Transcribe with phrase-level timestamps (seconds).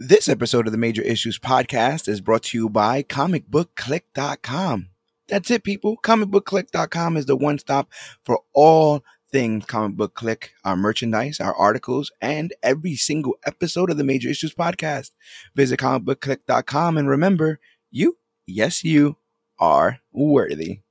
[0.00, 4.90] This episode of the Major Issues Podcast is brought to you by comicbookclique.com.
[5.26, 5.96] That's it, people.
[5.96, 7.90] Comicbookclique.com is the one stop
[8.22, 13.96] for all things comic book clique, our merchandise, our articles, and every single episode of
[13.96, 15.10] the Major Issues Podcast.
[15.56, 17.58] Visit comicbookclique.com and remember,
[17.90, 19.16] you, yes, you
[19.58, 20.82] are worthy.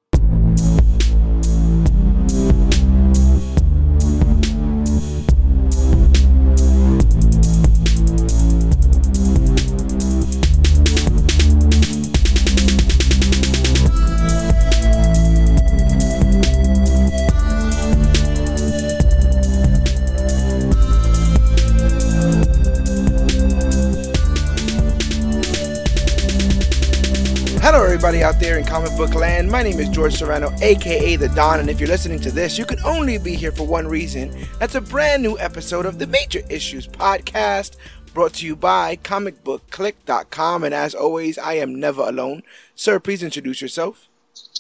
[28.48, 29.52] There in comic book land.
[29.52, 32.64] My name is George Serrano, aka The Don, and if you're listening to this, you
[32.64, 34.34] can only be here for one reason.
[34.58, 37.76] That's a brand new episode of the Major Issues Podcast,
[38.14, 40.64] brought to you by comicbookclique.com.
[40.64, 42.42] And as always, I am never alone.
[42.74, 44.08] Sir, please introduce yourself.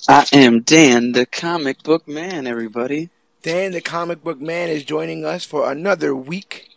[0.09, 3.09] I am Dan, the comic book man, everybody.
[3.41, 6.67] Dan, the comic book man, is joining us for another week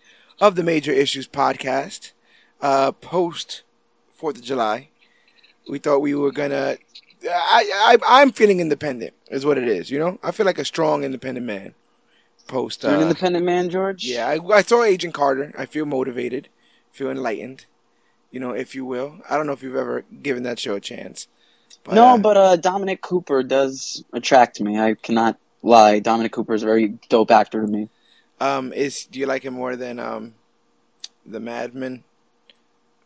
[0.41, 2.13] of the Major Issues Podcast,
[2.61, 3.63] uh, post
[4.17, 4.91] 4th of July.
[5.69, 6.77] We thought we were gonna.
[7.25, 9.91] I, I I'm feeling independent, is what it is.
[9.91, 11.75] You know, I feel like a strong, independent man.
[12.49, 12.83] Post.
[12.83, 14.05] You're an Uh, independent man, George?
[14.05, 15.53] yeah, I, I saw Agent Carter.
[15.57, 16.49] I feel motivated,
[16.91, 17.67] feel enlightened.
[18.31, 19.19] You know, if you will.
[19.29, 21.29] I don't know if you've ever given that show a chance.
[21.85, 24.79] But, no, uh, but uh, Dominic Cooper does attract me.
[24.79, 25.99] I cannot lie.
[26.01, 27.89] Dominic Cooper is a very dope actor to me.
[28.41, 30.35] um, is do you like him more than um,
[31.27, 32.03] the Mad Men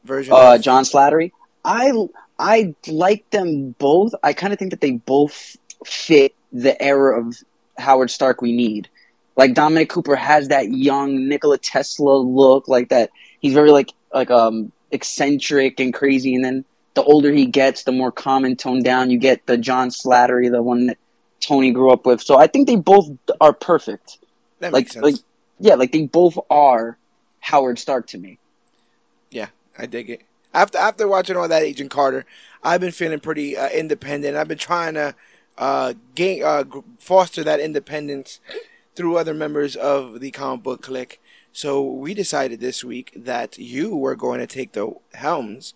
[0.04, 0.32] version?
[0.34, 1.32] Uh, of- John Slattery.
[1.64, 1.92] I
[2.38, 4.12] I like them both.
[4.22, 7.36] I kind of think that they both fit the era of
[7.78, 8.88] Howard Stark we need.
[9.36, 13.10] Like Dominic Cooper has that young Nikola Tesla look, like that.
[13.41, 17.92] He's very like like um eccentric and crazy, and then the older he gets, the
[17.92, 19.46] more calm and toned down you get.
[19.46, 20.98] The John Slattery, the one that
[21.41, 22.22] Tony grew up with.
[22.22, 23.10] So I think they both
[23.41, 24.19] are perfect.
[24.60, 25.04] that like makes sense.
[25.04, 25.14] like
[25.59, 26.97] yeah, like they both are
[27.41, 28.38] Howard Stark to me.
[29.30, 30.22] Yeah, I dig it.
[30.54, 32.25] After after watching all that Agent Carter,
[32.62, 34.37] I've been feeling pretty uh, independent.
[34.37, 35.15] I've been trying to
[35.59, 36.65] uh, gain uh,
[36.98, 38.41] foster that independence
[38.94, 41.20] through other members of the comic book clique.
[41.53, 45.75] So we decided this week that you were going to take the helms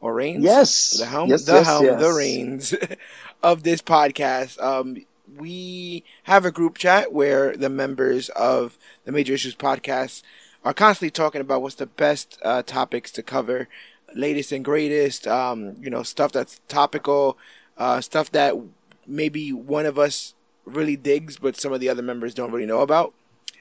[0.00, 0.44] or reins.
[0.44, 2.00] Yes, the helm, yes, the yes, helm, yes.
[2.00, 2.74] the reins
[3.42, 4.60] of this podcast.
[4.62, 5.04] Um,
[5.36, 10.22] we have a group chat where the members of the Major Issues podcast
[10.64, 13.68] are constantly talking about what's the best uh, topics to cover,
[14.14, 15.26] latest and greatest.
[15.26, 17.38] Um, you know, stuff that's topical,
[17.76, 18.54] uh, stuff that
[19.06, 20.34] maybe one of us
[20.64, 23.14] really digs, but some of the other members don't really know about.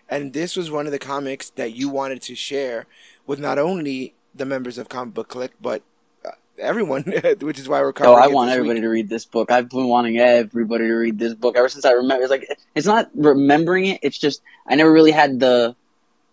[0.10, 2.86] And this was one of the comics that you wanted to share
[3.26, 5.82] with not only the members of Comic Book Clique, but
[6.24, 7.04] uh, everyone,
[7.42, 8.84] which is why we're Oh, I want everybody week.
[8.84, 9.52] to read this book.
[9.52, 12.24] I've been wanting everybody to read this book ever since I remember.
[12.24, 14.00] It's like it's not remembering it.
[14.04, 15.76] It's just I never really had the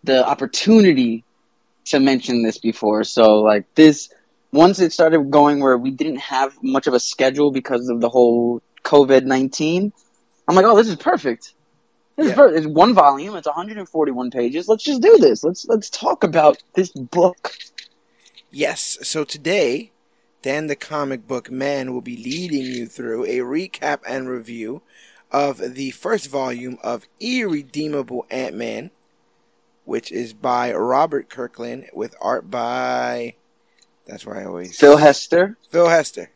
[0.04, 1.24] the opportunity
[1.86, 3.04] to mention this before.
[3.04, 4.08] So like this,
[4.52, 8.08] once it started going where we didn't have much of a schedule because of the
[8.08, 9.92] whole COVID nineteen,
[10.46, 11.54] I'm like, oh, this is perfect.
[12.16, 12.32] This Yeah.
[12.32, 12.58] is perfect.
[12.58, 13.34] It's one volume.
[13.36, 14.68] It's 141 pages.
[14.68, 15.42] Let's just do this.
[15.42, 17.54] Let's let's talk about this book.
[18.50, 19.92] Yes, so today,
[20.42, 24.82] Dan the comic book man will be leading you through a recap and review
[25.30, 28.90] of the first volume of Irredeemable Ant Man,
[29.84, 33.34] which is by Robert Kirkman with art by.
[34.06, 34.78] That's where I always.
[34.78, 35.56] Phil Hester.
[35.70, 36.30] Phil Hester.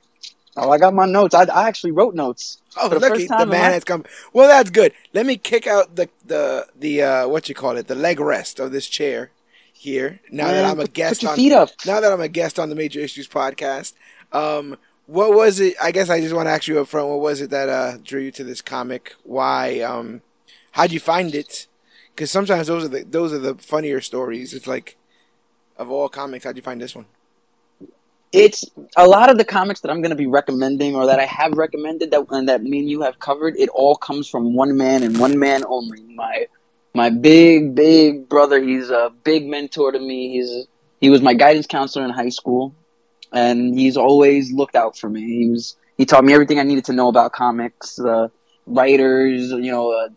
[0.56, 1.34] Oh, I got my notes.
[1.34, 2.58] I, I actually wrote notes.
[2.80, 4.04] Oh, the look, first the man has come.
[4.32, 4.92] Well, that's good.
[5.12, 8.58] Let me kick out the the the uh, what you call it, the leg rest
[8.58, 9.32] of this chair
[9.72, 10.20] here.
[10.30, 12.74] Now that I'm a put- guest put on now that I'm a guest on the
[12.74, 13.92] Major Issues podcast,
[14.32, 15.74] um, what was it?
[15.82, 17.08] I guess I just want to ask you up front.
[17.08, 19.14] What was it that uh, drew you to this comic?
[19.24, 19.80] Why?
[19.80, 20.22] Um,
[20.72, 21.66] how'd you find it?
[22.16, 24.54] Because sometimes those are the those are the funnier stories.
[24.54, 24.96] It's like
[25.76, 27.04] of all comics, how'd you find this one?
[28.32, 28.64] It's
[28.96, 31.52] a lot of the comics that I'm going to be recommending or that I have
[31.52, 33.56] recommended that and that me and you have covered.
[33.58, 36.02] It all comes from one man and one man only.
[36.14, 36.46] My
[36.94, 38.62] my big big brother.
[38.62, 40.30] He's a big mentor to me.
[40.32, 40.66] He's
[41.02, 42.74] he was my guidance counselor in high school,
[43.30, 45.20] and he's always looked out for me.
[45.20, 48.28] He was he taught me everything I needed to know about comics, uh,
[48.66, 50.08] writers, you know, uh,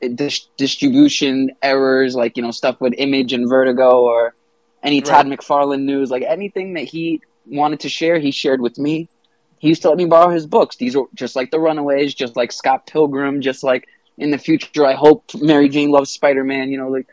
[0.00, 4.34] dis- distribution errors, like you know stuff with Image and Vertigo or
[4.82, 9.08] any Todd McFarlane news, like anything that he wanted to share, he shared with me.
[9.58, 10.76] He used to let me borrow his books.
[10.76, 14.86] These were just like The Runaways, just like Scott Pilgrim, just like in the future,
[14.86, 16.70] I hope Mary Jane loves Spider Man.
[16.70, 17.08] You know, like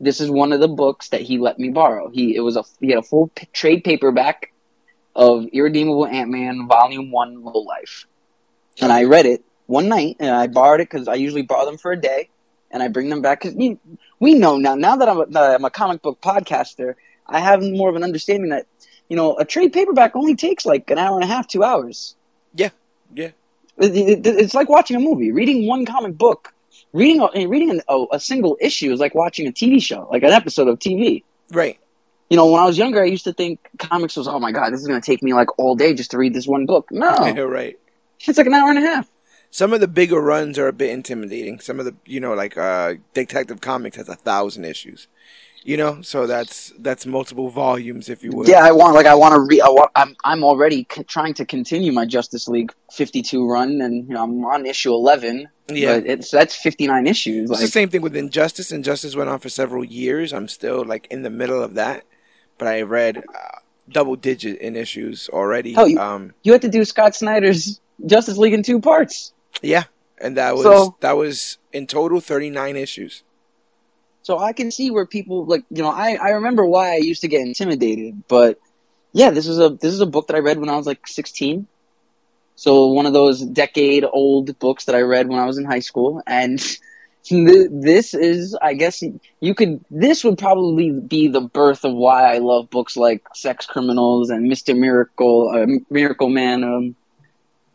[0.00, 2.08] this is one of the books that he let me borrow.
[2.08, 4.52] He it was a he had a full p- trade paperback
[5.14, 8.06] of Irredeemable Ant Man Volume One Low Life,
[8.80, 11.78] and I read it one night and I borrowed it because I usually borrow them
[11.78, 12.28] for a day,
[12.70, 13.54] and I bring them back because
[14.18, 16.94] we know now now that I'm a, that I'm a comic book podcaster,
[17.26, 18.66] I have more of an understanding that
[19.08, 22.16] you know a trade paperback only takes like an hour and a half, two hours.
[22.54, 22.70] Yeah,
[23.14, 23.30] yeah.
[23.78, 25.30] It- it- it's like watching a movie.
[25.32, 26.52] Reading one comic book,
[26.92, 30.22] reading a, reading an, a, a single issue is like watching a TV show, like
[30.24, 31.22] an episode of TV.
[31.50, 31.78] Right.
[32.28, 34.72] You know, when I was younger, I used to think comics was, oh my god,
[34.72, 36.88] this is going to take me like all day just to read this one book.
[36.92, 37.08] No,
[37.58, 37.76] right.
[38.28, 39.09] it's like an hour and a half.
[39.50, 41.58] Some of the bigger runs are a bit intimidating.
[41.60, 45.08] Some of the, you know, like uh, Detective Comics has a thousand issues.
[45.62, 48.48] You know, so that's that's multiple volumes, if you will.
[48.48, 49.60] Yeah, I want like I want to read.
[49.60, 54.08] I want, I'm I'm already c- trying to continue my Justice League 52 run, and
[54.08, 55.48] you know I'm on issue 11.
[55.68, 55.98] Yeah.
[55.98, 57.50] but it's that's 59 issues.
[57.50, 58.72] It's the same thing with Injustice.
[58.72, 60.32] Injustice went on for several years.
[60.32, 62.04] I'm still like in the middle of that,
[62.56, 63.58] but I read uh,
[63.90, 65.76] double digit in issues already.
[65.76, 69.34] Oh, you- um, you had to do Scott Snyder's Justice League in two parts.
[69.62, 69.84] Yeah,
[70.20, 73.22] and that was So- that was in total 39 issues.
[74.22, 77.22] So I can see where people like you know I, I remember why I used
[77.22, 78.58] to get intimidated, but
[79.12, 81.06] yeah, this is a this is a book that I read when I was like
[81.06, 81.66] 16.
[82.54, 85.80] So one of those decade old books that I read when I was in high
[85.80, 86.60] school, and
[87.30, 89.02] this is I guess
[89.40, 93.64] you could this would probably be the birth of why I love books like Sex
[93.66, 96.62] Criminals and Mister Miracle, uh, Miracle Man.
[96.62, 96.96] Um,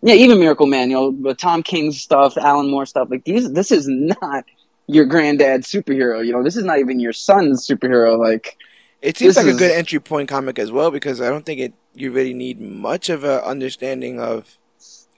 [0.05, 3.09] yeah, even Miracle Manual, but Tom King's stuff, Alan Moore stuff.
[3.09, 4.45] Like these, this is not
[4.87, 6.25] your granddad's superhero.
[6.25, 8.17] You know, this is not even your son's superhero.
[8.17, 8.57] Like,
[9.01, 11.73] It seems like a good entry point comic as well because I don't think it
[11.93, 14.57] you really need much of a understanding of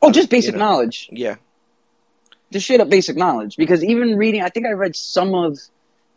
[0.02, 0.66] oh, just basic you know.
[0.66, 1.36] knowledge, yeah
[2.52, 3.58] just straight up basic knowledge.
[3.58, 5.60] Because even reading, I think I read some of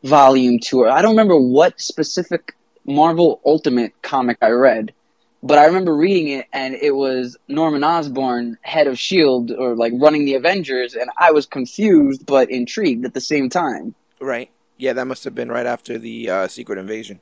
[0.02, 0.80] Volume Two.
[0.80, 4.92] Or I don't remember what specific Marvel Ultimate comic I read,
[5.42, 9.92] but I remember reading it, and it was Norman Osborn, head of Shield, or like
[9.96, 13.94] running the Avengers, and I was confused but intrigued at the same time.
[14.20, 17.20] right yeah that must have been right after the uh, Secret Invasion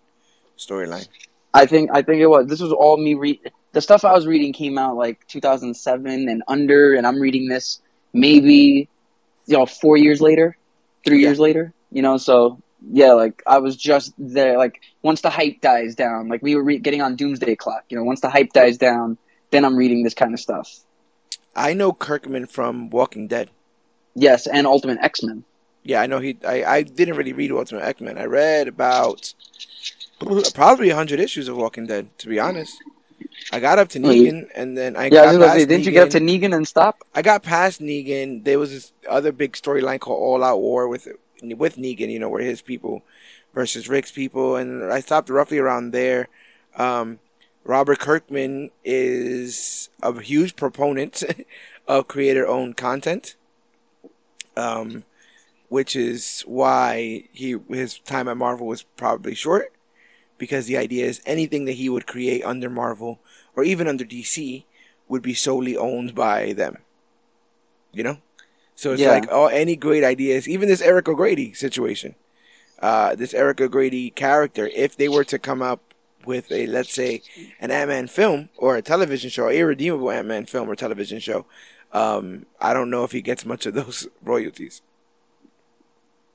[0.57, 1.09] storyline.
[1.55, 2.47] I think I think it was.
[2.47, 3.41] This was all me read.
[3.73, 7.81] The stuff I was reading came out like 2007 and under, and I'm reading this
[8.13, 8.89] maybe
[9.47, 10.57] you know four years later,
[11.07, 11.29] three Yeah.
[11.29, 11.73] years later.
[11.91, 14.57] You know, so yeah, like I was just there.
[14.59, 17.85] Like once the hype dies down, like we were re- getting on Doomsday Clock.
[17.89, 19.19] You know, once the hype dies down,
[19.51, 20.81] then I'm reading this kind of stuff.
[21.57, 23.51] I know Kirkman from Walking Dead.
[24.15, 25.45] Yes, and Ultimate X Men.
[25.83, 26.37] Yeah, I know he.
[26.47, 28.19] I, I didn't really read Ultimate X Men.
[28.19, 29.35] I read about
[30.55, 32.09] probably hundred issues of Walking Dead.
[32.19, 32.77] To be honest,
[33.53, 36.05] I got up to Negan, and then I Yeah, I was say, didn't you get
[36.05, 36.51] up to Negan.
[36.51, 37.03] Negan and stop?
[37.15, 38.45] I got past Negan.
[38.45, 41.09] There was this other big storyline called All Out War with
[41.43, 42.11] with Negan.
[42.11, 43.03] You know, where his people
[43.55, 46.29] versus Rick's people, and I stopped roughly around there.
[46.77, 47.19] Um,
[47.65, 51.23] Robert Kirkman is a huge proponent
[51.89, 53.37] of creator-owned content,
[54.57, 55.05] um,
[55.69, 59.73] which is why he his time at Marvel was probably short,
[60.39, 63.19] because the idea is anything that he would create under Marvel
[63.55, 64.65] or even under DC
[65.09, 66.79] would be solely owned by them.
[67.93, 68.19] You know,
[68.79, 69.11] so it's Yeah.
[69.11, 72.15] like oh, any great ideas, even this Eric O'Grady situation,
[72.81, 75.81] uh, this Eric O'Grady character, if they were to come up
[76.25, 77.23] with a let's say
[77.61, 81.45] an Ant Man film or a television show, irredeemable Ant Man film or television show,
[81.93, 84.83] um, I don't know if he gets much of those royalties.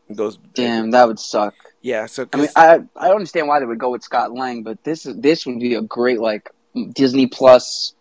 [0.09, 1.55] Those Damn, that would suck.
[1.81, 2.05] yeah.
[2.07, 5.05] So I mean, I I understand why they would go with Scott Lang, but this
[5.05, 6.51] is this would be a great like
[6.93, 7.93] Disney Plus,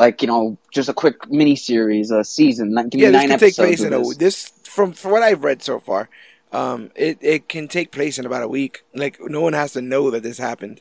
[0.00, 2.74] like you know, just a quick mini series, a season.
[2.74, 4.16] Like, give me yeah, this nine can take episodes place in a this.
[4.16, 6.08] this from from what I've read so far.
[6.52, 8.82] Um, it it can take place in about a week.
[8.94, 10.80] Like no one has to know that this happened.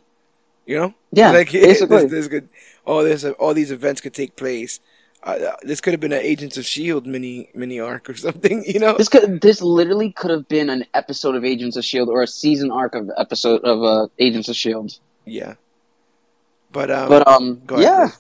[0.66, 2.04] You know, Yeah, like basically.
[2.04, 2.50] this, this could
[2.86, 4.80] all this all these events could take place.
[5.22, 8.64] Uh, this could have been an Agents of Shield mini mini arc or something.
[8.66, 12.08] You know, This could this literally could have been an episode of Agents of Shield
[12.08, 14.98] or a season arc of episode of uh, Agents of Shield.
[15.26, 15.56] yeah.
[16.72, 18.20] But um, But um, go ahead, yeah, please.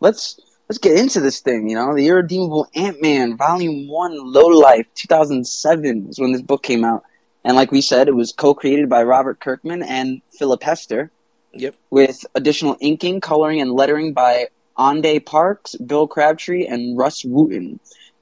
[0.00, 0.38] Let's
[0.68, 1.68] let's get into this thing.
[1.68, 6.32] You know, the Irredeemable Ant Man, Volume One, Low Life, two thousand seven is when
[6.32, 7.04] this book came out,
[7.44, 11.10] and like we said, it was co-created by Robert Kirkman and Philip Hester.
[11.54, 11.74] Yep.
[11.88, 14.48] With additional inking, coloring, and lettering by
[14.78, 17.78] Ande Parks, Bill Crabtree, and Rus Wooton.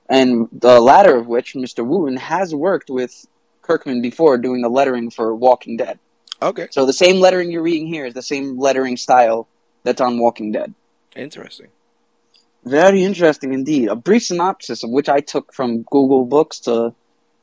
[0.09, 1.85] And the latter of which, Mr.
[1.85, 3.27] Wooton, has worked with
[3.63, 5.99] Kirkman before doing the lettering for Walking Dead.
[6.43, 9.49] okay, So the same lettering you're reading here is the same lettering style
[9.83, 10.73] that's on Walking Dead.
[11.17, 11.69] Interesting.
[12.65, 13.89] Very interesting indeed.
[13.89, 16.95] A brief synopsis of which I took from Google Books to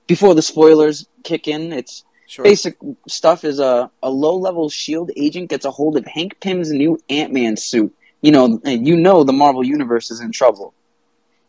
[0.07, 1.73] before the spoilers kick in.
[1.73, 2.45] It's Sure.
[2.45, 2.77] Basic
[3.09, 6.97] stuff is a, a low level shield agent gets a hold of Hank Pym's new
[7.09, 7.93] Ant Man suit.
[8.21, 10.73] You know, you know the Marvel Universe is in trouble.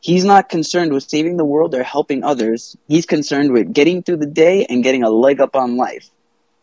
[0.01, 2.77] He's not concerned with saving the world or helping others.
[2.89, 6.11] He's concerned with getting through the day and getting a leg up on life.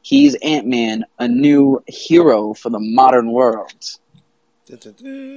[0.01, 3.71] He's Ant Man, a new hero for the modern world.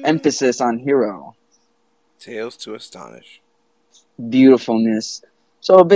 [0.04, 1.34] Emphasis on hero.
[2.18, 3.40] Tales to astonish.
[4.28, 5.22] beautifulness.
[5.60, 5.86] So,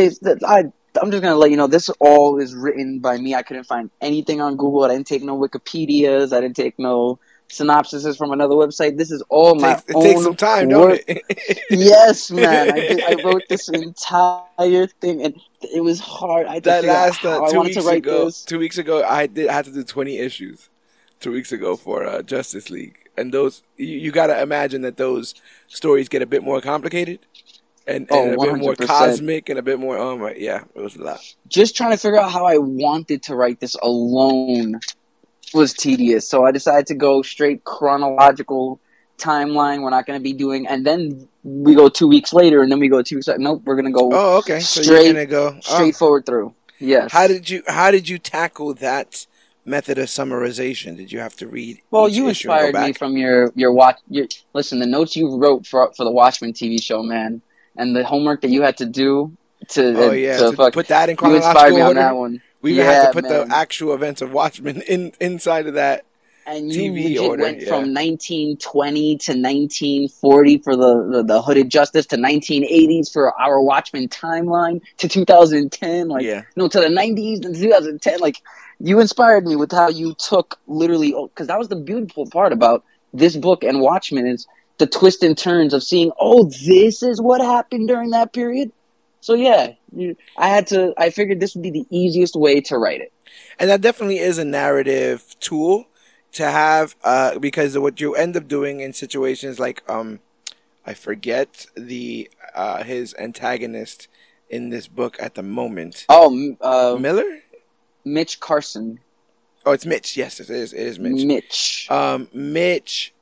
[0.46, 0.64] I
[1.00, 3.34] I'm just gonna let you know this all is written by me.
[3.34, 4.84] I couldn't find anything on Google.
[4.84, 6.32] I didn't take no Wikipedia's.
[6.32, 7.18] I didn't take no
[7.50, 8.96] synopsises from another website.
[8.96, 10.02] This is all my Takes, it own.
[10.02, 11.04] takes some time, work.
[11.06, 11.62] don't it?
[11.70, 12.70] Yes, man.
[12.72, 16.46] I, did, I wrote this entire thing, and it was hard.
[16.46, 18.24] I that last uh, two to weeks write ago.
[18.26, 18.44] this.
[18.44, 20.70] Two weeks ago, I did I had to do twenty issues.
[21.26, 24.96] Two weeks ago for uh, Justice League, and those you, you got to imagine that
[24.96, 25.34] those
[25.66, 27.18] stories get a bit more complicated
[27.84, 29.98] and, and Oh, a bit more cosmic and a bit more.
[29.98, 31.34] Um, yeah, it was a lot.
[31.48, 34.78] just trying to figure out how I wanted to write this alone
[35.52, 36.28] was tedious.
[36.28, 38.78] So I decided to go straight chronological
[39.18, 39.82] timeline.
[39.82, 42.78] We're not going to be doing, and then we go two weeks later, and then
[42.78, 43.26] we go two weeks.
[43.26, 43.40] later.
[43.40, 44.60] Nope, we're going to go Oh, okay.
[44.60, 45.54] So you're gonna go.
[45.56, 45.60] oh.
[45.60, 46.54] straightforward through.
[46.78, 47.10] Yes.
[47.10, 49.26] How did you How did you tackle that
[49.66, 50.96] method of summarization?
[50.96, 51.80] Did you have to read?
[51.90, 53.98] well, you issue and go inspired me from your your watch.
[54.08, 57.42] Your listen, the notes you wrote for for the Watchmen TV show, man,
[57.76, 59.36] and the homework that you had to do
[59.68, 62.00] to, Oh yeah, to to fuck, put that in you inspired chronological me on order.
[62.00, 62.42] that one.
[62.62, 63.48] We even had to put man.
[63.48, 66.04] the actual events of Watchmen in inside of that.
[66.46, 67.68] and you TV legit order, went yeah.
[67.68, 74.08] from 1920 to 1940 for the, the, the hooded justice to 1980s for our watchmen
[74.08, 78.40] timeline to 2010 like yeah, no to the 90s and 2010 like
[78.80, 82.84] you inspired me with how you took literally because that was the beautiful part about
[83.12, 84.46] this book and watchmen is
[84.78, 88.70] the twists and turns of seeing oh this is what happened during that period
[89.20, 92.76] so yeah you, i had to i figured this would be the easiest way to
[92.76, 93.12] write it
[93.58, 95.86] and that definitely is a narrative tool
[96.32, 100.20] to have uh, because what you end up doing in situations like um,
[100.86, 104.06] I forget the uh, his antagonist
[104.48, 106.06] in this book at the moment.
[106.08, 107.40] oh uh, Miller?
[108.06, 108.98] Mitch carson
[109.66, 110.16] Oh, it's Mitch.
[110.16, 110.72] Yes, it is.
[110.72, 111.24] It is Mitch.
[111.24, 111.90] Mitch.
[111.90, 113.12] um, Mitch,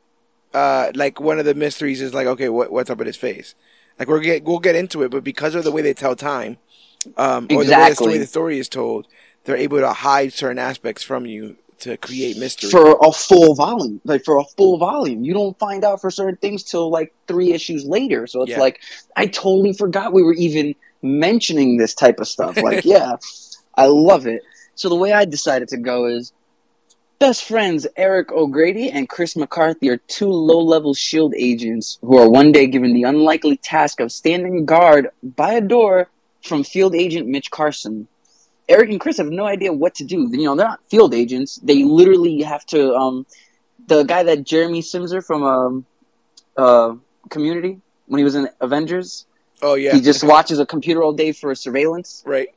[0.52, 3.54] uh, like one of the mysteries is like, okay, what, what's up with his face?
[3.98, 6.58] Like we'll get we'll get into it, but because of the way they tell time,
[7.16, 9.06] um, or the way the story, the story is told,
[9.44, 12.70] they're able to hide certain aspects from you to create mystery.
[12.70, 16.36] for a full volume, like for a full volume, you don't find out for certain
[16.36, 18.26] things till like three issues later.
[18.26, 18.60] So it's Yeah.
[18.60, 18.80] like
[19.16, 22.56] I totally forgot we were even mentioning this type of stuff.
[22.58, 23.16] Like, yeah,
[23.76, 24.42] I love it.
[24.74, 26.32] So the way I decided to go is
[27.18, 32.52] best friends Eric O'Grady and Chris McCarthy are two low-level shield agents who are one
[32.52, 36.08] day given the unlikely task of standing guard by a door
[36.42, 38.06] from field agent Mitch Carson.
[38.68, 40.28] Eric and Chris have no idea what to do.
[40.30, 41.56] You know, they're not field agents.
[41.56, 42.94] They literally have to.
[42.94, 43.26] Um,
[43.86, 45.86] the guy that Jeremy Simser from um,
[46.56, 46.94] uh,
[47.28, 49.26] Community when he was in Avengers,
[49.62, 52.22] oh yeah, he just watches a computer all day for surveillance.
[52.26, 52.48] right.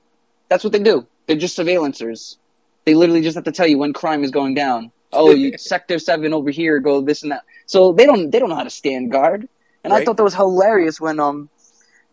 [0.50, 1.06] That's what they do.
[1.28, 2.38] They're just surveillancers.
[2.86, 4.92] They literally just have to tell you when crime is going down.
[5.12, 7.44] Oh, you, Sector Seven over here, go this and that.
[7.66, 9.48] So they don't they don't know how to stand guard.
[9.84, 11.50] And I thought that was hilarious when um,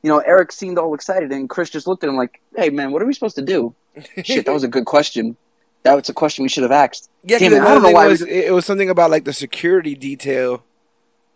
[0.02, 2.92] you know, Eric seemed all excited and Chris just looked at him like, "Hey man,
[2.92, 3.74] what are we supposed to do?"
[4.24, 5.36] Shit, that was a good question.
[5.84, 7.10] That was a question we should have asked.
[7.24, 9.24] Yeah, Damn it, I don't know why was we- it, it was something about like
[9.24, 10.64] the security detail,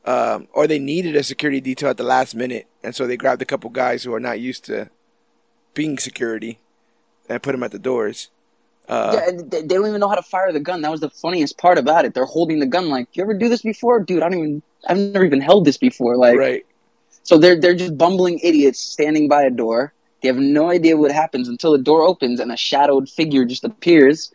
[0.04, 3.42] um, or they needed a security detail at the last minute, and so they grabbed
[3.42, 4.90] a couple guys who are not used to
[5.74, 6.58] being security
[7.28, 8.30] and put them at the doors.
[8.88, 10.80] Uh, yeah, they, they don't even know how to fire the gun.
[10.80, 12.14] That was the funniest part about it.
[12.14, 14.22] They're holding the gun like, "You ever do this before, dude?
[14.22, 14.62] I don't even.
[14.86, 16.66] I've never even held this before." Like, right.
[17.22, 19.92] So they're they're just bumbling idiots standing by a door.
[20.22, 23.64] They have no idea what happens until the door opens and a shadowed figure just
[23.64, 24.32] appears.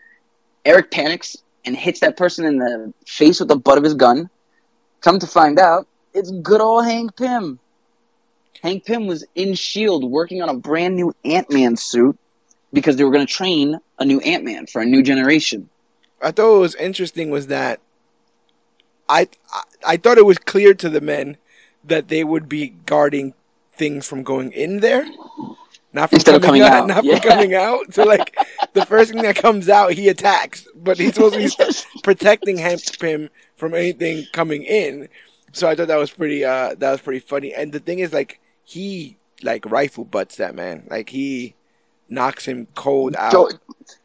[0.66, 1.36] Eric panics
[1.66, 4.30] and hits that person in the face with the butt of his gun.
[5.02, 7.60] Come to find out, it's good old Hank Pym.
[8.62, 12.18] Hank Pym was in Shield working on a brand new Ant Man suit
[12.74, 15.70] because they were going to train a new Ant Man for a new generation.
[16.22, 17.80] I thought what was interesting was that
[19.08, 21.38] I, I I thought it was clear to the men
[21.84, 23.34] that they would be guarding
[23.74, 25.06] things from going in there,
[25.92, 27.20] not from Instead of coming, coming out, out, not yeah.
[27.20, 27.94] from coming out.
[27.94, 28.36] So like
[28.74, 32.80] the first thing that comes out, he attacks, but he's supposed to be protecting him
[33.56, 35.10] from anything coming in.
[35.52, 37.54] So I thought that was pretty uh that was pretty funny.
[37.54, 40.88] And the thing is like he like rifle butts that man.
[40.90, 41.56] Like he
[42.14, 43.32] knocks him cold out.
[43.32, 43.50] So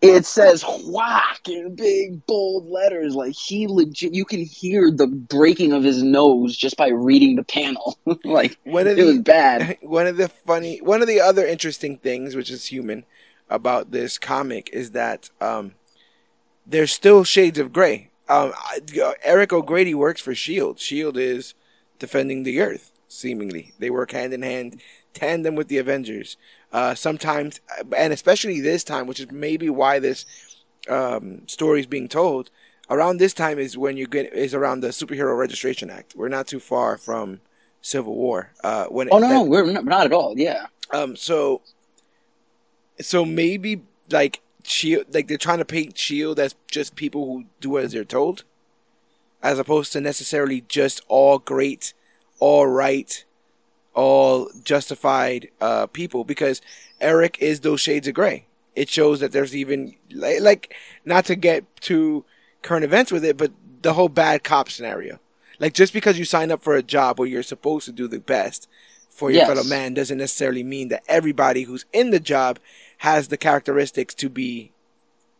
[0.00, 3.14] it says whack in big bold letters.
[3.14, 7.44] Like he legit, you can hear the breaking of his nose just by reading the
[7.44, 7.98] panel.
[8.24, 9.78] like One of it was bad.
[9.82, 13.04] one of the funny one of the other interesting things, which is human,
[13.50, 15.72] about this comic is that um,
[16.66, 18.10] there's still shades of gray.
[18.28, 18.52] Um,
[19.24, 20.78] Eric O'Grady works for Shield.
[20.78, 21.54] Shield is
[21.98, 22.92] defending the Earth.
[23.08, 24.82] Seemingly, they work hand in hand,
[25.14, 26.36] tandem with the Avengers.
[26.72, 27.60] Uh, sometimes,
[27.96, 30.26] and especially this time, which is maybe why this
[30.88, 32.50] um, story is being told.
[32.90, 36.14] Around this time is when you get is around the Superhero Registration Act.
[36.16, 37.40] We're not too far from
[37.82, 38.52] Civil War.
[38.64, 40.34] Uh, when oh no, that, no, we're not, not at all.
[40.38, 40.66] Yeah.
[40.92, 41.16] Um.
[41.16, 41.62] So.
[43.00, 47.78] So maybe like Shield, like they're trying to paint Shield as just people who do
[47.78, 48.44] as they're told,
[49.42, 51.94] as opposed to necessarily just all great,
[52.40, 53.24] all right,
[53.98, 56.24] all justified uh, people.
[56.24, 56.62] Because
[57.00, 58.46] Eric is those shades of gray.
[58.74, 60.74] It shows that there's even like, like
[61.04, 62.24] not to get to
[62.62, 63.52] current events with it, but
[63.82, 65.18] the whole bad cop scenario.
[65.58, 68.20] Like just because you sign up for a job where you're supposed to do the
[68.20, 68.68] best
[69.08, 69.48] for your yes.
[69.48, 72.60] fellow man doesn't necessarily mean that everybody who's in the job
[72.98, 74.70] has the characteristics to be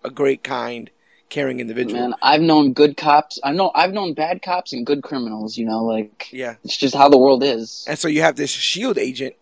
[0.03, 0.91] a great kind
[1.29, 2.01] caring individual.
[2.01, 3.39] Man, I've known good cops.
[3.43, 6.57] I know I've known bad cops and good criminals, you know, like Yeah.
[6.65, 7.85] It's just how the world is.
[7.89, 9.35] And so you have this shield agent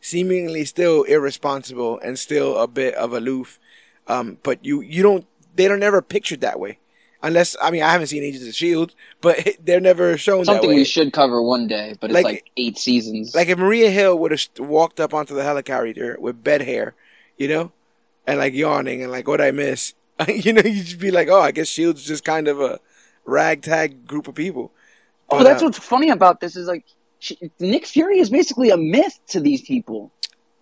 [0.00, 3.58] seemingly still irresponsible and still a bit of aloof.
[4.06, 6.78] Um, but you you don't they don't ever pictured that way.
[7.22, 10.84] Unless I mean I haven't seen Agents of Shield, but they're never shown something we
[10.84, 11.96] should cover one day.
[12.00, 13.34] But like, it's like eight seasons.
[13.34, 16.94] Like if Maria Hill would have walked up onto the helicopter with bed hair,
[17.36, 17.72] you know,
[18.26, 19.94] and like yawning and like what I miss,
[20.28, 22.80] you know, you'd be like, oh, I guess Shield's just kind of a
[23.24, 24.72] ragtag group of people.
[25.28, 26.84] Oh, but, that's uh, what's funny about this is like
[27.18, 30.10] she, Nick Fury is basically a myth to these people.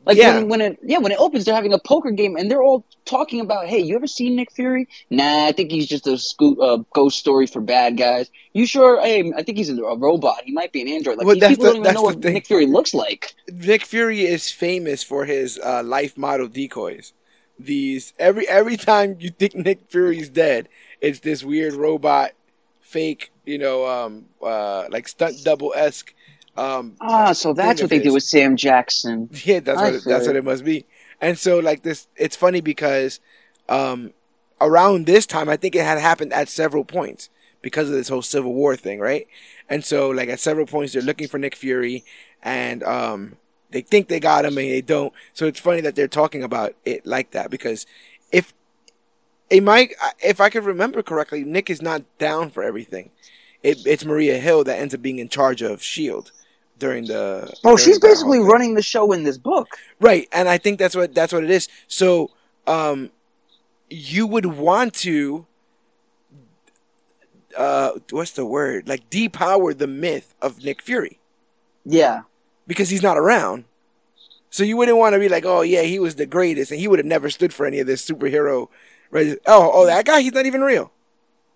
[0.04, 0.36] Like yeah.
[0.36, 2.84] when, when it yeah when it opens, they're having a poker game and they're all
[3.04, 4.88] talking about, hey, you ever seen Nick Fury?
[5.10, 8.30] Nah, I think he's just a sco- uh, ghost story for bad guys.
[8.54, 9.02] You sure?
[9.02, 10.42] Hey, I think he's a, a robot.
[10.44, 11.18] He might be an android.
[11.18, 12.34] Like well, these people the, don't even know what thing.
[12.34, 13.34] Nick Fury looks like.
[13.52, 17.12] Nick Fury is famous for his uh, life model decoys.
[17.58, 20.68] These every every time you think Nick Fury's dead,
[21.00, 22.32] it's this weird robot,
[22.80, 26.14] fake, you know, um, uh, like stunt double esque
[26.58, 29.30] um, ah, so that's what they did with Sam Jackson.
[29.44, 30.86] Yeah, that's what it, that's what it must be.
[31.20, 33.20] And so like this, it's funny because
[33.68, 34.12] um,
[34.60, 37.30] around this time, I think it had happened at several points
[37.62, 39.28] because of this whole Civil War thing, right?
[39.68, 42.04] And so like at several points, they're looking for Nick Fury,
[42.42, 43.36] and um,
[43.70, 45.12] they think they got him and they don't.
[45.32, 47.86] So it's funny that they're talking about it like that because
[48.32, 48.54] if
[49.50, 53.10] it might, if I could remember correctly, Nick is not down for everything.
[53.62, 56.30] It, it's Maria Hill that ends up being in charge of Shield
[56.78, 57.52] during the.
[57.64, 59.68] Oh, she's basically running the show in this book,
[60.00, 60.28] right?
[60.32, 61.68] And I think that's what that's what it is.
[61.88, 62.30] So,
[62.66, 63.10] um,
[63.90, 65.46] you would want to,
[67.56, 68.88] uh, what's the word?
[68.88, 71.18] Like depower the myth of Nick Fury.
[71.84, 72.22] Yeah,
[72.68, 73.64] because he's not around.
[74.50, 76.86] So you wouldn't want to be like, oh yeah, he was the greatest, and he
[76.86, 78.68] would have never stood for any of this superhero.
[79.10, 79.36] Right?
[79.46, 80.92] Oh, oh, that guy, he's not even real.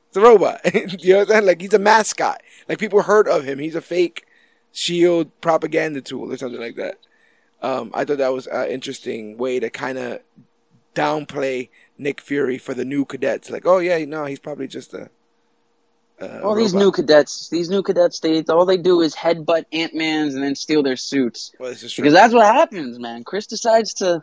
[0.08, 0.60] It's a robot.
[1.02, 1.46] you know what I'm saying?
[1.46, 2.42] Like he's a mascot.
[2.68, 3.58] Like people heard of him.
[3.58, 4.26] He's a fake
[4.72, 6.98] shield propaganda tool or something like that.
[7.62, 10.20] Um, I thought that was an interesting way to kind of
[10.94, 13.50] downplay Nick Fury for the new cadets.
[13.50, 15.10] Like, oh yeah, no, he's probably just a.
[16.22, 19.94] a all these new cadets, these new cadets, they all they do is headbutt Ant
[19.94, 21.52] Man's and then steal their suits.
[21.58, 22.02] Well, this is true.
[22.02, 23.24] Because that's what happens, man.
[23.24, 24.22] Chris decides to,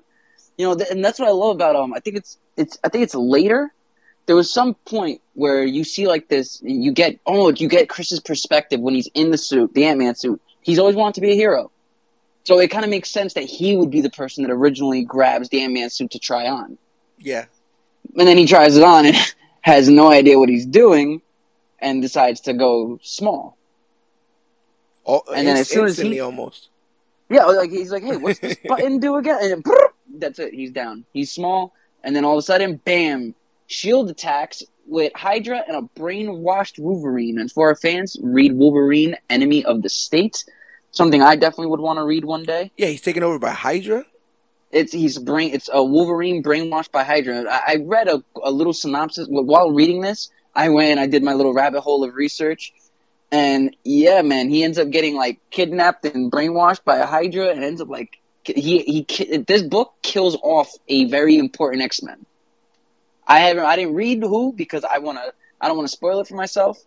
[0.58, 1.94] you know, and that's what I love about um.
[1.94, 3.74] I think it's it's I think it's later.
[4.26, 8.20] There was some point where you see like this, you get oh, you get Chris's
[8.20, 11.32] perspective when he's in the suit, the Ant Man suit, he's always wanted to be
[11.32, 11.72] a hero.
[12.44, 15.50] So it kind of makes sense that he would be the person that originally grabs
[15.50, 16.78] the Ant Man suit to try on.
[17.18, 17.46] Yeah.
[18.18, 19.16] And then he tries it on and
[19.62, 21.22] has no idea what he's doing
[21.82, 23.58] and decides to go small.
[25.06, 26.70] Oh, and then as soon as he almost.
[27.30, 29.74] Yeah, like he's like, "Hey, what's this button do again?" And then,
[30.20, 30.54] that's it.
[30.54, 31.06] He's down.
[31.14, 33.36] He's small, and then all of a sudden, bam!
[33.68, 37.40] Shield attacks with Hydra and a brainwashed Wolverine.
[37.40, 40.44] And for our fans, read Wolverine, Enemy of the State.
[40.92, 42.72] Something I definitely would want to read one day.
[42.76, 44.06] Yeah, he's taken over by Hydra.
[44.72, 45.54] It's he's brain.
[45.54, 47.46] It's a Wolverine brainwashed by Hydra.
[47.50, 50.30] I, I read a, a little synopsis while reading this.
[50.56, 51.00] I went.
[51.00, 52.74] I did my little rabbit hole of research,
[53.32, 57.64] and yeah, man, he ends up getting like kidnapped and brainwashed by a Hydra, and
[57.64, 59.38] ends up like he he.
[59.38, 62.26] This book kills off a very important X Men.
[63.28, 63.66] I haven't.
[63.66, 65.34] I didn't read who because I want to.
[65.62, 66.80] I don't want to spoil it for myself.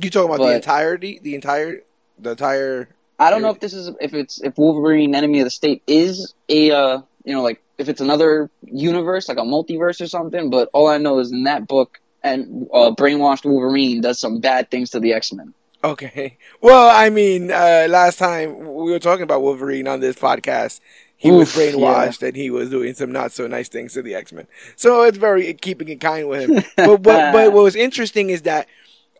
[0.00, 1.82] You talking about the entirety, the entire,
[2.18, 2.88] the entire.
[3.18, 6.34] I don't know if this is if it's if Wolverine Enemy of the State is
[6.48, 10.50] a uh, you know like if it's another universe like a multiverse or something.
[10.50, 14.70] But all I know is in that book and uh, brainwashed Wolverine does some bad
[14.70, 15.54] things to the X Men.
[15.84, 16.38] Okay.
[16.60, 20.80] Well, I mean, uh, last time we were talking about Wolverine on this podcast,
[21.16, 24.14] he was Oof, brainwashed and he was doing some not so nice things to the
[24.14, 24.46] X Men.
[24.76, 26.64] So it's very keeping it kind with him.
[26.76, 28.68] but but but what was interesting is that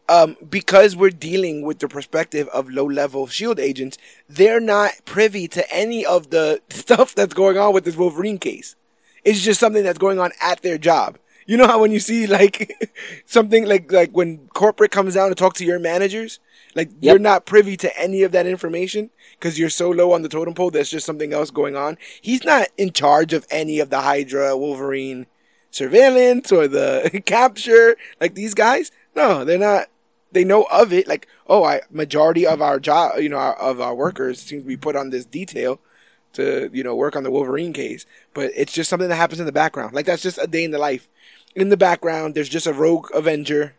[0.08, 5.48] um, because we're dealing with the perspective of low level shield agents, they're not privy
[5.48, 8.76] to any of the stuff that's going on with this Wolverine case.
[9.24, 11.18] It's just something that's going on at their job.
[11.46, 12.72] You know how when you see like
[13.26, 16.40] something like like when corporate comes down to talk to your managers,
[16.74, 20.28] like you're not privy to any of that information because you're so low on the
[20.28, 20.70] totem pole.
[20.70, 21.98] There's just something else going on.
[22.20, 25.26] He's not in charge of any of the Hydra, Wolverine
[25.70, 27.96] surveillance or the capture.
[28.20, 29.88] Like these guys, no, they're not.
[30.30, 31.06] They know of it.
[31.06, 34.66] Like, oh, I majority of our job, you know, our, of our workers seem to
[34.66, 35.78] be put on this detail
[36.34, 38.06] to you know work on the Wolverine case.
[38.34, 39.94] But it's just something that happens in the background.
[39.94, 41.08] Like that's just a day in the life.
[41.54, 43.74] In the background, there's just a rogue Avenger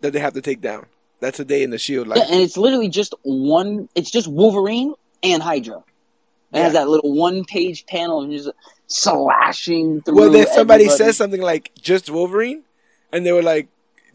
[0.00, 0.86] that they have to take down.
[1.20, 2.18] That's a day in the Shield life.
[2.18, 3.88] Yeah, and it's literally just one.
[3.94, 5.78] It's just Wolverine and Hydra.
[5.78, 5.84] It
[6.58, 6.62] Yeah.
[6.64, 8.50] has that little one-page panel and just
[8.86, 10.14] slashing through.
[10.14, 10.88] Well, then somebody everybody.
[11.04, 12.62] says something like just Wolverine,
[13.12, 13.68] and they were like,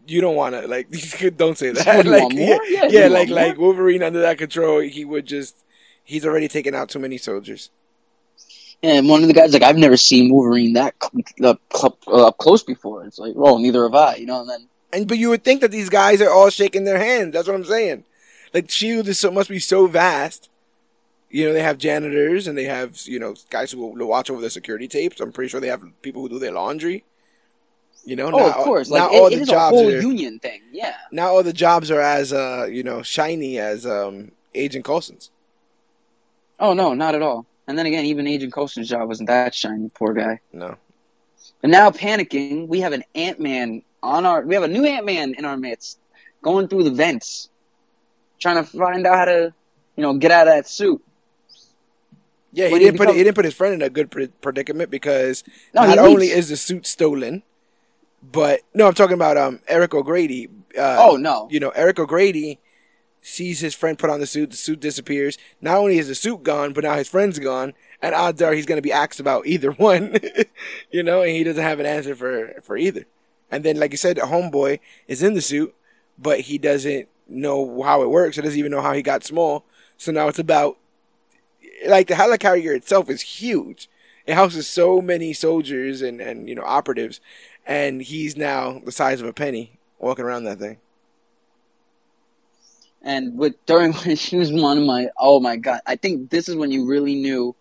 [0.08, 0.88] "You don't want to like
[1.38, 2.58] don't say that." like yeah.
[2.68, 3.36] Yeah, yeah, like more?
[3.38, 5.56] like Wolverine under that control, he would just
[6.12, 7.70] he's already taken out too many soldiers.
[8.84, 12.28] And one of the guys like, I've never seen Wolverine that cl- up, cl- uh,
[12.28, 13.06] up close before.
[13.06, 14.16] It's like, well, neither have I.
[14.16, 16.84] You know, and then And but you would think that these guys are all shaking
[16.84, 17.34] their hands.
[17.34, 18.04] That's what I'm saying.
[18.54, 20.50] Like Shield is so must be so vast.
[21.30, 24.42] You know, they have janitors and they have you know guys who will watch over
[24.42, 25.22] the security tapes.
[25.22, 27.06] I'm pretty sure they have people who do their laundry.
[28.04, 29.76] You know, oh, not, of course, not like all it, it the is a jobs
[29.76, 30.62] whole are, union thing.
[30.72, 30.96] Yeah.
[31.12, 35.30] not all the jobs are as uh you know shiny as um Agent Coulson's.
[36.62, 37.46] Oh no, not at all.
[37.68, 39.90] And then again, even Agent Coulson's job wasn't that shiny.
[39.94, 40.40] Poor guy.
[40.54, 40.78] No,
[41.64, 44.42] And now panicking, we have an Ant Man on our.
[44.42, 45.98] We have a new Ant Man in our midst,
[46.42, 47.50] going through the vents,
[48.40, 49.54] trying to find out how to,
[49.96, 51.02] you know, get out of that suit.
[52.52, 54.90] yeah, he When didn't put become- he didn't put his friend in a good predicament
[54.92, 55.44] because
[55.74, 57.44] No, not only is the suit stolen,
[58.22, 60.50] but no, I'm talking about um Eric O'Grady.
[60.78, 61.48] Uh, oh no.
[61.52, 62.60] you know, Eric O'Grady
[63.22, 65.38] sees his friend put on the suit, the suit disappears.
[65.62, 68.66] Not only is the suit gone, but now his friend's gone, and odds are he's
[68.66, 70.18] going to be asked about either one,
[70.92, 73.06] you know, and he doesn't have an answer for, for either.
[73.52, 75.76] And then, like you said, homeboy is in the suit,
[76.18, 78.38] but he doesn't know how it works.
[78.38, 79.66] He doesn't even know how he got small.
[79.98, 80.78] So now it's about,
[81.86, 83.90] like, the helicarrier itself is huge.
[84.26, 87.20] It houses so many soldiers and, and, you know, operatives,
[87.66, 90.78] and he's now the size of a penny walking around that thing.
[93.02, 96.50] And with during when she was one of my oh my god, I think this
[96.50, 97.56] is when you really knew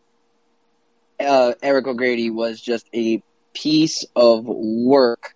[1.19, 3.23] uh, Eric O'Grady was just a
[3.53, 5.35] piece of work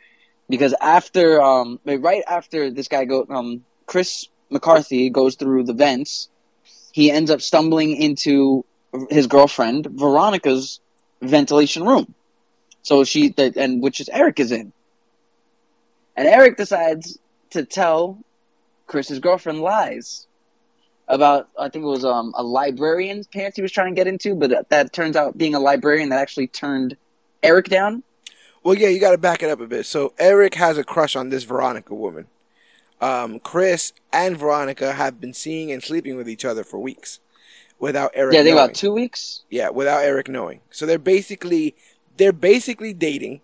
[0.48, 6.28] because after um right after this guy go um Chris McCarthy goes through the vents,
[6.92, 8.64] he ends up stumbling into
[9.10, 10.80] his girlfriend Veronica's
[11.20, 12.14] ventilation room.
[12.82, 14.72] So she that and which is Eric is in.
[16.16, 17.18] And Eric decides
[17.50, 18.18] to tell
[18.86, 20.26] Chris's girlfriend lies
[21.08, 24.34] about I think it was um, a librarian's pants he was trying to get into,
[24.34, 26.96] but that, that turns out being a librarian that actually turned
[27.42, 28.02] Eric down.
[28.62, 29.84] Well, yeah, you got to back it up a bit.
[29.84, 32.26] So Eric has a crush on this Veronica woman.
[33.00, 37.20] Um, Chris and Veronica have been seeing and sleeping with each other for weeks,
[37.78, 38.34] without Eric.
[38.34, 38.54] yeah, knowing.
[38.54, 39.42] about two weeks.
[39.50, 40.60] Yeah, without Eric knowing.
[40.70, 41.74] So they're basically
[42.16, 43.42] they're basically dating,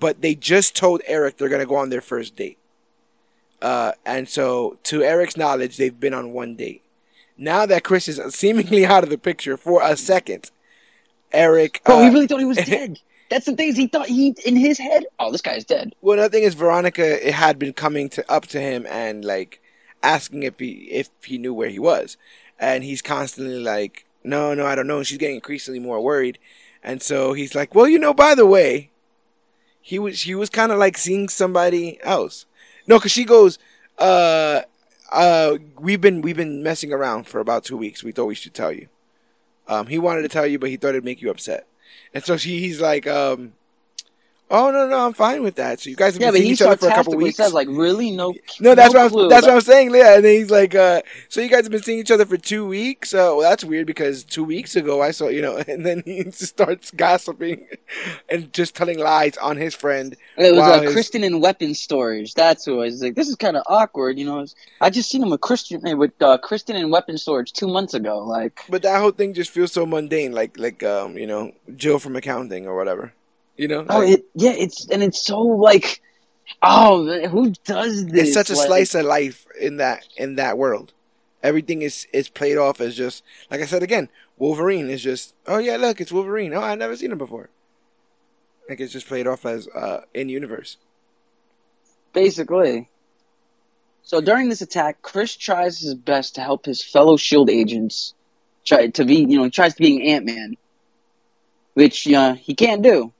[0.00, 2.58] but they just told Eric they're gonna go on their first date.
[3.62, 6.82] Uh, and so to Eric's knowledge, they've been on one date.
[7.36, 10.50] Now that Chris is seemingly out of the picture for a second,
[11.32, 11.82] Eric.
[11.84, 13.00] Bro, uh, he really thought he was dead.
[13.30, 15.06] That's the thing is he thought he in his head.
[15.18, 15.94] Oh, this guy's dead.
[16.02, 19.62] Well, the thing is, Veronica it had been coming to up to him and like
[20.02, 22.16] asking if he if he knew where he was,
[22.58, 26.38] and he's constantly like, "No, no, I don't know." And she's getting increasingly more worried,
[26.82, 28.90] and so he's like, "Well, you know, by the way,
[29.80, 32.46] he was he was kind of like seeing somebody else."
[32.90, 33.56] No, because she goes,
[33.98, 34.62] "Uh,
[35.12, 38.02] uh, we've been we've been messing around for about two weeks.
[38.02, 38.88] We thought we should tell you."
[39.68, 41.68] Um, he wanted to tell you, but he thought it'd make you upset,
[42.12, 43.52] and so she he's like, um.
[44.52, 45.78] Oh no no I'm fine with that.
[45.80, 47.36] So you guys have Yeah, been but seeing each other for a couple weeks.
[47.36, 49.22] says like, "Really, no." No, that's no what clue.
[49.22, 49.94] I'm, that's what I'm saying.
[49.94, 52.36] Yeah, and then he's like, uh, "So you guys have been seeing each other for
[52.36, 53.14] two weeks?
[53.14, 56.24] Uh, well, that's weird because two weeks ago I saw you know." And then he
[56.24, 57.68] just starts gossiping
[58.28, 60.16] and just telling lies on his friend.
[60.36, 62.34] It was Wow, uh, his- Kristen and weapons storage.
[62.34, 63.14] That's who I was like.
[63.14, 64.44] This is kind of awkward, you know.
[64.80, 67.94] I just seen him with Christian eh, with uh, Kristen and weapons storage two months
[67.94, 68.18] ago.
[68.24, 72.00] Like, But that whole thing just feels so mundane, like like um you know Jill
[72.00, 73.12] from accounting or whatever.
[73.60, 76.00] You know, oh, Like, it yeah, it's and it's so like,
[76.62, 78.28] oh, who does this?
[78.28, 80.94] it's such a Like, slice of life in that in that world,
[81.42, 84.08] Everything is is played off as just like I said again.
[84.38, 86.54] Wolverine is just oh yeah look it's Wolverine.
[86.54, 87.50] Oh I never seen him before.
[88.66, 90.78] Like it's just played off as uh, in universe.
[92.14, 92.88] Basically.
[94.02, 98.14] So during this attack, Chris tries his best to help his fellow Shield agents
[98.64, 100.56] try to be, you know, he tries to be an Ant Man,
[101.74, 103.12] which uh, he can't do.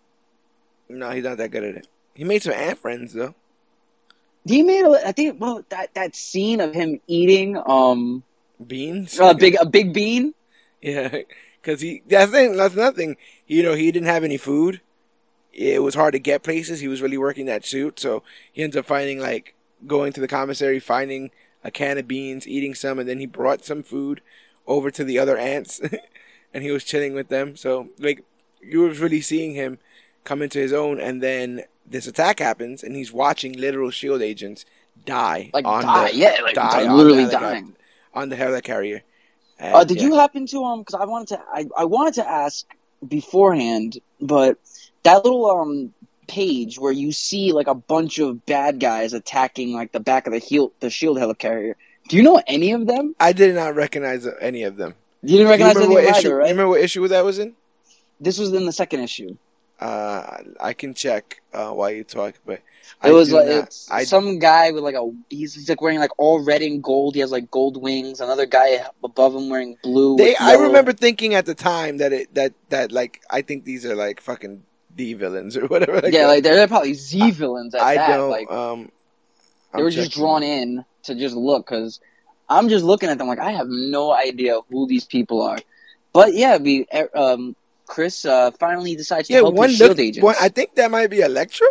[0.90, 1.88] No, he's not that good at it.
[2.14, 3.35] He made some ant friends though.
[4.44, 8.22] He made, a, I think, well, that that scene of him eating um
[8.66, 9.18] Beans.
[9.18, 10.35] a big a big bean.
[10.83, 11.09] Yeah,
[11.62, 13.16] because he that's thing, that's nothing.
[13.46, 14.81] You know, he didn't have any food.
[15.53, 16.81] It was hard to get places.
[16.81, 18.22] He was really working that suit, so
[18.53, 19.55] he ends up finding like
[19.87, 21.31] going to the commissary, finding
[21.64, 24.20] a can of beans, eating some, and then he brought some food
[24.66, 25.81] over to the other ants,
[26.55, 27.57] and he was chilling with them.
[27.57, 28.24] So like
[28.62, 29.79] you was really seeing him
[30.24, 34.64] come into his own, and then this attack happens, and he's watching literal shield agents
[35.06, 37.76] die Like on die, the yeah, like, die like literally the helicopter- dying.
[38.14, 39.00] on the helicarrier.
[39.59, 40.04] And, Uh, did yeah.
[40.09, 40.80] you happen to um?
[40.80, 42.66] Because I wanted to, I, I wanted to ask
[43.06, 44.59] beforehand, but
[45.02, 45.92] that little um
[46.28, 50.33] page where you see like a bunch of bad guys attacking like the back of
[50.33, 51.74] the heel, the shield helicarrier.
[52.09, 53.14] Do you know any of them?
[53.20, 54.94] I did not recognize any of them.
[55.22, 56.35] You didn't Do you recognize remember any what of them issue?
[56.35, 56.46] right?
[56.46, 57.54] You remember what issue that was in?
[58.20, 59.37] This was in the second issue.
[59.80, 62.62] Uh, I can check uh, while you talk, but It
[63.02, 65.98] I was like not- it's I some guy with like a he's, he's like wearing
[65.98, 67.14] like all red and gold.
[67.14, 68.20] He has like gold wings.
[68.20, 70.16] Another guy above him wearing blue.
[70.16, 70.36] they.
[70.36, 73.96] I remember thinking at the time that it that that like I think these are
[73.96, 74.62] like fucking
[74.94, 76.08] D villains or whatever.
[76.10, 78.08] yeah, like they're, they're probably Z villains I that.
[78.16, 78.30] don't.
[78.30, 78.90] Like um,
[79.74, 82.00] they were just drawn in to just look because
[82.50, 85.58] I'm just looking at them like I have no idea who these people are.
[86.12, 87.56] But yeah, we um
[87.90, 90.24] Chris uh, finally decides to Yeah, help one his shield agents.
[90.24, 91.66] One, I think that might be Elektra.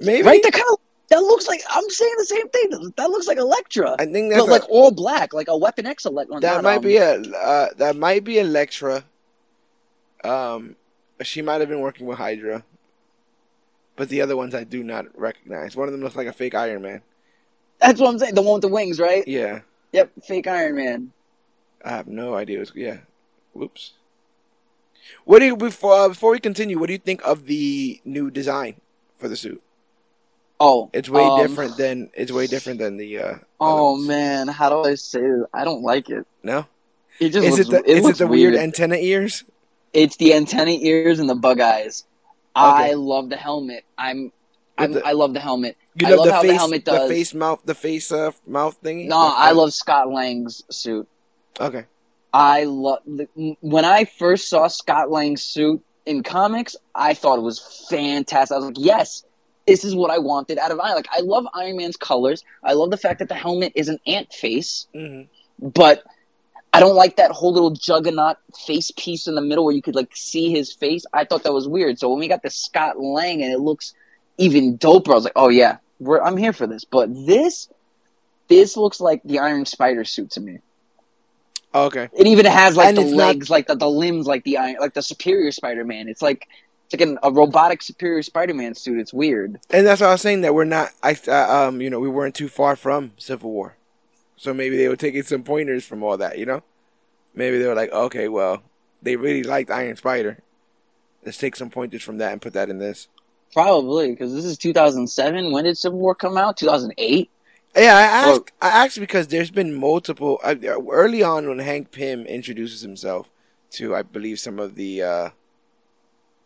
[0.00, 0.26] Maybe.
[0.26, 0.78] right, that kind of
[1.10, 2.92] that looks like I'm saying the same thing.
[2.96, 5.86] That looks like Elektra, I think that's but a- like all black, like a Weapon
[5.86, 6.40] X Elektra.
[6.40, 9.04] that might um, be a uh, that might be Elektra.
[10.24, 10.76] Um,
[11.22, 12.64] she might have been working with Hydra,
[13.96, 15.76] but the other ones I do not recognize.
[15.76, 17.02] One of them looks like a fake Iron Man.
[17.80, 18.34] That's what I'm saying.
[18.34, 19.28] The one with the wings, right?
[19.28, 19.60] Yeah,
[19.92, 21.12] Yep, fake Iron Man.
[21.84, 22.64] I have no idea.
[22.74, 23.00] Yeah,
[23.52, 23.92] whoops.
[25.24, 26.78] What do you before uh, before we continue?
[26.78, 28.80] What do you think of the new design
[29.16, 29.62] for the suit?
[30.60, 33.18] Oh, It's way um, different than it's way different than the.
[33.18, 35.46] Uh, Oh man, how do I say it?
[35.52, 36.26] I don't like it.
[36.42, 36.66] no.
[37.20, 39.44] It just Is looks, it the is it the weird antenna ears?
[39.92, 42.04] It's the antenna ears and the bug eyes.
[42.56, 43.84] I love the helmet.
[43.96, 44.32] I'm,
[44.76, 45.76] I'm the- I love the helmet.
[45.94, 48.32] You I love love the how the face, helmet the face mouth, the face uh,
[48.46, 49.06] mouth thingy.
[49.06, 51.06] No, I love Scott Lang's suit.
[51.60, 51.84] Okay.
[52.34, 52.98] I love
[53.60, 56.74] when I first saw Scott Lang's suit in comics.
[56.92, 58.52] I thought it was fantastic.
[58.52, 59.24] I was like, yes,
[59.68, 60.96] this is what I wanted out of Iron.
[60.96, 62.42] Like, I love Iron Man's colors.
[62.62, 65.22] I love the fact that the helmet is an ant face, hmm
[65.60, 66.02] but
[66.72, 69.94] I don't like that whole little juggernaut face piece in the middle where you could
[69.94, 71.06] like see his face.
[71.12, 72.00] I thought that was weird.
[72.00, 73.94] So when we got the Scott Lang and it looks
[74.38, 76.84] even doper, I was like, oh yeah, we're, I'm here for this.
[76.84, 77.68] But this,
[78.48, 80.58] this looks like the Iron Spider suit to me.
[81.74, 82.08] Okay.
[82.12, 84.58] It even has like And the it's not- legs, like the, the limbs, like the
[84.58, 86.08] iron, like the Superior Spider-Man.
[86.08, 86.48] It's like
[86.86, 89.00] it's like an, a robotic Superior Spider-Man suit.
[89.00, 89.58] It's weird.
[89.70, 90.90] And that's why I was saying that we're not.
[91.02, 93.76] I uh, um you know we weren't too far from Civil War,
[94.36, 96.38] so maybe they were taking some pointers from all that.
[96.38, 96.62] You know,
[97.34, 98.62] maybe they were like, okay, well,
[99.02, 100.38] they really liked Iron Spider.
[101.24, 103.08] Let's take some pointers from that and put that in this.
[103.52, 105.52] Probably because this is 2007.
[105.52, 106.56] When did Civil War come out?
[106.58, 107.30] 2008.
[107.76, 108.26] Yeah, I asked.
[108.28, 110.54] Well- I asked because there's been multiple uh,
[110.90, 113.30] early on when Hank Pym introduces himself
[113.72, 115.30] to, I believe, some of the uh,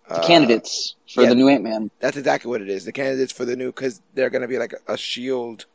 [0.08, 1.28] The uh, candidates for yeah.
[1.28, 1.90] the new Ant-Man.
[2.00, 2.84] That's exactly what it is.
[2.84, 5.66] The candidates for the new because they're gonna be like a, a Shield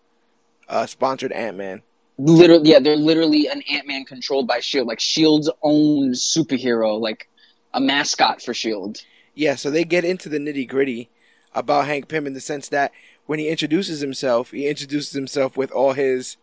[0.67, 1.83] uh, sponsored Ant Man.
[2.17, 7.27] Literally, yeah, they're literally an Ant-Man controlled by Shield, like Shield's own superhero, like
[7.73, 9.03] a mascot for Shield.
[9.35, 11.09] Yeah, so they get into the nitty gritty
[11.55, 12.91] about Hank Pym in the sense that
[13.25, 16.37] when he introduces himself, he introduces himself with all his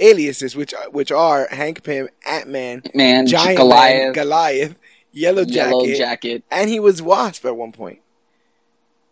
[0.00, 4.78] aliases, which which are Hank Pym, Ant Man, Man, Giant Goliath, Man, Goliath,
[5.12, 6.44] Yellow Jacket, Yellow Jacket.
[6.50, 8.00] and he was Wasp at one point.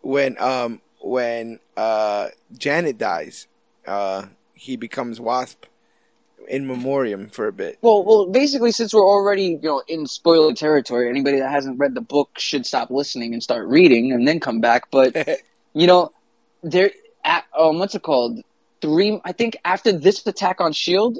[0.01, 3.47] When um when uh Janet dies,
[3.87, 5.65] uh he becomes Wasp
[6.47, 7.79] in memoriam for a bit.
[7.81, 11.95] Well, well, basically, since we're already, you know, in spoiler territory, anybody that hasn't read
[11.95, 14.91] the book should stop listening and start reading, and then come back.
[14.91, 15.15] But
[15.73, 16.11] you know,
[16.65, 16.91] there,
[17.23, 18.41] at, um, what's it called?
[18.81, 21.17] Three, I think, after this attack on Shield,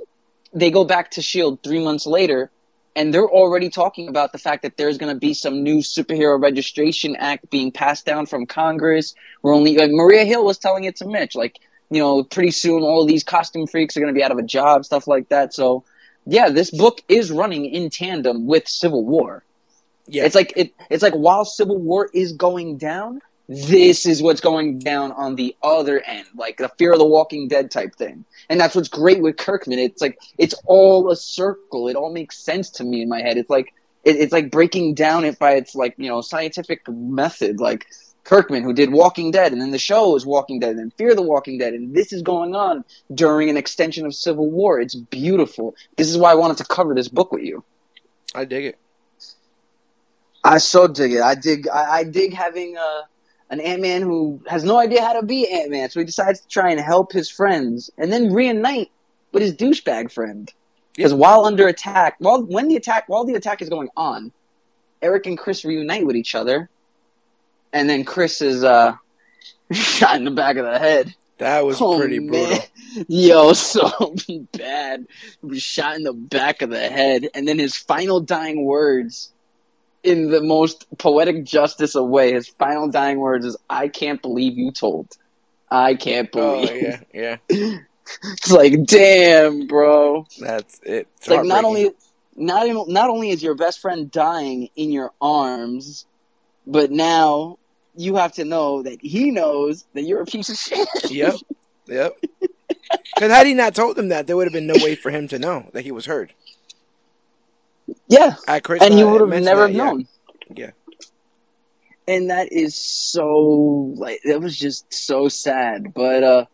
[0.53, 2.51] they go back to Shield three months later,
[2.95, 6.41] and they're already talking about the fact that there's going to be some new superhero
[6.41, 9.15] registration act being passed down from Congress.
[9.41, 12.81] We're only like Maria Hill was telling it to Mitch, like you know, pretty soon
[12.81, 15.53] all these costume freaks are going to be out of a job, stuff like that.
[15.53, 15.83] So,
[16.25, 19.43] yeah, this book is running in tandem with Civil War.
[20.07, 20.25] Yeah.
[20.25, 20.73] It's like it.
[20.89, 25.55] It's like while Civil War is going down, this is what's going down on the
[25.61, 28.25] other end, like the Fear of the Walking Dead type thing.
[28.49, 29.79] And that's what's great with Kirkman.
[29.79, 31.87] It's like it's all a circle.
[31.87, 33.37] It all makes sense to me in my head.
[33.37, 37.59] It's like it, it's like breaking down it by its like you know scientific method.
[37.59, 37.85] Like
[38.23, 41.13] Kirkman, who did Walking Dead, and then the show is Walking Dead, and then Fear
[41.13, 44.79] the Walking Dead, and this is going on during an extension of Civil War.
[44.81, 45.75] It's beautiful.
[45.97, 47.63] This is why I wanted to cover this book with you.
[48.33, 48.79] I dig it.
[50.43, 51.21] I so dig it.
[51.21, 51.67] I dig.
[51.67, 53.01] I, I dig having uh,
[53.49, 56.41] an Ant Man who has no idea how to be Ant Man, so he decides
[56.41, 58.91] to try and help his friends, and then reunite
[59.31, 60.51] with his douchebag friend.
[60.95, 64.31] Because while under attack, while when the attack, while the attack is going on,
[65.01, 66.69] Eric and Chris reunite with each other,
[67.73, 68.95] and then Chris is uh,
[69.71, 71.13] shot in the back of the head.
[71.37, 72.47] That was Oh, pretty brutal.
[72.49, 72.61] man.
[73.09, 74.15] Yo, so
[74.53, 75.05] bad.
[75.41, 79.33] He was shot in the back of the head, and then his final dying words,
[80.05, 84.57] in the most poetic justice of way, his final dying words is, "I can't believe
[84.57, 85.07] you told.
[85.69, 86.81] I can't Oh believe."
[87.13, 87.77] yeah, yeah.
[88.33, 90.25] it's like, damn, bro.
[90.39, 91.07] That's it.
[91.17, 91.91] It's like not only
[92.35, 96.05] not even- not only is your best friend dying in your arms,
[96.67, 97.57] but now
[97.95, 100.87] you have to know that he knows that you're a piece of shit.
[101.11, 101.35] Yep.
[101.87, 102.17] Yep.
[103.15, 105.27] Because had he not told them that, there would have been no way for him
[105.29, 106.33] to know that he was hurt.
[108.07, 110.07] Yeah, I Chris and he uh, would have never that, known.
[110.53, 110.71] Yeah.
[112.07, 115.93] And that is so like that was just so sad.
[115.93, 116.45] But uh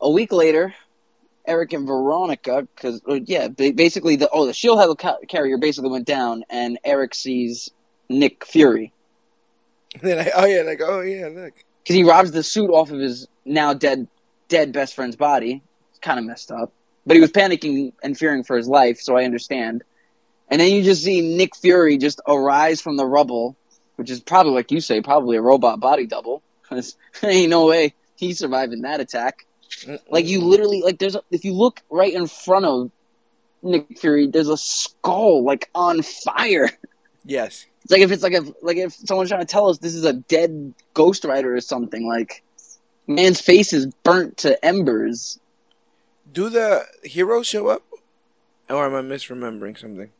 [0.00, 0.74] a week later,
[1.46, 6.78] Eric and Veronica, because yeah, basically the oh the shield helicarrier basically went down, and
[6.84, 7.70] Eric sees
[8.08, 8.92] Nick Fury
[9.94, 11.54] And then I, oh yeah, like oh yeah, look.
[11.82, 14.06] because he robs the suit off of his now dead
[14.48, 15.62] dead best friend's body.
[15.90, 16.72] It's kind of messed up,
[17.06, 19.82] but he was panicking and fearing for his life, so I understand.
[20.52, 23.56] And then you just see Nick Fury just arise from the rubble,
[23.96, 26.42] which is probably like you say, probably a robot body double.
[26.62, 29.46] Because ain't no way he's surviving that attack.
[30.08, 32.90] Like you literally like there's a, if you look right in front of
[33.62, 36.68] Nick Fury, there's a skull like on fire.
[37.24, 37.66] Yes.
[37.84, 40.04] It's like if it's like if like if someone's trying to tell us this is
[40.04, 42.08] a dead Ghost Rider or something.
[42.08, 42.42] Like
[43.06, 45.38] man's face is burnt to embers.
[46.32, 47.84] Do the heroes show up?
[48.68, 50.10] Or am I misremembering something?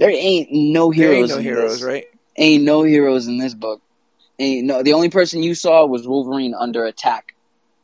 [0.00, 1.12] There ain't no heroes.
[1.12, 1.82] There ain't no in heroes, this.
[1.82, 2.04] right?
[2.38, 3.82] Ain't no heroes in this book.
[4.38, 4.82] Ain't no.
[4.82, 7.34] The only person you saw was Wolverine under attack.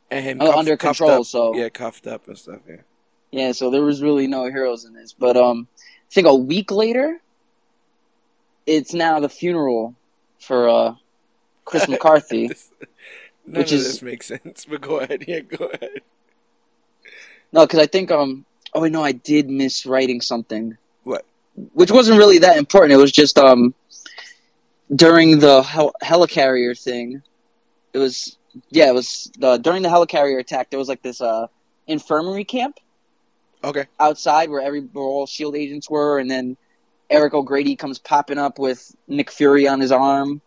[0.09, 1.25] And him Oh, cuffed- under control, up.
[1.27, 2.61] so- yeah, cuffed up and stuff.
[2.67, 2.77] Yeah.
[3.31, 5.13] Yeah, so there was really no heroes in this.
[5.13, 7.21] But um, I think a week later,
[8.65, 9.93] it's now the funeral
[10.39, 10.95] for uh
[11.65, 12.47] Chris McCarthy.
[12.47, 12.71] This-
[13.45, 15.23] None Which of is- this makes sense, but go ahead.
[15.27, 16.01] Yeah, go ahead.
[17.53, 18.43] No, because I think um.
[18.73, 20.77] Oh no, I did miss writing something.
[21.73, 22.93] Which wasn't really that important.
[22.93, 23.73] It was just um.
[24.95, 27.21] During the hel- helicarrier thing,
[27.91, 28.37] it was
[28.69, 30.69] yeah, it was the during the helicarrier attack.
[30.69, 31.47] There was like this uh
[31.87, 32.79] infirmary camp
[33.65, 33.85] Okay.
[33.99, 36.55] outside where every where all Shield agents were, and then
[37.09, 40.39] Eric O'Grady comes popping up with Nick Fury on his arm,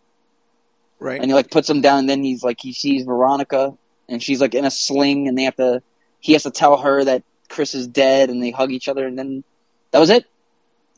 [0.99, 1.21] Right.
[1.21, 1.99] and he like puts him down.
[1.99, 3.77] And then he's like he sees Veronica,
[4.09, 5.83] and she's like in a sling, and they have to
[6.19, 9.19] he has to tell her that Chris is dead, and they hug each other, and
[9.19, 9.43] then
[9.91, 10.25] that was it.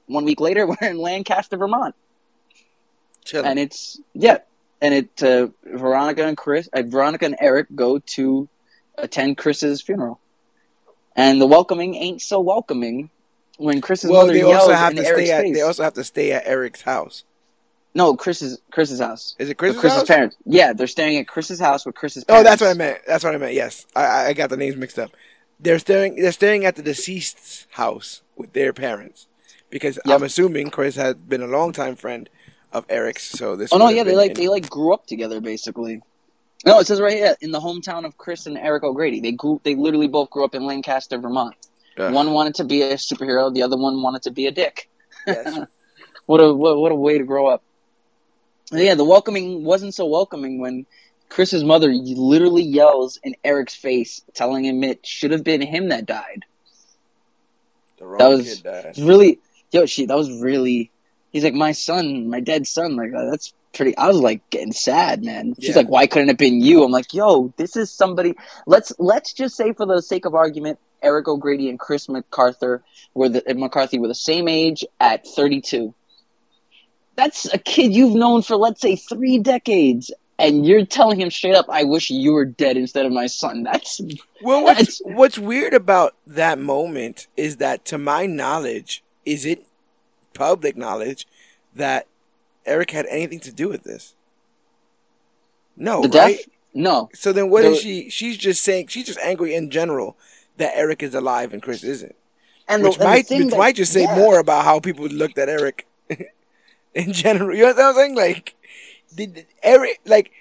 [0.07, 1.95] One week later, we're in Lancaster, Vermont,
[3.25, 3.45] Chilling.
[3.45, 4.39] and it's yeah,
[4.81, 8.47] and it uh, Veronica and Chris, uh, Veronica and Eric go to
[8.97, 10.19] attend Chris's funeral,
[11.15, 13.09] and the welcoming ain't so welcoming
[13.57, 15.41] when Chris's well, mother they yells also have in to Eric's stay at.
[15.43, 15.55] face.
[15.55, 17.23] They also have to stay at Eric's house.
[17.95, 19.35] no, Chris's Chris's house.
[19.39, 20.07] Is it Chris's, Chris's house?
[20.07, 20.35] parents.
[20.45, 22.41] Yeah, they're staying at Chris's house with Chris's Parents.
[22.41, 22.99] Oh, that's what I meant.
[23.07, 23.53] That's what I meant.
[23.53, 25.11] Yes, I, I- got the names mixed up.
[25.59, 26.15] They're staring.
[26.15, 29.27] They're staying at the deceased's house with their parents
[29.73, 30.15] because Yep.
[30.15, 32.29] I'm assuming Chris had been a longtime friend
[32.71, 33.23] of Eric's.
[33.23, 33.73] So this.
[33.73, 36.01] Oh no, yeah, they like they like grew up together basically.
[36.65, 39.19] No, it says right here in the hometown of Chris and Eric O'Grady.
[39.19, 39.59] They grew.
[39.63, 41.55] They literally both grew up in Lancaster, Vermont.
[41.97, 42.13] Ugh.
[42.13, 43.53] One wanted to be a superhero.
[43.53, 44.89] The other one wanted to be a dick.
[45.27, 45.59] Yes.
[46.25, 47.63] What a what, what a way to grow up.
[48.71, 50.85] Yeah, the welcoming wasn't so welcoming when
[51.27, 56.05] Chris's mother literally yells in Eric's face, telling him it should have been him that
[56.05, 56.45] died.
[57.97, 58.97] The wrong That was- kid died.
[58.97, 59.39] Really,
[59.73, 60.91] yo, she that was really.
[61.31, 62.95] He's like my son, my dead son.
[62.95, 63.97] Like uh, that's pretty.
[63.97, 65.55] I was like getting sad, man.
[65.59, 65.77] She's Yeah.
[65.77, 66.83] like, why couldn't it have been you?
[66.83, 68.35] I'm like, yo, this is somebody.
[68.67, 72.83] Let's let's just say for the sake of argument, Eric O'Grady and Chris MacArthur
[73.15, 75.93] were the McCarthy were the same age at 32.
[77.15, 81.55] That's a kid you've known for let's say three decades, and you're telling him straight
[81.55, 84.01] up, "I wish you were dead instead of my son." That's
[84.41, 84.63] well.
[84.63, 89.65] What's what's weird about that moment is that, to my knowledge, is it
[90.33, 91.27] public knowledge
[91.75, 92.07] that
[92.65, 94.15] Eric had anything to do with this?
[95.75, 96.37] No, the right?
[96.37, 96.45] death.
[96.73, 97.09] No.
[97.13, 98.09] So then, what is she?
[98.09, 100.17] She's just saying she's just angry in general
[100.57, 102.15] that Eric is alive and Chris isn't.
[102.67, 104.15] And which the, might which that, might just say yeah.
[104.15, 105.85] more about how people looked at Eric
[106.93, 107.55] in general.
[107.55, 108.15] You know what I'm saying?
[108.15, 108.55] Like,
[109.15, 110.31] did Eric like?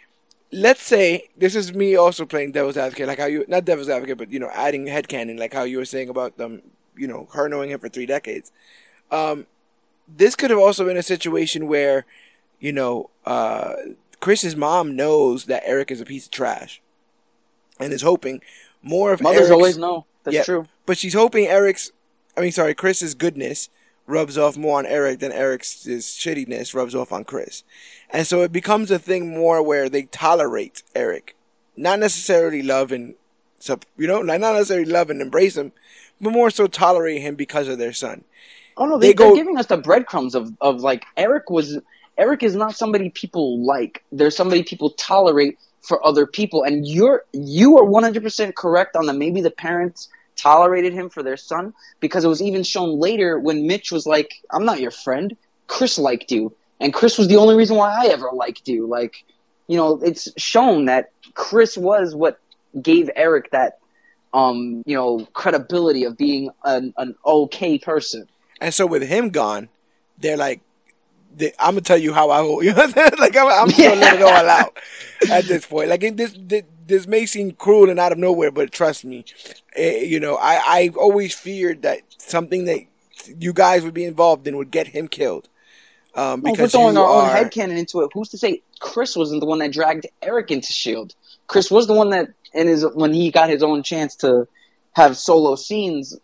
[0.55, 4.19] Let's say this is me also playing devil's advocate, like how you not devil's advocate,
[4.19, 6.63] but you know, adding headcanon, like how you were saying about them,
[6.97, 8.53] you know, her knowing him for three decades.
[9.11, 9.47] Um,
[10.09, 12.05] this could have also been a situation where,
[12.61, 13.75] you know, uh,
[14.21, 16.81] Chris's mom knows that Eric is a piece of trash,
[17.81, 18.41] and is hoping
[18.83, 20.07] more of mothers Eric's, always know.
[20.25, 20.67] That's yeah, true.
[20.87, 21.93] But she's hoping Eric's,
[22.37, 23.69] I mean, sorry, Chris's goodness
[24.07, 27.65] rubs off more on Eric than Eric's shittiness rubs off on Chris,
[28.11, 31.37] and so it becomes a thing more where they tolerate Eric,
[31.77, 33.15] not necessarily love and,
[33.97, 35.73] you know, not necessarily love and embrace him,
[36.31, 38.25] more so tolerate him because of their son.
[38.77, 41.79] Oh no, they, they go, are giving us the breadcrumbs of of like Eric was
[42.17, 44.05] Eric is not somebody people like.
[44.13, 49.15] There's somebody people tolerate for other people, and you're you are 100% correct on that.
[49.15, 53.67] Maybe the parents tolerated him for their son because it was even shown later when
[53.67, 55.37] Mitch was like, "I'm not your friend.
[55.67, 59.25] Chris liked you, and Chris was the only reason why I ever liked you." Like,
[59.67, 62.39] you know, it's shown that Chris was what
[62.81, 63.79] gave Eric that,
[64.35, 68.29] um, you know, credibility of being an, an okay person.
[68.61, 69.69] And so with him gone,
[70.19, 70.61] they're like,
[71.59, 72.65] I'm gonna tell you how I hold.
[72.65, 74.77] You know what I'm Like I'm, I'm just gonna let it all out
[75.31, 75.89] at this point.
[75.89, 79.25] Like this, this, this may seem cruel and out of nowhere, but trust me,
[79.75, 82.81] it, you know, I I always feared that something that
[83.39, 85.49] you guys would be involved in would get him killed.
[86.15, 87.31] Um, because we're throwing our are...
[87.31, 88.11] own headcanon into it.
[88.13, 91.15] Who's to say Chris wasn't the one that dragged Eric into Shield?
[91.53, 94.49] Chris was the one that, in his when he got his own chance to
[94.93, 96.19] have solo scenes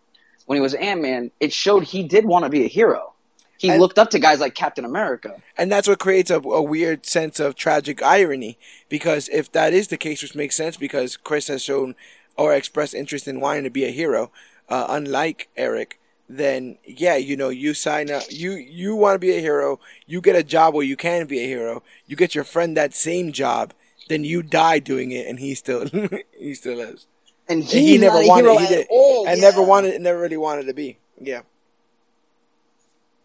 [0.47, 3.13] when he was Ant Man, it showed he did want to be a hero
[3.59, 5.43] he and, looked up to guys like Captain America.
[5.57, 8.57] And that's what creates a, a, weird sense of tragic irony.
[8.89, 11.97] Because if that is the case, which makes sense because Chris has shown
[12.37, 14.31] or expressed interest in wanting to be a hero,
[14.69, 15.99] uh, unlike Eric,
[16.29, 20.21] then yeah, you know, you sign up, you, you want to be a hero, you
[20.21, 23.33] get a job where you can be a hero, you get your friend that same
[23.33, 23.75] job,
[24.09, 25.87] then you die doing it and he still,
[26.39, 27.07] he still lives.
[27.49, 29.51] And, and he never wanted, he did, all, and yeah.
[29.51, 30.99] never wanted, never really wanted to be.
[31.21, 31.43] Yeah.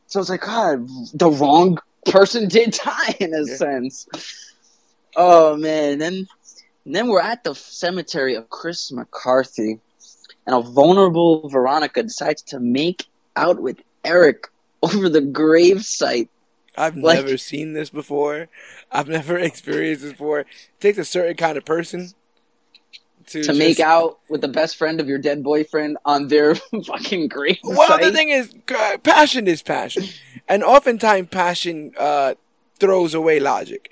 [0.08, 3.56] So it's like, God, the wrong person did die in a yeah.
[3.56, 4.08] sense.
[5.16, 6.28] Oh man, then
[6.86, 9.80] then we're at the cemetery of Chris McCarthy,
[10.46, 13.06] and a vulnerable Veronica decides to make
[13.36, 14.48] out with Eric
[14.84, 16.30] over the grave site.
[16.78, 18.48] I've like, never seen this before.
[18.92, 20.42] I've never experienced this before.
[20.42, 20.48] It
[20.80, 22.14] takes a certain kind of person
[23.28, 23.60] to, to just...
[23.60, 26.56] make out with the best friend of your dead boyfriend on their
[26.86, 27.60] fucking grave.
[27.64, 28.02] Well, site.
[28.02, 28.54] the thing is,
[29.04, 30.06] passion is passion,
[30.48, 32.36] and oftentimes passion uh,
[32.80, 33.92] throws away logic,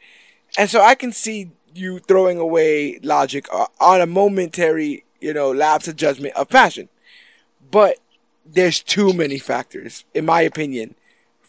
[0.57, 5.51] and so I can see you throwing away logic uh, on a momentary, you know,
[5.51, 6.89] lapse of judgment of passion,
[7.69, 7.97] but
[8.45, 10.95] there's too many factors, in my opinion,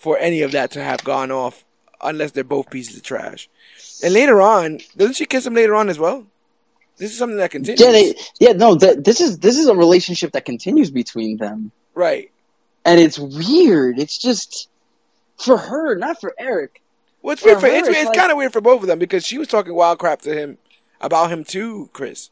[0.03, 1.65] for any of that to have gone off
[2.03, 3.49] unless they're both pieces of trash.
[4.03, 6.27] And later on, doesn't she kiss him later on as well?
[6.97, 7.81] This is something that continues.
[7.81, 11.71] Yeah, they, yeah, no, this is this is a relationship that continues between them.
[11.95, 12.33] Right.
[12.85, 14.01] And it's weird.
[14.01, 14.69] It's just
[15.39, 16.83] for her, not for Eric.
[17.23, 18.83] Well, it's for weird for, her, it's, it's, it's like, kind of weird for both
[18.83, 20.59] of them because she was talking wild crap to him
[21.01, 22.31] about him too, Chris.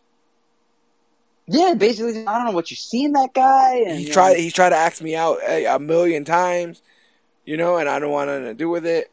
[1.46, 3.76] Yeah, basically, I don't know what you see in that guy.
[3.86, 4.36] And, he tried.
[4.38, 6.80] He tried to ask me out a, a, million times,
[7.44, 9.10] you know, and I don't want nothing to do with it.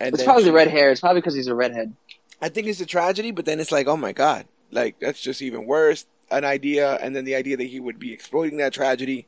[0.00, 0.90] And it's probably she, the red hair.
[0.90, 1.94] It's probably because he's a redhead.
[2.42, 5.40] I think it's a tragedy, but then it's like, oh my god, like that's just
[5.40, 6.06] even worse.
[6.30, 9.26] An idea, and then the idea that he would be exploiting that tragedy.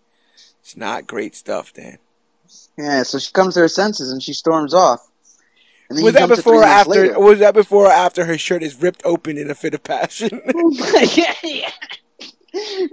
[0.60, 1.98] It's not great stuff, Dan.
[2.76, 5.08] Yeah, so she comes to her senses and she storms off.
[5.88, 7.18] was that before or after?
[7.20, 10.40] Was that before or after her shirt is ripped open in a fit of passion?
[10.54, 11.70] Oh yeah, yeah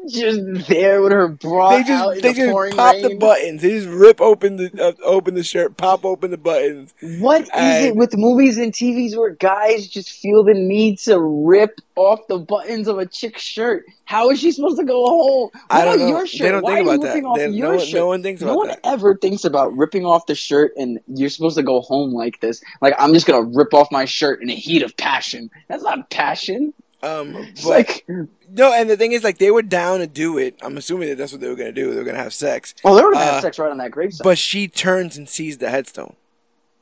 [0.09, 3.03] just there with her bra they just they the just pop rain.
[3.03, 3.61] the buttons.
[3.61, 6.93] They just rip open the uh, open the shirt, pop open the buttons.
[7.19, 7.49] What is
[7.85, 12.39] it with movies and TVs where guys just feel the need to rip off the
[12.39, 13.85] buttons of a chick's shirt?
[14.05, 15.49] How is she supposed to go home?
[15.53, 16.07] What I don't know.
[16.07, 16.41] your shirt?
[16.41, 17.23] They don't Why think about that.
[17.23, 17.93] Off your no, one, shirt?
[17.93, 18.53] no one thinks about that.
[18.53, 22.13] No one ever thinks about ripping off the shirt and you're supposed to go home
[22.13, 22.61] like this.
[22.81, 25.49] Like I'm just gonna rip off my shirt in a heat of passion.
[25.67, 26.73] That's not passion.
[27.03, 30.57] Um, but, like no, and the thing is, like they were down to do it.
[30.61, 31.91] I'm assuming that that's what they were gonna do.
[31.91, 32.73] They were gonna have sex.
[32.85, 34.23] Oh, they were gonna uh, have sex right on that gravesite.
[34.23, 36.15] But she turns and sees the headstone.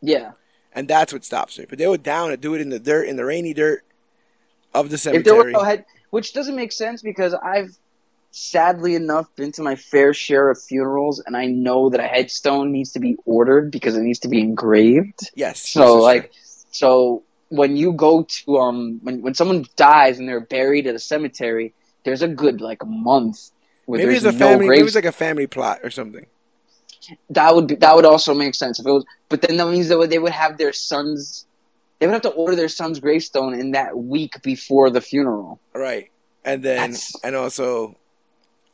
[0.02, 0.34] Yeah.
[0.74, 1.66] and that's what stops her.
[1.68, 3.84] But they were down to do it in the dirt, in the rainy dirt
[4.74, 5.52] of the If there were cemetery.
[5.54, 7.76] no head, which doesn't make sense because I've
[8.32, 12.72] sadly enough been to my fair share of funerals, and I know that a headstone
[12.72, 15.30] needs to be ordered because it needs to be engraved.
[15.36, 15.68] yes.
[15.68, 16.42] So like, true.
[16.72, 21.00] so when you go to um when when someone dies and they're buried at a
[21.00, 21.74] cemetery,
[22.06, 23.52] there's a good like month
[23.86, 24.68] where maybe there's it's a no family.
[24.70, 24.88] Maybe graves.
[24.88, 26.26] it's like a family plot or something.
[27.30, 29.06] that would be, that would also make sense if it was.
[29.28, 31.46] But then that means that they would have their sons.
[32.00, 35.60] They would have to order their son's gravestone in that week before the funeral.
[35.76, 36.10] Right.
[36.46, 37.96] And then, That's- and also,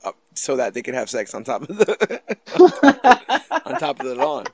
[0.06, 2.22] uh, so that they could have sex on top of the
[3.66, 4.46] on top of the lawn.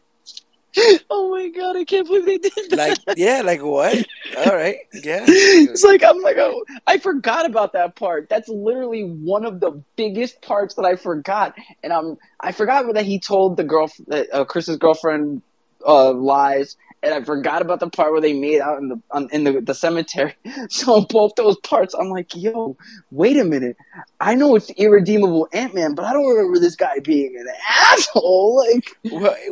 [1.09, 2.99] oh my god, I can't believe they did that.
[3.07, 4.05] Like, yeah, like what?
[4.37, 5.23] All right, yeah.
[5.27, 8.29] it's like I'm like oh I forgot about that part.
[8.29, 13.05] That's literally one of the biggest parts that I forgot, and I'm I forgot that
[13.05, 15.41] he told the girl that uh, Chris's girlfriend
[15.85, 19.27] uh, lies, and I forgot about the part where they made out in the on,
[19.31, 20.33] in the, the cemetery.
[20.69, 22.77] So both those parts, I'm like, yo,
[23.11, 23.75] wait a minute.
[24.19, 28.65] I know it's irredeemable Ant Man, but I don't remember this guy being an asshole.
[28.65, 28.97] Like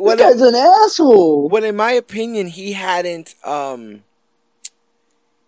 [0.00, 1.48] Well, this guy's an asshole.
[1.48, 4.02] well, in my opinion, he hadn't um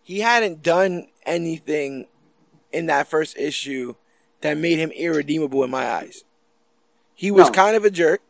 [0.02, 2.06] he hadn't done anything
[2.72, 3.94] in that first issue
[4.42, 6.24] that made him irredeemable in my eyes.
[7.14, 7.52] He was No.
[7.52, 8.20] kind of a jerk,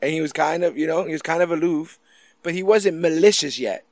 [0.00, 1.98] and he was kind of you know he was kind of aloof,
[2.42, 3.84] but he wasn't malicious yet.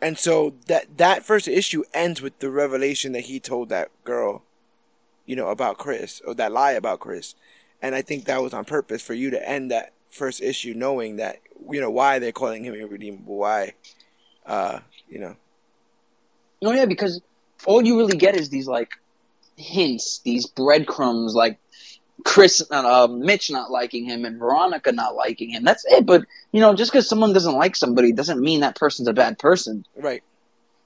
[0.00, 4.42] And so that that first issue ends with the revelation that he told that girl,
[5.26, 7.34] you know, about Chris or that lie about Chris,
[7.82, 11.16] and I think that was on purpose for you to end that first issue knowing
[11.16, 13.74] that you know why they're calling him irredeemable, why,
[14.46, 15.36] uh, you know,
[16.62, 17.20] No, yeah, because
[17.66, 18.90] all you really get is these like
[19.56, 21.58] hints, these breadcrumbs, like
[22.24, 25.64] Chris, uh, Mitch not liking him and Veronica not liking him.
[25.64, 26.04] That's it.
[26.04, 29.38] But you know, just because someone doesn't like somebody doesn't mean that person's a bad
[29.38, 29.84] person.
[29.96, 30.22] right,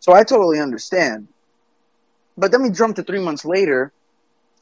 [0.01, 1.29] So I totally understand.
[2.37, 3.93] But then we jump to three months later,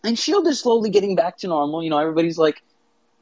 [0.05, 1.83] and Shield is slowly getting back to normal.
[1.83, 2.63] You know, everybody's like,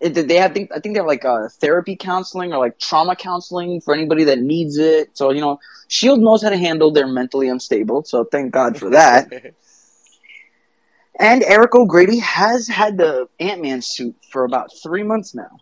[0.01, 3.95] they have, I think they have like uh, therapy counseling or like trauma counseling for
[3.95, 5.17] anybody that needs it.
[5.17, 8.05] So you know, Shield knows how to handle their mentally unstable.
[8.05, 9.55] So thank God for that.
[11.19, 15.59] And Eric O'Grady has had the Ant Man suit for about three months now.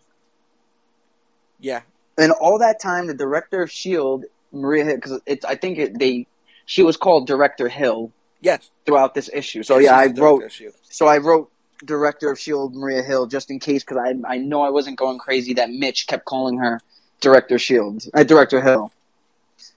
[1.59, 1.81] yeah,
[2.17, 5.97] And all that time, the director of Shield, Maria Hill, because it's I think it,
[5.97, 6.27] they
[6.65, 8.69] she was called Director Hill yes.
[8.85, 9.63] throughout this issue.
[9.63, 10.77] So Yes, yeah, I wrote director of S.H.I.E.L.D..
[10.83, 11.51] so I wrote
[11.85, 15.17] Director of Shield Maria Hill just in case because I I know I wasn't going
[15.17, 16.81] crazy that Mitch kept calling her
[17.19, 18.91] Director Shield, uh, Director Hill.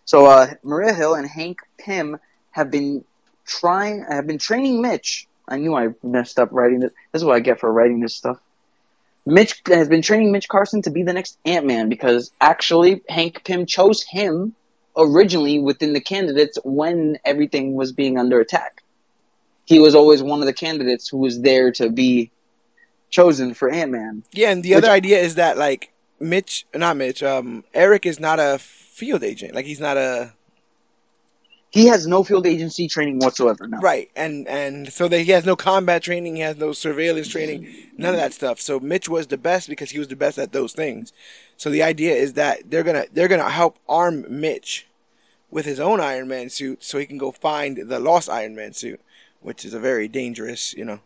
[0.05, 2.19] So uh, Maria Hill and Hank Pym
[2.51, 3.05] have been
[3.47, 5.27] trying have been training Mitch.
[5.51, 6.93] I knew I messed up writing this.
[7.13, 8.39] This is what I get for writing this stuff.
[9.27, 13.45] Mitch has been training Mitch Carson to be the next Ant Man because actually Hank
[13.45, 14.55] Pym chose him
[14.97, 18.83] originally within the candidates when everything was being under attack.
[19.67, 22.31] He was always one of the candidates who was there to be
[23.11, 24.23] chosen for Ant Man.
[24.33, 28.19] Yeah, and the Which- other idea is that like Mitch, not Mitch, um, Eric is
[28.21, 29.55] not a field agent.
[29.55, 30.33] Like he's not a
[31.71, 33.79] He has no field agency training whatsoever now.
[33.79, 37.73] right, and and so that he has no combat training, he has no surveillance training,
[37.97, 38.61] none of that stuff.
[38.61, 41.13] So Mitch was the best because he was the best at those things.
[41.57, 44.89] So the idea is that they're gonna they're gonna help arm Mitch
[45.51, 48.73] with his own Iron Man suit, so he can go find the lost Iron Man
[48.73, 49.01] suit,
[49.41, 51.01] which is a very dangerous, you know.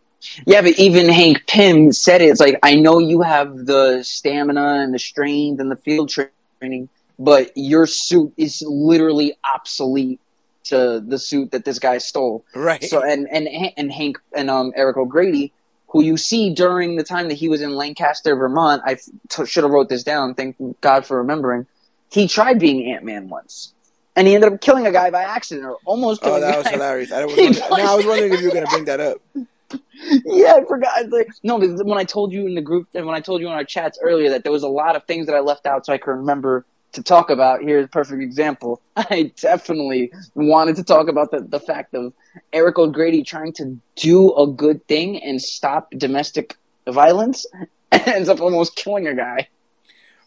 [0.47, 2.25] Yeah, but even Hank Pym said it.
[2.25, 6.89] It's like I know you have the stamina and the strength and the field training,
[7.19, 10.19] but your suit is literally obsolete
[10.65, 12.45] to the suit that this guy stole.
[12.53, 12.83] Right.
[12.83, 13.47] So and and
[13.77, 15.53] and Hank and um Eric O'Grady,
[15.87, 18.81] who you see during the time that he was in Lancaster, Vermont.
[18.85, 18.95] I
[19.29, 20.35] t- should have wrote this down.
[20.35, 21.67] Thank God for remembering.
[22.11, 23.73] He tried being Ant Man once,
[24.15, 26.57] and he ended up killing a guy by accident, or almost oh, killing a that
[26.57, 27.11] was hilarious.
[27.11, 29.17] I was wondering, no, I was wondering if you were gonna bring that up.
[30.25, 31.09] yeah, I forgot.
[31.09, 33.47] Like, no, because when I told you in the group, and when I told you
[33.47, 35.85] in our chats earlier that there was a lot of things that I left out
[35.85, 36.65] so I could remember
[36.95, 37.61] to talk about.
[37.61, 38.81] Here's a perfect example.
[38.95, 42.13] I definitely wanted to talk about the, the fact of
[42.51, 47.67] Eric O'Grady trying to do a good thing and stop domestic violence and
[48.07, 49.47] ends up almost killing a guy.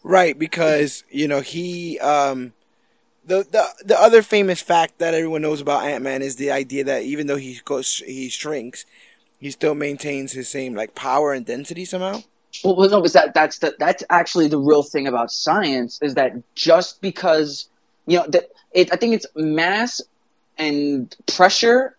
[0.01, 2.53] Right, because you know he um
[3.25, 6.85] the the the other famous fact that everyone knows about Ant Man is the idea
[6.85, 8.85] that even though he goes he shrinks,
[9.39, 12.21] he still maintains his same like power and density somehow.
[12.63, 16.33] Well, no, because that that's the that's actually the real thing about science is that
[16.55, 17.69] just because
[18.05, 20.01] you know that it, I think it's mass
[20.57, 21.95] and pressure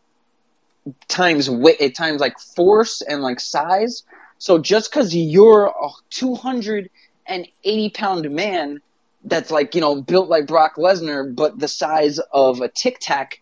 [1.09, 4.03] times weight it times like force and like size.
[4.39, 6.91] So just because you're a two hundred
[7.27, 8.81] and eighty pound man
[9.25, 13.41] that's like you know built like Brock Lesnar, but the size of a Tic Tac,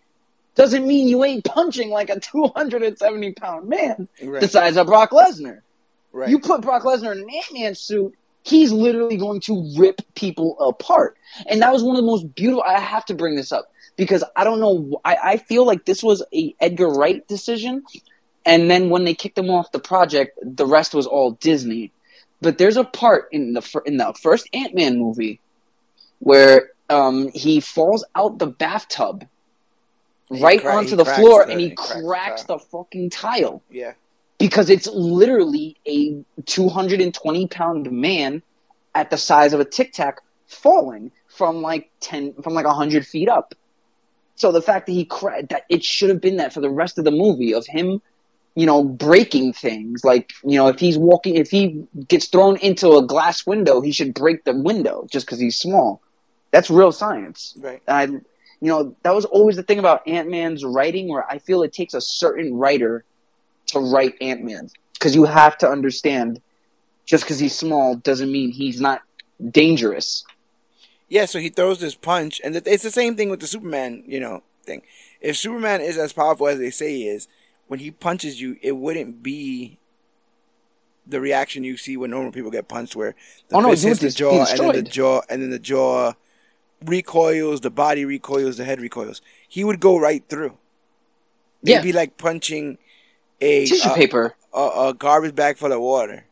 [0.55, 4.41] doesn't mean you ain't punching like a 270 pound man Right.
[4.41, 5.61] the size of Brock Lesnar.
[6.19, 6.29] Right.
[6.29, 10.59] You put Brock Lesnar in an Ant Man suit, he's literally going to rip people
[10.61, 11.17] apart.
[11.47, 12.63] And that was one of the most beautiful.
[12.63, 15.01] I have to bring this up because I don't know.
[15.05, 17.85] I, I feel like this was a Edgar Wright decision,
[18.45, 21.93] and then when they kicked him off the project, the rest was all Disney.
[22.41, 25.41] But there's a part in the in the first Ant Man movie
[26.21, 29.27] where um, he falls out the bathtub.
[30.31, 32.59] He Right cra- onto the floor, the- and he he cracks the cracks tile.
[32.59, 33.93] the fucking tile yeah.
[34.39, 38.43] Because it's literally a 220 pound man
[38.95, 43.29] at the size of a tic tac falling from like 10 from like 100 feet
[43.29, 43.55] up.
[44.37, 46.99] So the fact that he cra- that it should have been that for the rest
[46.99, 48.01] of the movie of him
[48.55, 52.97] you know breaking things like you know if he's walking if he gets thrown into
[52.97, 56.01] a glass window he should break the window just because he's small.
[56.51, 57.55] That's real science.
[57.59, 57.83] Right.
[57.87, 58.21] and I,
[58.61, 61.73] you know, that was always the thing about Ant Man's writing, where I feel it
[61.73, 63.05] takes a certain writer
[63.69, 66.41] to write Ant Man, because you have to understand,
[67.07, 69.03] just because he's small doesn't mean he's not
[69.51, 70.25] dangerous.
[71.09, 74.21] Yeah, so he throws this punch, and it's the same thing with the Superman, you
[74.21, 74.83] know, thing.
[75.21, 77.29] If Superman is as powerful as they say he is,
[77.67, 79.79] when he punches you, it wouldn't be
[81.07, 83.15] the reaction you see when normal people get punched, where
[83.49, 86.13] the Oh, no, fist hits the jaw, and then the jaw, and then the jaw
[86.85, 89.23] recoils, the body recoils, the head recoils.
[89.49, 90.59] He would go right through.
[91.63, 91.83] It'd Yeah.
[91.83, 92.79] be like punching
[93.41, 94.35] a Tissue a- paper.
[94.53, 96.25] a, a garbage bag full of water.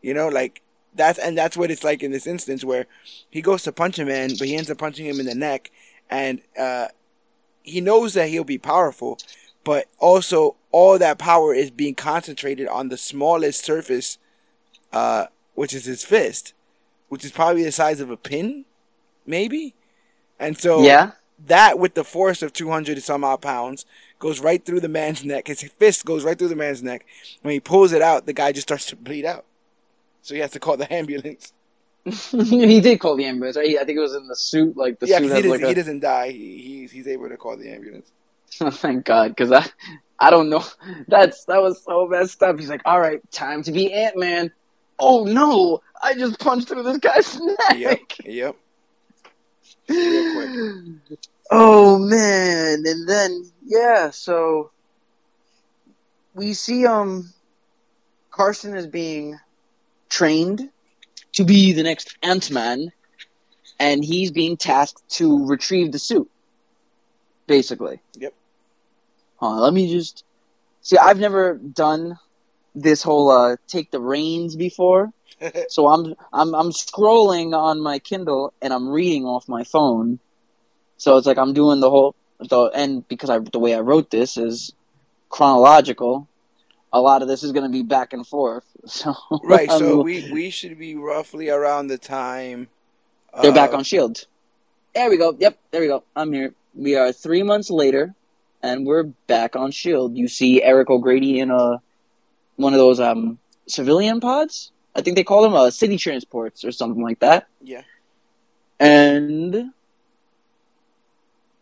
[0.00, 0.62] You know, like
[0.94, 2.86] that's and that's what it's like in this instance where
[3.30, 5.70] he goes to punch a man, but he ends up punching him in the neck,
[6.10, 6.88] and uh,
[7.62, 9.18] he knows that he'll be powerful,
[9.64, 14.18] but also all that power is being concentrated on the smallest surface,
[14.92, 16.52] uh, which is his fist,
[17.08, 18.64] which is probably the size of a pin,
[19.24, 19.74] maybe,
[20.40, 21.12] and so yeah,
[21.46, 23.86] that with the force of 200 and some odd pounds
[24.18, 25.48] goes right through the man's neck.
[25.48, 27.04] His fist goes right through the man's neck.
[27.42, 29.44] When he pulls it out, the guy just starts to bleed out.
[30.22, 31.52] So he has to call the ambulance.
[32.04, 33.56] he did call the ambulance.
[33.56, 33.76] Right?
[33.78, 34.76] I think it was in the suit.
[34.76, 36.30] Like the yeah, suit he, doesn't, like he doesn't die.
[36.30, 38.10] He, he's, he's able to call the ambulance.
[38.60, 39.66] Oh, thank God, because I,
[40.18, 40.62] I don't know.
[41.08, 42.58] That's that was so messed up.
[42.58, 44.52] He's like, all right, time to be Ant Man.
[44.98, 45.80] Oh no!
[46.02, 47.78] I just punched through this guy's neck.
[47.78, 48.56] Yep, yep.
[51.50, 54.70] Oh man, and then yeah, so
[56.34, 57.32] we see um
[58.30, 59.38] Carson is being
[60.08, 60.68] trained
[61.34, 62.90] to be the next Ant Man,
[63.78, 66.30] and he's being tasked to retrieve the suit.
[67.46, 68.00] Basically.
[68.16, 68.34] Yep.
[69.40, 70.24] Let me just
[70.80, 70.96] see.
[70.96, 72.16] I've never done
[72.74, 75.10] this whole uh, take the reins before.
[75.68, 80.18] So I'm I'm I'm scrolling on my Kindle and I'm reading off my phone.
[80.96, 84.10] So it's like I'm doing the whole the and because I the way I wrote
[84.10, 84.72] this is
[85.28, 86.28] chronological.
[86.92, 88.64] A lot of this is going to be back and forth.
[88.86, 89.14] So
[89.44, 92.68] right, so we, we should be roughly around the time.
[93.40, 94.26] they're back on Shield.
[94.94, 95.34] There we go.
[95.38, 96.04] Yep, there we go.
[96.14, 96.52] I'm here.
[96.74, 98.14] We are three months later,
[98.62, 100.16] and we're back on Shield.
[100.18, 101.80] You see Eric O'Grady in a
[102.56, 103.38] one of those um
[103.68, 104.72] civilian pods.
[104.94, 107.46] I think they call them uh, city transports or something like that.
[107.62, 107.82] Yeah.
[108.78, 109.54] And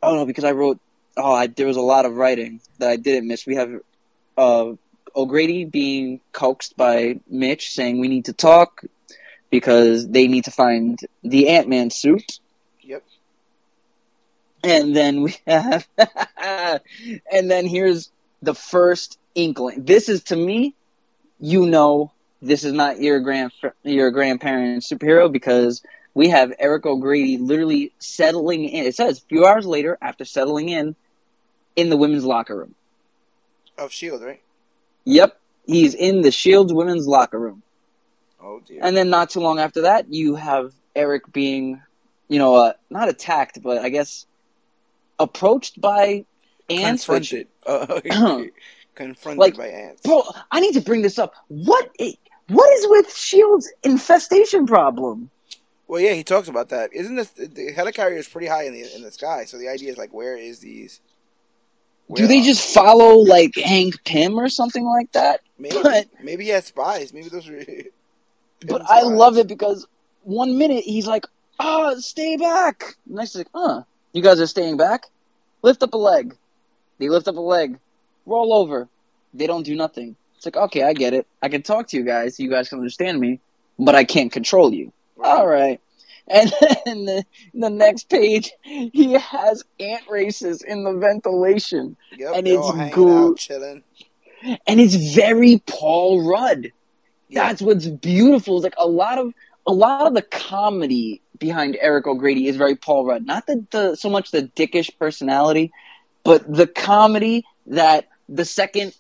[0.03, 0.81] I don't know because I wrote
[1.17, 3.47] oh I, there was a lot of writing that I didn't miss.
[3.47, 3.81] We have
[4.37, 4.73] uh,
[5.15, 8.83] O'Grady being coaxed by Mitch saying we need to talk
[9.51, 12.41] because they need to find the Ant Man suit.
[12.83, 13.05] Yep.
[14.63, 15.87] And then we have
[16.37, 18.11] and then here's
[18.43, 19.85] the first inkling.
[19.85, 20.75] This is to me,
[21.39, 22.13] you know,
[22.43, 25.83] this is not your grand your grandparent superhero because
[26.15, 28.85] we have Eric O'Grady literally settling in.
[28.87, 30.97] It says a few hours later after settling in
[31.77, 32.75] in the women's locker room.
[33.79, 34.43] Of S.H.I.E.L.D., right?
[35.05, 37.63] Yep, he's in the Shield's women's locker room.
[38.43, 38.81] Oh, dear.
[38.83, 41.81] And then not too long after that, you have Eric being,
[42.29, 44.27] you know, uh, not attacked, but I guess
[45.19, 46.25] approached by
[46.69, 47.07] ants.
[47.09, 47.49] which- confronted.
[48.11, 48.45] Uh,
[48.95, 50.03] confronted Like, by ants.
[50.03, 51.35] bro, I need to bring this up.
[51.49, 51.91] What?
[52.51, 55.31] What is with Shield's infestation problem?
[55.87, 56.93] Well, yeah, he talks about that.
[56.93, 59.45] Isn't this the helicarrier is pretty high in the in the sky?
[59.45, 61.01] So the idea is like, where is these?
[62.13, 65.41] Do they just follow like Hank Pym or something like that?
[65.59, 67.13] maybe but- maybe he has spies?
[67.13, 67.63] Maybe those are.
[68.67, 69.13] But I spies.
[69.13, 69.87] love it because
[70.23, 71.25] one minute he's like,
[71.59, 75.07] "Ah, stay back." Next, he's like, "Huh, you guys are staying back?
[75.63, 76.37] Lift up a leg."
[76.99, 77.79] They lift up a leg,
[78.27, 78.87] roll over.
[79.33, 80.15] They don't do nothing.
[80.41, 81.27] It's like, okay, I get it.
[81.43, 82.41] I can talk to you guys.
[82.41, 83.41] You guys can understand me,
[83.79, 84.91] but I can't control you.
[85.23, 85.79] All right.
[86.27, 86.51] And
[86.87, 92.95] then the, the next page, he has ant races in the ventilation, Yep, And it's
[92.95, 93.37] good.
[93.37, 93.83] chilling.
[94.67, 96.73] and it's very Paul Rudd.
[97.29, 97.49] Yeah.
[97.49, 98.57] That's what's beautiful.
[98.57, 99.35] Is like a lot of
[99.67, 103.27] a lot of the comedy behind Eric O'Grady is very Paul Rudd.
[103.27, 105.71] Not the, the so much the dickish personality,
[106.25, 108.95] but the comedy that the second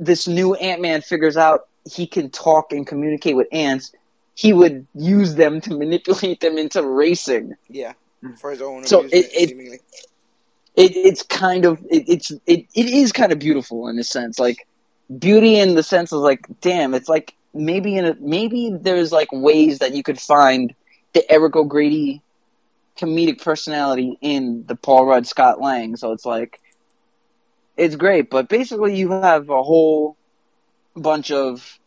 [0.00, 3.92] this new Ant Man figures out he can talk and communicate with ants,
[4.34, 7.54] he would use them to manipulate them into racing.
[7.68, 7.92] Yeah,
[8.40, 9.78] for his own So it- it- seemingly.
[10.76, 14.38] It, it's kind of it, it's it, it is kind of beautiful in a sense,
[14.38, 14.66] like
[15.18, 19.28] beauty in the sense of like, damn, it's like maybe in a maybe there's like
[19.32, 20.72] ways that you could find
[21.12, 22.22] the Eric O'Grady
[22.96, 25.96] comedic personality in the Paul Rudd Scott Lang.
[25.96, 26.60] So it's like
[27.80, 30.16] it's great, but basically you have a whole
[30.94, 31.78] bunch of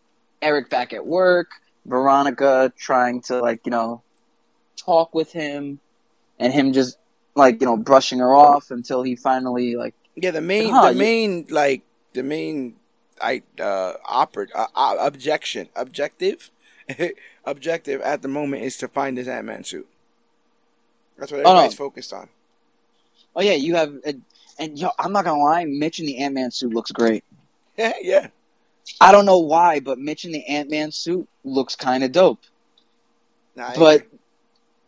[0.41, 1.47] Eric back at work,
[1.85, 4.01] Veronica trying to like, you know,
[4.75, 5.79] talk with him
[6.39, 6.97] and him just
[7.35, 10.97] like, you know, brushing her off until he finally like Yeah, the main, the you-
[10.97, 11.83] main, like
[12.13, 12.75] the main,
[13.21, 16.49] I uh, oper- uh, uh, objection, objective,
[17.45, 19.87] objective at the moment is to find this Ant Man suit.
[21.17, 21.49] That's what Oh, no.
[21.51, 22.29] everybody's focused on.
[23.35, 23.93] Oh yeah, you have
[24.59, 27.23] and, yo, I'm not gonna lie, Mitch in the Ant Man suit looks great.
[27.75, 28.27] Yeah, yeah,
[29.01, 32.39] I don't know why, but Mitch in the Ant Man suit looks kind of dope.
[33.55, 34.05] Nah, But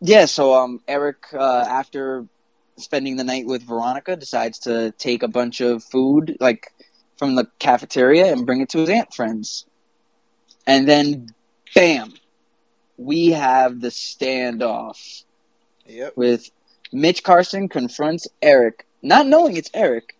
[0.00, 2.26] yeah, so um, Eric uh, after
[2.76, 6.72] spending the night with Veronica decides to take a bunch of food like
[7.16, 9.66] from the cafeteria and bring it to his ant friends,
[10.66, 11.28] and then
[11.74, 12.12] bam,
[12.96, 15.24] we have the standoff.
[15.86, 16.50] Yep, with
[16.92, 20.16] Mitch Carson confronts Eric, not knowing it's Eric.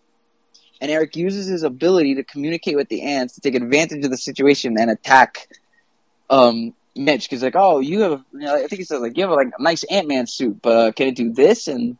[0.79, 4.17] And Eric uses his ability to communicate with the ants to take advantage of the
[4.17, 5.49] situation and attack
[6.29, 7.27] um, Mitch.
[7.27, 9.51] Because like, oh, you have, you know, I think he says like, you have like
[9.57, 11.67] a nice Ant Man suit, but uh, can it do this?
[11.67, 11.97] And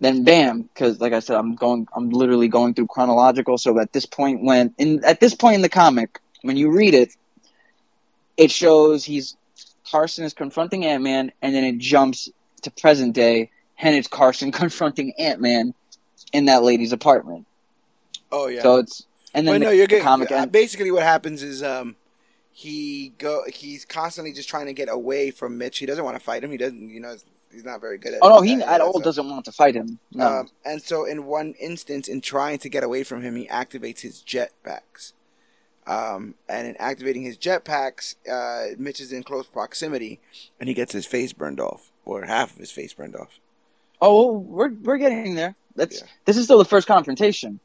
[0.00, 3.58] then bam, because like I said, I'm going, I'm literally going through chronological.
[3.58, 6.94] So at this point, when in at this point in the comic, when you read
[6.94, 7.14] it,
[8.36, 9.36] it shows he's
[9.90, 12.28] Carson is confronting Ant Man, and then it jumps
[12.62, 13.50] to present day,
[13.80, 15.74] and it's Carson confronting Ant Man
[16.32, 17.46] in that lady's apartment.
[18.32, 18.62] oh yeah.
[18.62, 20.04] So it's and then Well, the, no, you're the getting.
[20.04, 20.50] comic ends.
[20.52, 21.96] basically, what happens is um,
[22.52, 23.42] he go.
[23.52, 25.78] He's constantly just trying to get away from Mitch.
[25.78, 26.50] He doesn't want to fight him.
[26.50, 26.88] He doesn't.
[26.90, 27.14] You know,
[27.52, 28.20] he's not very good at.
[28.22, 29.04] Oh no, he at, all stuff.
[29.04, 29.98] doesn't want to fight him.
[30.12, 30.26] No.
[30.26, 34.00] Um, and so, in one instance, in trying to get away from him, he activates
[34.00, 35.12] his jetpacks.
[35.86, 40.20] Um, and in activating his jetpacks, uh, Mitch is in close proximity,
[40.60, 43.38] and he gets his face burned off, or half of his face burned off.
[44.00, 45.54] Oh, we're we're getting there.
[45.76, 46.06] That's Yeah.
[46.24, 47.60] this is still the first confrontation.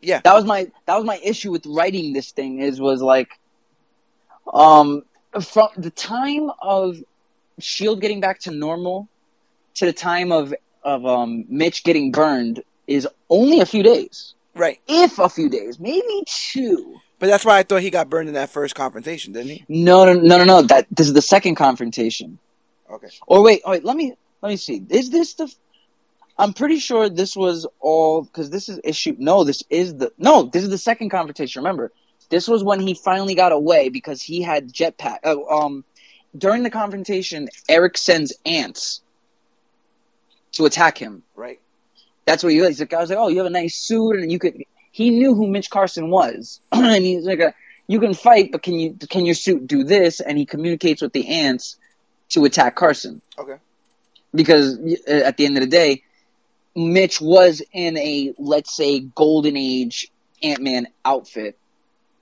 [0.00, 0.20] Yeah.
[0.24, 3.28] That was my that was my issue with writing this thing is was like,
[4.52, 5.02] um,
[5.42, 6.96] from the time of
[7.58, 9.08] Shield getting back to normal
[9.74, 14.80] to the time of of um Mitch getting burned is only a few days, Right.
[14.88, 16.98] if a few days, maybe two.
[17.18, 19.64] But that's why I thought he got burned in that first confrontation, didn't he?
[19.68, 20.62] No, no, no, no, no.
[20.62, 22.38] That this is the second confrontation.
[22.90, 23.08] Okay.
[23.26, 23.84] Or wait, oh, wait.
[23.84, 24.82] Let me let me see.
[24.88, 25.54] Is this the?
[26.40, 29.14] I'm pretty sure this was all because this is issue.
[29.18, 30.44] No, this is the no.
[30.44, 31.62] This is the second confrontation.
[31.62, 31.92] Remember,
[32.30, 35.18] this was when he finally got away because he had jetpack.
[35.24, 35.84] Uh, um,
[36.36, 39.02] during the confrontation, Eric sends ants
[40.52, 41.22] to attack him.
[41.34, 41.60] Right.
[42.24, 42.70] That's what he was.
[42.70, 44.64] He's like, I was like, oh, you have a nice suit, and you could.
[44.92, 47.54] He knew who Mitch Carson was, and he's like, a,
[47.86, 50.20] you can fight, but can you can your suit do this?
[50.20, 51.76] And he communicates with the ants
[52.30, 53.56] to attack Carson Okay.
[54.32, 54.78] because
[55.08, 56.02] uh, at the end of the day,
[56.76, 60.10] Mitch was in a let's say golden age
[60.42, 61.58] Ant Man outfit,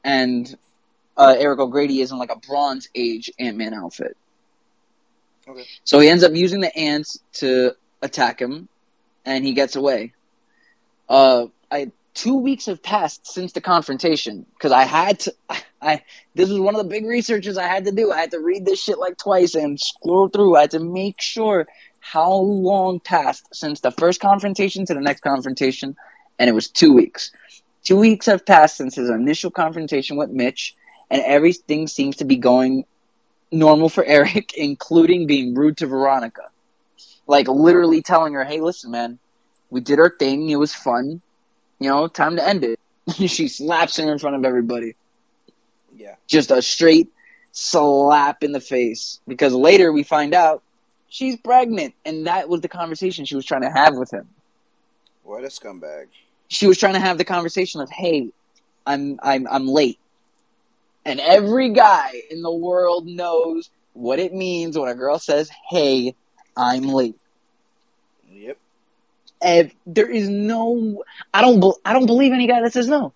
[0.05, 0.57] and
[1.17, 4.17] uh, Eric O'Grady is in like a bronze age Ant Man outfit.
[5.47, 5.65] Okay.
[5.85, 8.69] So he ends up using the ants to attack him,
[9.25, 10.13] and he gets away.
[11.09, 15.35] Uh, I two weeks have passed since the confrontation because I had to.
[15.81, 16.03] I
[16.35, 18.11] this was one of the big researches I had to do.
[18.11, 20.57] I had to read this shit like twice and scroll through.
[20.57, 21.69] I had to make sure
[22.01, 25.97] how long passed since the first confrontation to the next confrontation,
[26.39, 27.33] and it was two weeks.
[27.85, 30.77] Two weeks have passed since his initial confrontation with Mitch,
[31.11, 32.85] and everything seems to be going
[33.51, 36.51] normal for Eric, including being rude to Veronica.
[37.27, 39.19] Like literally telling her, "Hey, listen, man,
[39.71, 40.49] we did our thing.
[40.49, 41.21] It was fun.
[41.79, 42.81] You know, time to end it."
[43.15, 44.95] she slaps her in front of everybody.
[45.95, 46.15] Yeah.
[46.27, 47.11] Just a straight
[47.53, 49.21] slap in the face.
[49.27, 50.63] Because later we find out
[51.09, 54.29] she's pregnant, and that was the conversation she was trying to have with him.
[55.25, 56.07] What a scumbag.
[56.49, 58.31] She was trying to have the conversation of, "Hey,
[58.87, 59.99] I'm I'm I'm late,"
[61.05, 66.15] and every guy in the world knows what it means when a girl says, "Hey,
[66.57, 67.17] I'm late."
[68.31, 68.59] Yep.
[69.41, 73.13] And there is no, I don't, I don't believe any guy that says no.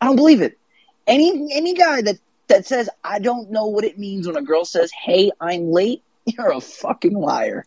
[0.00, 0.58] I don't believe it.
[1.06, 2.16] Any any guy that
[2.48, 6.02] that says I don't know what it means when a girl says, "Hey, I'm late,"
[6.38, 7.64] you're a fucking liar.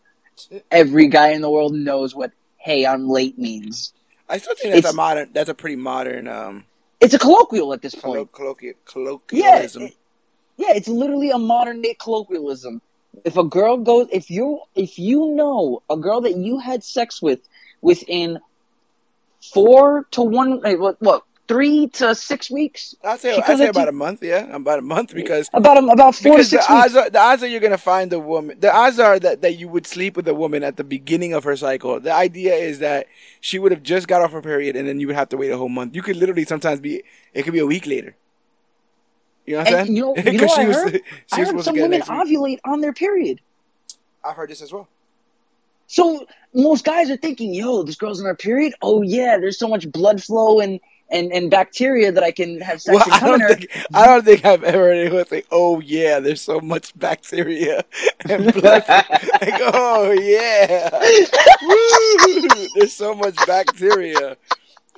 [0.70, 3.92] Every guy in the world knows what "Hey, I'm late" means.
[4.28, 5.30] I still think that's It's- a modern.
[5.32, 6.64] That's a pretty modern um
[7.00, 8.30] It's a colloquial at this point.
[8.32, 9.82] colloquial Yeah, colloquialism.
[9.84, 9.96] it-
[10.56, 12.82] yeah, it's literally a modern day colloquialism.
[13.24, 17.20] If a girl goes, if you if you know a girl that you had sex
[17.22, 17.40] with
[17.80, 18.38] within
[19.52, 23.88] four to one, eh, what what three to six weeks, I'd say I'd say about
[23.88, 24.22] a month.
[24.22, 26.84] Yeah, about a month because about a- about four because to the six weeks.
[26.84, 28.58] odds are the odds are you're gonna find a woman.
[28.60, 31.44] The odds are that that you would sleep with a woman at the beginning of
[31.44, 31.98] her cycle.
[31.98, 33.06] The idea is that
[33.40, 35.50] she would have just got off her period and then you would have to wait
[35.50, 35.96] a whole month.
[35.96, 37.02] You could literally sometimes be.
[37.34, 38.14] It could be a week later.
[39.46, 39.96] You know what I'm And saying?
[39.96, 40.92] you know- you know she I was heard?
[40.94, 41.00] she
[41.32, 43.40] I was heard some women ovulate on their period.
[44.22, 44.86] I've heard this as well.
[45.86, 48.74] So most guys are thinking, "Yo, this girl's on her period.
[48.82, 50.80] Oh yeah, there's so much blood flow and
[51.10, 54.44] and, and bacteria that I can have sex Well, I don't think I don't think
[54.44, 57.84] I've ever heard anyone say, "Oh yeah, there's so much bacteria
[58.28, 60.90] and blood." like, oh yeah,
[62.76, 64.36] there's so much bacteria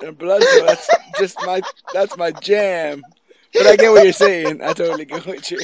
[0.01, 0.43] and blood.
[0.43, 0.65] flow.
[0.67, 0.89] That's
[1.19, 1.61] just my
[1.93, 3.03] that's my jam.
[3.57, 4.61] But I get what you're saying.
[4.61, 5.61] I totally get what you're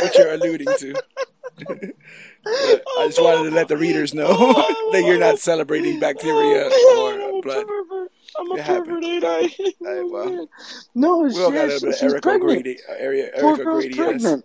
[0.00, 0.94] what you're alluding to.
[2.98, 4.34] I just wanted to let the readers know
[4.92, 7.66] that you're not celebrating bacteria or blood.
[8.38, 8.86] I'm a It happened.
[8.86, 9.40] pervert, ain't I?
[9.58, 10.48] Hey, well,
[10.94, 12.50] no, We all got a she's, little bit of Eric pregnant.
[12.50, 12.78] O'Grady.
[12.88, 13.94] Uh, area, Poor Eric girl's O'Grady.
[13.96, 14.06] Yes.
[14.22, 14.44] pregnant.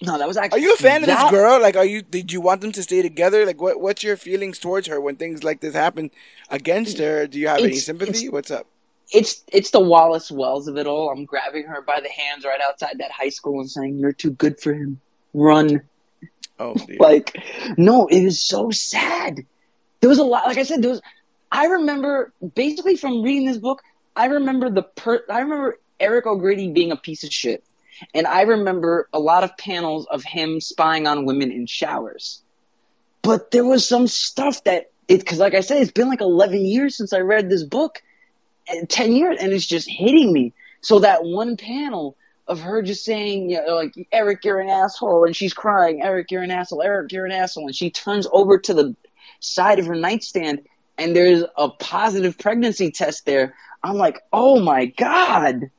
[0.00, 0.60] No, that was actually.
[0.60, 1.60] Are you a fan of this girl?
[1.60, 2.02] Like, are you?
[2.02, 3.44] Did you want them to stay together?
[3.44, 3.80] Like, what?
[3.80, 6.10] What's your feelings towards her when things like this happen
[6.50, 7.26] against her?
[7.26, 8.28] Do you have any sympathy?
[8.28, 8.66] What's up?
[9.12, 11.10] It's it's the Wallace Wells of it all.
[11.10, 14.30] I'm grabbing her by the hands right outside that high school and saying, "You're too
[14.30, 15.00] good for him.
[15.34, 15.80] Run."
[16.60, 16.96] Oh, dear.
[17.00, 17.36] Like,
[17.76, 19.44] no, it was so sad.
[20.00, 20.46] There was a lot.
[20.46, 21.02] Like I said, there was.
[21.50, 23.82] I remember basically from reading this book.
[24.16, 25.22] I remember the per.
[25.30, 27.64] I remember Eric O'Grady being a piece of shit,
[28.14, 32.42] and I remember a lot of panels of him spying on women in showers.
[33.22, 36.64] But there was some stuff that it because, like I said, it's been like eleven
[36.64, 38.02] years since I read this book,
[38.68, 40.52] and ten years, and it's just hitting me.
[40.80, 45.24] So that one panel of her just saying, you know, like, Eric, you're an asshole,
[45.24, 48.58] and she's crying, Eric, you're an asshole, Eric, you're an asshole, and she turns over
[48.58, 48.96] to the
[49.40, 50.60] side of her nightstand,
[50.98, 53.54] and there's a positive pregnancy test there.
[53.82, 55.70] I'm like, oh my god,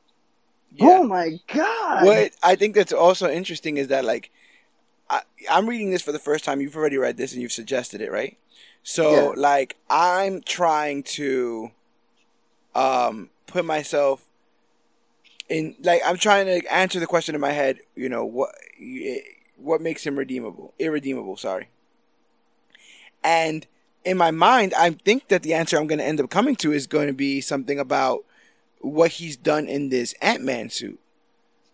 [0.72, 0.86] yeah.
[0.86, 2.04] oh my god.
[2.04, 4.30] What I think that's also interesting is that like
[5.08, 6.60] I, I'm reading this for the first time.
[6.60, 8.36] You've already read this and you've suggested it, right?
[8.82, 9.40] So Yeah.
[9.40, 11.70] like I'm trying to
[12.74, 14.24] um put myself
[15.48, 17.80] in like I'm trying to answer the question in my head.
[17.94, 18.54] You know what
[19.56, 20.72] what makes him redeemable?
[20.78, 21.36] Irredeemable.
[21.36, 21.68] Sorry.
[23.22, 23.66] And
[24.04, 26.72] in my mind, I think that the answer I'm going to end up coming to
[26.72, 28.24] is going to be something about
[28.80, 30.98] what he's done in this Ant Man suit.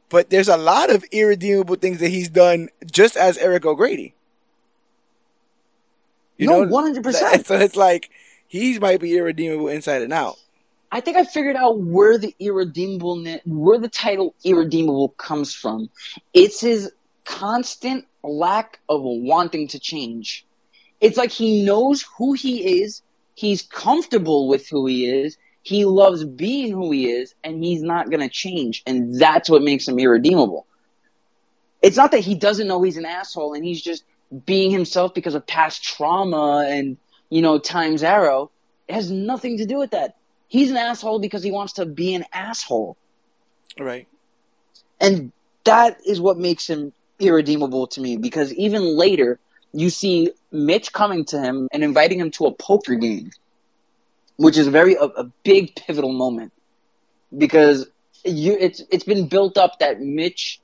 [0.09, 4.15] But there's a lot of irredeemable things that he's done just as Eric O'Grady.
[6.37, 7.03] You No, 100%.
[7.47, 8.11] So it's like
[8.47, 10.37] he might be irredeemable inside and out.
[10.93, 15.91] I think I figured out where the irredeemable, where the title irredeemable comes from.
[16.33, 16.93] It's his
[17.25, 20.47] constant lack of wanting to change.
[21.01, 23.03] It's like he knows who he is,
[23.35, 28.09] he's comfortable with who he is, he loves being who he is, and he's not
[28.09, 28.83] going to change.
[28.87, 30.67] And that's what makes him irredeemable.
[31.83, 34.05] It's not that he doesn't know he's an asshole and he's just
[34.45, 36.97] being himself because of past trauma and,
[37.31, 38.51] you know, times arrow.
[38.89, 40.17] It has nothing to do with that.
[40.49, 42.97] He's an asshole because he wants to be an asshole.
[43.79, 44.07] Right.
[45.01, 45.33] And
[45.65, 49.39] that is what makes him irredeemable to me because even later,
[49.77, 53.31] you see Mitch coming to him and inviting him to a poker game,
[54.37, 56.53] which is very a, a big pivotal moment
[57.37, 57.87] because
[58.25, 60.61] you it's it's been built up that Mitch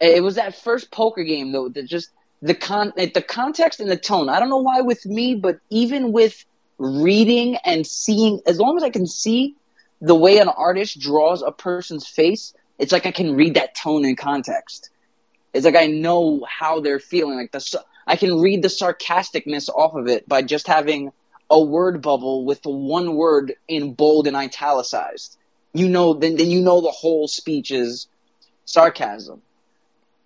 [0.00, 2.10] it was that first poker game though that just
[2.42, 4.28] the con the context and the tone.
[4.28, 6.44] I don't know why with me, but even with
[6.78, 9.56] reading and seeing, as long as I can see
[10.00, 14.04] the way an artist draws a person's face, it's like I can read that tone
[14.04, 14.90] and context.
[15.52, 17.36] It's like I know how they're feeling.
[17.36, 17.60] Like the
[18.08, 21.12] I can read the sarcasticness off of it by just having
[21.50, 25.36] a word bubble with the one word in bold and italicized.
[25.74, 28.08] You know, then then you know the whole speech is
[28.64, 29.42] sarcasm.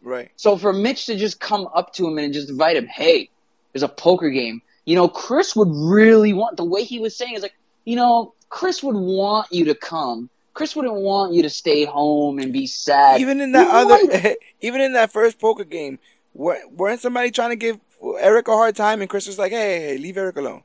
[0.01, 0.31] Right.
[0.37, 3.29] So for Mitch to just come up to him and just invite him, hey,
[3.73, 4.63] there's a poker game.
[4.85, 7.55] You know, Chris would really want the way he was saying is like,
[7.85, 10.31] you know, Chris would want you to come.
[10.55, 13.21] Chris wouldn't want you to stay home and be sad.
[13.21, 15.99] Even in that other, even in that first poker game,
[16.35, 17.79] Weren't weren't somebody trying to give
[18.19, 20.63] Eric a hard time, and Chris was like, "Hey, hey, hey leave Eric alone."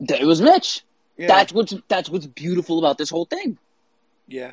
[0.00, 0.82] It was Mitch.
[1.16, 3.58] Yeah, That's what's that's what's beautiful about this whole thing.
[4.26, 4.52] yeah.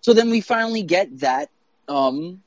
[0.00, 1.48] So then we finally get that
[1.88, 2.42] um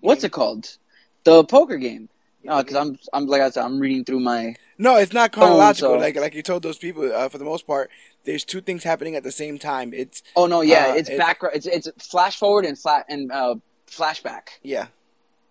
[0.00, 0.76] what's it called?
[1.24, 2.08] The poker game.
[2.44, 5.94] No, because I'm I'm like I said, I'm reading through my No, it's not chronological.
[5.94, 7.12] so- like like you told those people.
[7.12, 7.90] Uh, for the most part,
[8.24, 9.92] there's two things happening at the same time.
[9.92, 13.32] It's Oh no, yeah, Uh, it's it's- background it's it's flash forward and flat and
[13.32, 13.56] uh
[13.90, 14.50] flashback.
[14.62, 14.86] yeah,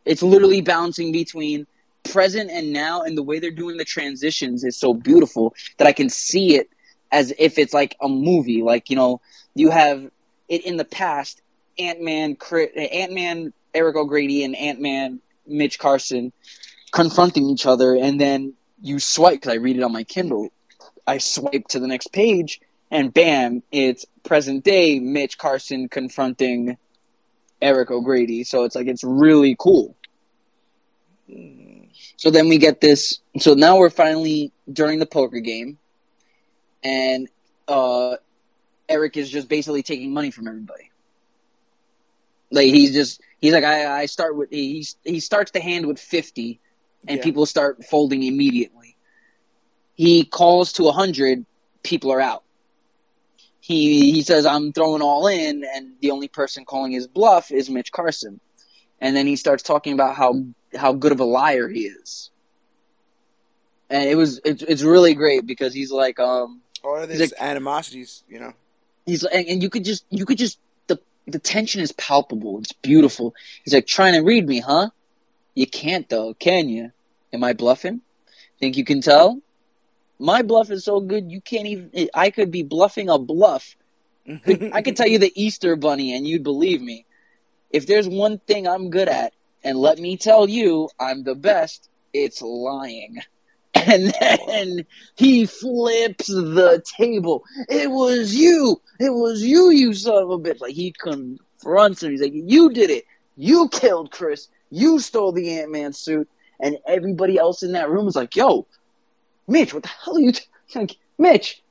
[0.07, 1.67] It's literally bouncing between
[2.03, 5.93] present and now and the way they're doing the transitions is so beautiful that I
[5.93, 6.69] can see it
[7.11, 8.61] as if it's like a movie.
[8.61, 9.21] Like, you know,
[9.55, 10.09] you have
[10.47, 11.41] it in the past,
[11.77, 16.31] Ant Man Ant Man Eric O'Grady and Ant Man Mitch Carson
[16.91, 20.49] confronting each other and then you swipe because I read it on my Kindle.
[21.05, 26.77] I swipe to the next page and bam, it's present day Mitch Carson confronting
[27.61, 28.43] Eric O'Grady.
[28.43, 29.95] So it's like it's really cool.
[32.17, 33.19] So then we get this.
[33.39, 35.79] So now we're finally during the poker game,
[36.83, 37.27] and
[37.67, 38.17] uh,
[38.89, 40.91] Eric is just basically taking money from everybody.
[42.51, 45.99] Like he's just he's like I I start with he he starts the hand with
[45.99, 46.61] fifty,
[47.07, 47.23] and Yeah.
[47.23, 48.97] people start folding immediately.
[49.95, 51.45] He calls to a hundred,
[51.83, 52.43] people are out.
[53.59, 57.69] He he says I'm throwing all in, and the only person calling his bluff is
[57.69, 58.39] Mitch Carson,
[58.99, 60.33] and then he starts talking about how
[60.75, 62.29] how good of a liar he is.
[63.89, 67.31] And it was it's it's really great because he's like um all of He's this
[67.31, 68.53] like- animosities, you know.
[69.05, 72.59] he's and, and you could just you could just the the tension is palpable.
[72.59, 73.33] It's beautiful.
[73.63, 74.89] He's like trying to read me, huh?
[75.55, 76.91] You can't though, can you?
[77.33, 78.01] Am I bluffing?
[78.59, 79.39] Think you can tell?
[80.19, 82.09] My bluff is so good you can't even.
[82.13, 83.75] I could be bluffing a bluff.
[84.73, 87.05] I could tell you the Easter Bunny and you'd believe me.
[87.71, 89.33] If there's one thing I'm good at,
[89.63, 93.17] and let me tell you, I'm the best, it's lying.
[93.75, 94.85] And then
[95.15, 97.43] he flips the table.
[97.69, 98.81] It was you.
[98.99, 100.59] It was you, you son of a bitch.
[100.59, 102.11] Like he confronts him.
[102.11, 103.05] He's like, You did it.
[103.35, 104.47] You killed Chris.
[104.71, 106.27] You stole the Ant Man suit.
[106.59, 108.67] And everybody else in that room is like, Yo,
[109.47, 110.33] Mitch, what the hell are you
[110.75, 111.61] like, Mitch,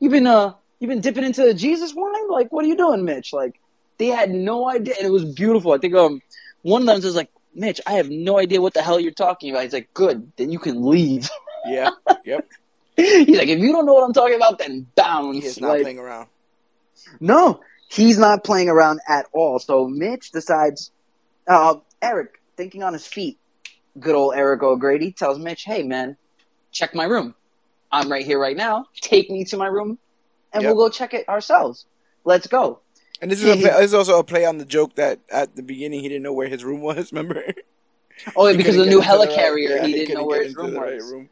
[0.00, 2.28] you've been uh you've been dipping into the Jesus wine?
[2.30, 3.32] Like, what are you doing, Mitch?
[3.32, 3.60] Like
[3.98, 5.72] they had no idea and it was beautiful.
[5.72, 6.20] I think um
[6.64, 9.50] one of them was like, Mitch, I have no idea what the hell you're talking
[9.50, 9.62] about.
[9.64, 11.30] He's like, Good, then you can leave.
[11.66, 11.90] yeah,
[12.24, 12.48] yep.
[12.96, 15.44] He's like, if you don't know what I'm talking about, then bounce.
[15.44, 16.28] He's not Like, playing around.
[17.20, 17.60] no,
[17.90, 19.58] he's not playing around at all.
[19.58, 20.90] So Mitch decides,
[21.48, 23.38] uh, Eric, thinking on his feet,
[23.98, 26.16] good old Eric O'Grady tells Mitch, hey, man,
[26.72, 27.34] check my room.
[27.90, 28.86] I'm right here right now.
[29.02, 29.98] Take me to my room,
[30.52, 30.74] and Yep.
[30.74, 31.86] we'll go check it ourselves.
[32.24, 32.83] Let's go.
[33.20, 35.56] And this is a play, this is also a play on the joke that at
[35.56, 37.12] the beginning he didn't know where his room was.
[37.12, 37.42] Remember?
[38.36, 40.42] Oh, He because of the new get into right- helicarrier, yeah, he didn't know where
[40.44, 41.12] his room the right was.
[41.12, 41.28] room.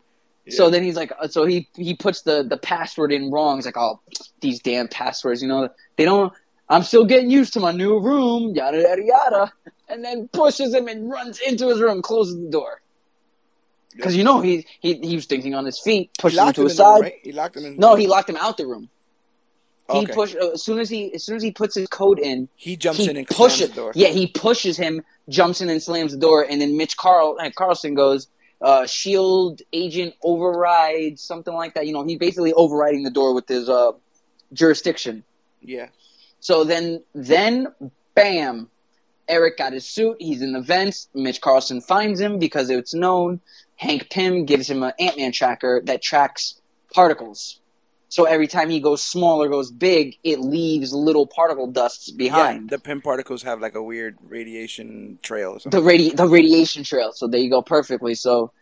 [0.49, 3.57] So then he's like, uh, so he he puts the the password in wrong.
[3.59, 4.01] He's like, oh,
[4.41, 6.33] these damn passwords, you know, they don't.
[6.68, 9.53] I'm still getting used to my new room, yada yada yada,
[9.89, 12.83] and then pushes him and runs into his room, closes the door.
[13.95, 16.57] Because you know he, he he was thinking on his feet, he pushed him locked
[16.57, 17.03] to him his the room, side.
[17.03, 17.14] right?
[17.22, 17.76] He locked him in.
[17.76, 18.89] No, he locked him out the room.
[19.91, 20.12] He Okay.
[20.12, 22.76] pushed uh, as soon as he as soon as he puts his code in, He
[22.76, 23.59] jumps he in and pushes.
[23.59, 23.93] slams the door.
[23.95, 27.51] Yeah, he pushes him, jumps in and slams the door, and then Mitch Carl uh,
[27.57, 28.28] Carlson goes,
[28.61, 31.87] uh, "Shield agent override," something like that.
[31.87, 33.93] You know, he's basically overriding the door with his uh,
[34.53, 35.24] jurisdiction.
[35.61, 35.89] Yeah.
[36.41, 37.68] So then, then,
[38.14, 38.68] bam,
[39.28, 40.16] Eric got his suit.
[40.20, 41.09] He's in the vents.
[41.14, 43.41] Mitch Carlson finds him because it's known.
[43.76, 46.61] Hank Pym gives him an Ant Man tracker that tracks
[46.95, 47.59] particles.
[48.12, 52.70] So every time he goes small or goes big, it leaves little particle dusts behind.
[52.70, 55.82] Yeah, the Pym particles have like a weird radiation trail or something.
[55.82, 57.12] the radi- the radiation trail.
[57.14, 58.14] So there you go, perfectly.
[58.14, 58.52] So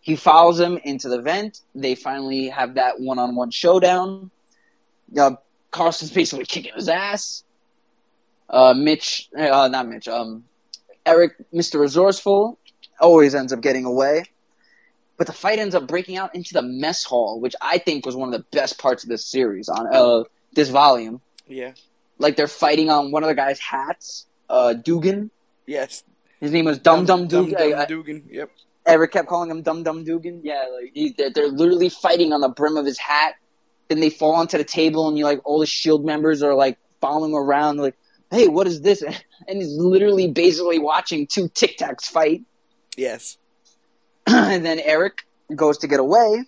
[0.00, 1.60] he follows him into the vent.
[1.74, 4.30] They finally have that one on one showdown.
[5.18, 5.32] Uh,
[5.72, 7.42] Carson's basically kicking his ass.
[8.48, 10.06] Uh, Mitch, uh, not Mitch.
[10.06, 10.44] Um,
[11.04, 11.80] Eric, Mr.
[11.80, 12.60] Resourceful,
[13.00, 14.22] always ends up getting away.
[15.16, 18.16] But the fight ends up breaking out into the mess hall, which I think was
[18.16, 21.20] one of the best parts of this series on uh, this volume.
[21.46, 21.72] yeah.
[22.18, 25.30] Like they're fighting on one of the guy's hats, uh, Dugan.
[25.66, 26.04] Yes.
[26.40, 27.54] His name was Dum Dum Dugan.
[27.58, 28.28] Dum I- I- Dugan.
[28.30, 28.50] Yep.
[28.86, 30.42] Eric kept calling him Dum Dum Dugan.
[30.44, 33.34] Yeah, like he, they're, they're literally fighting on the brim of his hat.
[33.88, 36.78] Then they fall onto the table, and you like all the Shield members are like
[37.00, 37.96] following around, like,
[38.30, 39.02] "Hey, what is this?"
[39.48, 42.42] And he's literally basically watching two Tic Tacs fight.
[42.96, 43.36] Yes.
[44.26, 46.44] and then Eric goes to get away,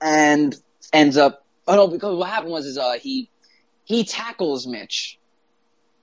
[0.00, 0.56] and
[0.92, 1.44] ends up.
[1.66, 1.88] Oh no!
[1.88, 3.28] Because what happened was is uh he
[3.84, 5.18] he tackles Mitch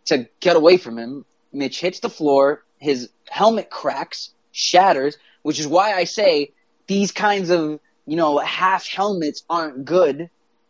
[0.06, 1.26] to get away from him.
[1.52, 2.64] Mitch hits the floor.
[2.80, 6.52] his helmet cracks, shatters, which is why I say
[6.88, 10.30] these kinds of you know half helmets aren't good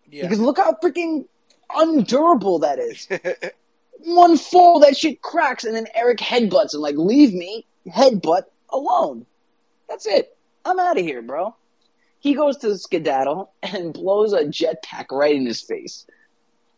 [0.09, 0.23] Yeah.
[0.23, 1.25] because look how freaking
[1.69, 3.07] undurable that is.
[4.05, 9.25] One fall, that shit cracks, and then Eric headbutts and like, leave me headbutt alone.
[9.89, 10.37] That's it.
[10.63, 11.55] I'm out of here, bro.
[12.19, 16.05] He goes to the skedaddle and blows a jetpack right in his face,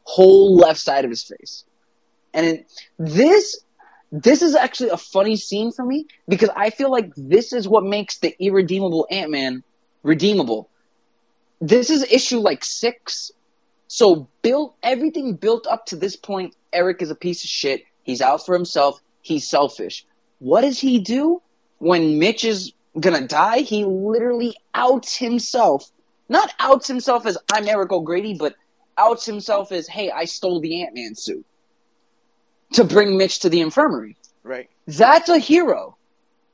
[0.03, 1.65] whole left side of his face.
[2.33, 2.63] And
[2.97, 3.59] this,
[4.11, 7.83] this is actually a funny scene for me because I feel like this is what
[7.83, 9.63] makes the irredeemable Ant Man
[10.03, 10.69] redeemable.
[11.59, 13.31] This is issue like six
[13.91, 17.83] so built everything built up to this point, Eric is a piece of shit.
[18.03, 19.01] He's out for himself.
[19.21, 20.05] He's selfish.
[20.39, 21.41] What does he do
[21.79, 23.59] when Mitch is gonna die?
[23.59, 25.89] He literally outs himself.
[26.29, 28.55] Not outs himself as I'm Eric O'Grady, but
[28.97, 31.45] outs himself as, hey, I stole the Ant Man suit
[32.73, 34.15] to bring Mitch to the infirmary.
[34.43, 34.69] right.
[34.87, 35.97] That's a hero.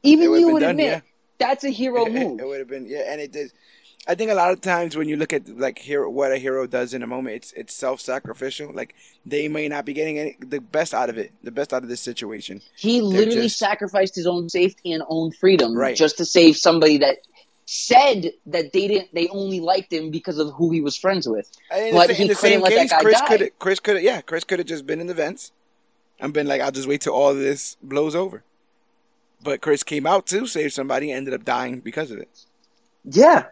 [0.04, 1.02] Even you would done, admit yeah.
[1.38, 2.16] that's a hero move.
[2.16, 2.40] it, move.
[2.42, 3.54] would have been yeah, and it does.
[4.08, 6.66] I think a lot of times when you look at like hero, what a hero
[6.66, 8.72] does in a moment, it's it's self-sacrificial.
[8.74, 8.95] Like
[9.26, 11.89] they may not be getting any, the best out of it, the best out of
[11.89, 12.62] this situation.
[12.78, 15.95] He literally just- sacrificed his own safety and own freedom Right.
[15.95, 17.18] just to save somebody that
[17.66, 21.51] said that they didn't they only liked him because of who he was friends with.
[21.70, 23.28] And But the, he in the couldn't same let that case, guy Chris die.
[23.38, 25.51] could Chris could yeah, Chris could have just been in the vents
[26.20, 28.43] and been like, I'll just wait till all this blows over.
[29.43, 32.30] But Chris came out to save somebody and ended up dying because of it.
[33.03, 33.47] Yeah.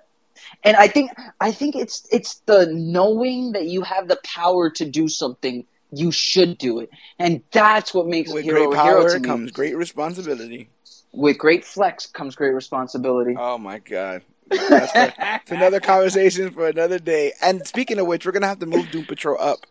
[0.64, 4.86] And I think I think it's it's the knowing that you have the power to
[4.86, 6.90] do something, you should do it.
[7.20, 9.26] And that's what makes With a hero great a hero power me.
[9.26, 10.70] comes great responsibility.
[11.12, 13.36] With great flex comes great responsibility.
[13.38, 14.22] Oh my god.
[14.50, 17.34] That's for- It's another conversation for another day.
[17.42, 19.66] And speaking of which, we're gonna have to move Doom Patrol up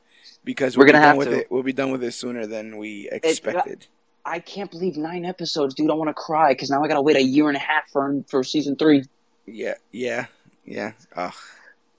[0.44, 1.38] because We're we'll gonna done have with to.
[1.40, 1.50] it.
[1.50, 3.86] We'll be done with it sooner than we uh, expected.
[4.26, 5.90] I can't believe nine episodes, dude.
[5.90, 8.22] I want to cry because now I gotta wait a year and a half for
[8.28, 9.04] for season three.
[9.46, 10.26] Yeah, yeah,
[10.64, 10.92] yeah.
[11.16, 11.34] Ugh.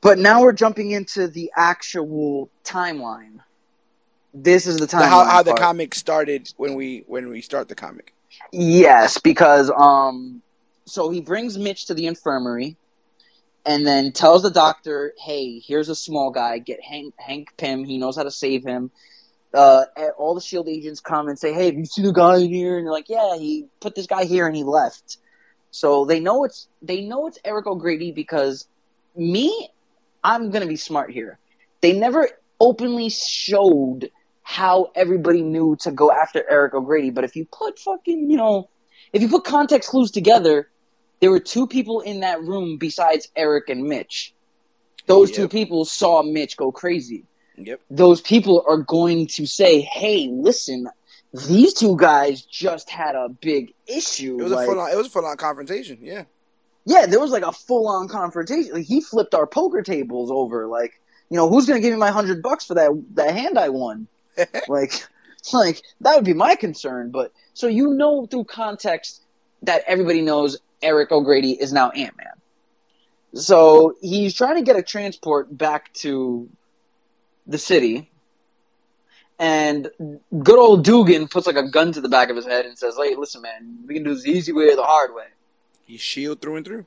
[0.02, 3.40] But now we're jumping into the actual timeline.
[4.34, 5.10] This is the timeline.
[5.10, 8.14] how how the comic started when we when we start the comic.
[8.52, 10.42] Yes, because um,
[10.86, 12.78] so he brings Mitch to the infirmary,
[13.66, 16.60] and then tells the doctor, "Hey, here's a small guy.
[16.60, 17.84] Get Hank Hank Pym.
[17.84, 18.92] He knows how to save him."
[19.54, 19.86] Uh,
[20.18, 22.78] all the Shield agents come and say, "Hey, have you seen the guy in here?"
[22.78, 25.18] And they're like, "Yeah, he put this guy here and he left."
[25.76, 28.66] So they know it's they know it's Eric O'Grady because
[29.14, 29.70] me,
[30.24, 31.38] I'm gonna be smart here.
[31.82, 32.30] They never
[32.62, 34.10] openly showed
[34.42, 38.70] how everybody knew to go after Eric O'Grady, but if you put fucking, you know,
[39.12, 40.70] if you put context clues together,
[41.20, 44.34] there were two people in that room besides Eric and Mitch.
[45.08, 47.26] Those two people saw Mitch go crazy.
[47.58, 47.82] Yep.
[47.90, 50.88] Those people are going to say, "Hey, listen,
[51.48, 54.92] these two guys just had a big issue." It was like, a full on.
[54.92, 56.00] It was a full on confrontation.
[56.02, 56.24] Yeah.
[56.86, 58.74] yeah, there was like a full on confrontation.
[58.74, 60.68] Like, he flipped our poker tables over.
[60.68, 63.70] Like, you know, who's gonna give me my hundred bucks for that that hand I
[63.70, 64.08] won?
[64.68, 65.08] like,
[65.54, 67.12] like that would be my concern.
[67.12, 69.22] But so you know through context
[69.64, 72.28] that everybody knows Eric O'Grady is now Ant Man.
[73.36, 76.50] So he's trying to get a transport back to
[77.48, 78.10] the city.
[79.38, 79.90] And
[80.44, 82.96] good old Dugan puts like a gun to the back of his head and says,
[82.96, 85.26] "Hey, listen, man, we can do this the easy way or the hard way."
[85.86, 86.86] He's shield through and through.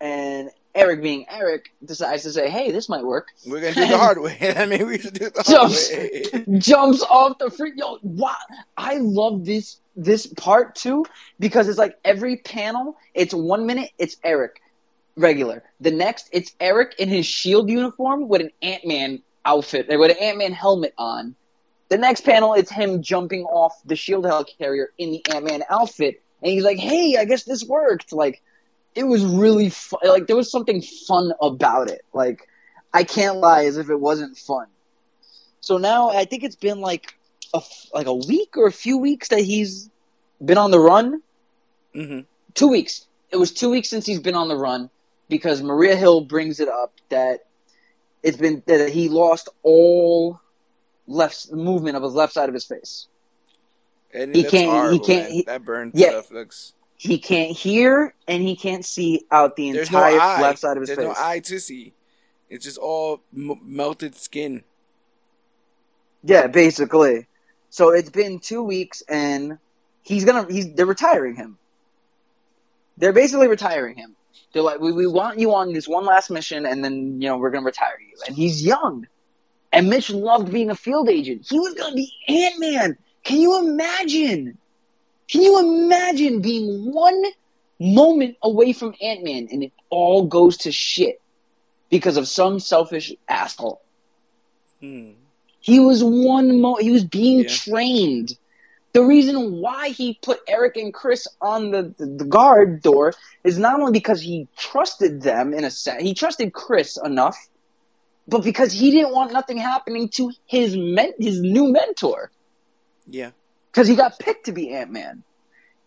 [0.00, 3.98] and Eric being Eric decides to say, "Hey, this might work." We're gonna do the
[3.98, 4.38] hard way.
[4.56, 6.58] I mean, we should do the hard Jumps, way.
[6.58, 7.72] jumps off the free.
[7.74, 8.36] Yo, wow!
[8.76, 11.04] I love this this part too
[11.40, 12.96] because it's like every panel.
[13.14, 13.90] It's one minute.
[13.98, 14.62] It's Eric,
[15.16, 15.64] regular.
[15.80, 20.16] The next, it's Eric in his shield uniform with an Ant Man outfit, with an
[20.22, 21.34] Ant Man helmet on.
[21.88, 26.22] The next panel, it's him jumping off the shield helicarrier in the Ant Man outfit,
[26.42, 28.42] and he's like, "Hey, I guess this worked." Like,
[28.94, 30.00] it was really fun.
[30.04, 32.02] Like, there was something fun about it.
[32.12, 32.40] Like,
[32.92, 34.66] I can't lie as if it wasn't fun.
[35.60, 37.14] So now I think it's been like
[37.54, 37.62] a
[37.94, 39.90] like a week or a few weeks that he's
[40.44, 41.22] been on the run.
[41.94, 42.20] hmm
[42.54, 43.06] Two weeks.
[43.30, 44.90] It was two weeks since he's been on the run
[45.28, 47.40] because Maria Hill brings it up that
[48.22, 50.40] it's been that he lost all
[51.08, 53.08] left movement of his left side of his face.
[54.14, 56.10] And He can't- he can't- he- that burn Yeah.
[56.10, 56.72] stuff looks.
[56.96, 60.40] He can't hear and he can't see out the There's no entire eye.
[60.42, 61.06] left side of his There's face.
[61.06, 61.92] no eye to see.
[62.50, 64.64] It's just all m- melted skin.
[66.24, 67.26] Yeah, basically.
[67.70, 69.58] So it's been two weeks, and
[70.02, 71.58] he's gonna he's they're retiring him.
[72.96, 74.16] They're basically retiring him.
[74.52, 77.36] They're like, we, we want you on this one last mission, and then you know
[77.38, 78.16] we're gonna retire you.
[78.26, 79.06] And he's young,
[79.78, 81.46] and Mitch loved being a field agent.
[81.48, 82.98] He was gonna be Ant Man.
[83.22, 84.58] Can you imagine?
[85.28, 87.22] Can you imagine being one
[87.78, 91.20] moment away from Ant Man and it all goes to shit
[91.90, 93.80] because of some selfish asshole?
[94.80, 95.10] Hmm.
[95.60, 96.76] He was one mo.
[96.76, 97.48] He was being Yeah.
[97.48, 98.36] trained.
[98.94, 103.12] The reason why he put Eric and Chris on the, the, the guard door
[103.44, 107.36] is not only because he trusted them in a sense, he trusted Chris enough,
[108.28, 112.30] but because he didn't want nothing happening to his men, his new mentor,
[113.08, 113.30] Yeah.
[113.72, 115.22] because he got picked to be Ant Man.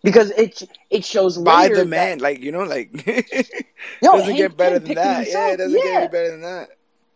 [0.04, 1.46] Because it it shows later.
[1.46, 2.92] By the that- man, like you know, like
[4.02, 5.28] No, doesn't Hank get better than that.
[5.28, 6.70] Yeah, it doesn't get any better than that.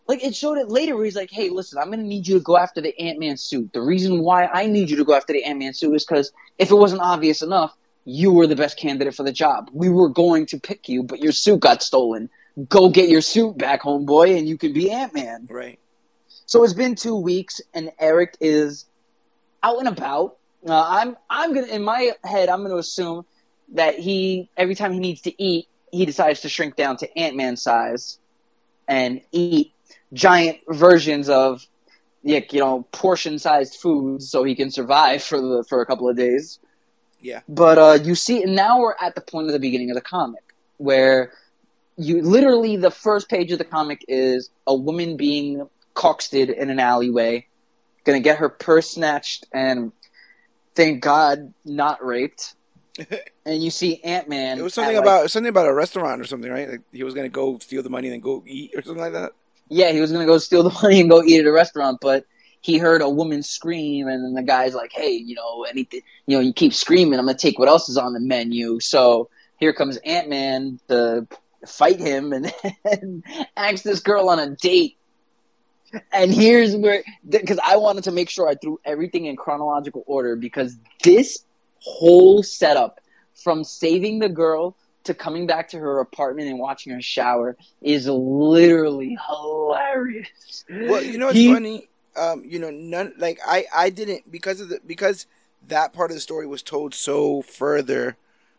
[0.08, 2.44] like it showed it later where he's like, "Hey, listen, I'm gonna need you to
[2.44, 3.74] go after the Ant Man suit.
[3.74, 6.32] The reason why I need you to go after the Ant Man suit is because
[6.60, 7.76] if it wasn't obvious enough,
[8.06, 9.72] you were the best candidate for the job.
[9.74, 12.30] We were going to pick you, but your suit got stolen.
[12.70, 15.80] Go get your suit back, homeboy, and you can be Ant Man." Right.
[16.46, 18.86] So it's been two weeks, and Eric is
[19.64, 20.38] out and about.
[20.68, 23.26] Uh, I'm I'm gonna in my head I'm gonna assume
[23.74, 27.36] that he every time he needs to eat, he decides to shrink down to Ant
[27.36, 28.20] Man size
[28.88, 29.74] and eat
[30.14, 31.66] giant versions of
[32.24, 36.10] like you know portion sized foods so he can survive for the for a couple
[36.10, 36.60] of days.
[37.22, 37.42] Yeah.
[37.48, 40.44] But uh, you see, now we're at the point of the beginning of the comic
[40.78, 41.32] where
[41.98, 46.80] you literally the first page of the comic is a woman being coxed in an
[46.80, 47.48] alleyway,
[48.04, 49.92] gonna get her purse snatched, and
[50.76, 52.56] thank God not raped.
[53.46, 54.60] and you see Ant Man.
[54.60, 56.70] It was something about something about a restaurant or something, right?
[56.70, 59.14] Like he was gonna go steal the money and then go eat or something like
[59.14, 59.32] that.
[59.70, 62.26] yeah, he was gonna go steal the money and go eat at a restaurant, but
[62.62, 66.36] he heard a woman scream, and then the guy's like, "Hey, you know, anything, you
[66.36, 69.72] know, you keep screaming, I'm gonna take what else is on the menu." So here
[69.72, 71.28] comes Ant Man to
[71.66, 72.54] fight him and,
[72.86, 73.24] and
[73.58, 74.98] ask this girl on a date.
[76.12, 80.36] And here's where, because I wanted to make sure I threw everything in chronological order
[80.36, 81.46] because this
[81.80, 83.00] whole setup
[83.34, 84.76] from saving the girl
[85.06, 90.66] to coming back to her apartment and watching her shower is literally hilarious.
[90.70, 91.88] Well, you know what's He- funny?
[92.18, 95.28] Um, you know, none like I I didn't because of the because
[95.68, 98.16] that part of the story was told so further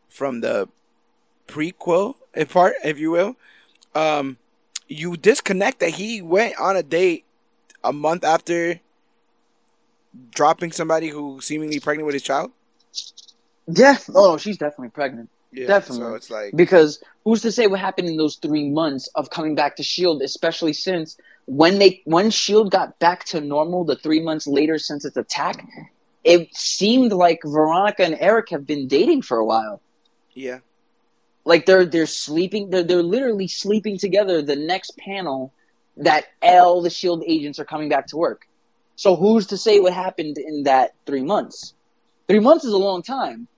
[0.08, 0.68] from the
[1.47, 3.36] prequel if part, if you will.
[3.94, 4.36] Um,
[4.89, 7.24] you disconnect that he went on a date
[7.82, 8.81] a month after
[10.31, 12.52] dropping somebody who seemingly pregnant with his child.
[13.66, 15.28] Yeah, oh she's definitely pregnant.
[15.52, 16.05] Yeah, Definitely.
[16.05, 19.55] So it's like Because who's to say what happened in those three months of coming
[19.55, 21.16] back to Shield, especially since
[21.47, 25.66] when they when Shield got back to normal, the three months later since its attack,
[26.24, 29.81] it seemed like Veronica and Eric have been dating for a while.
[30.35, 30.59] yeah,
[31.47, 34.43] Like they're they're sleeping, they're they're literally sleeping together.
[34.43, 35.55] The next panel
[35.98, 38.43] that all the Shield agents are coming back to work.
[38.97, 41.74] So who's to say what happened in that three months?
[42.28, 43.48] Three months is a long time.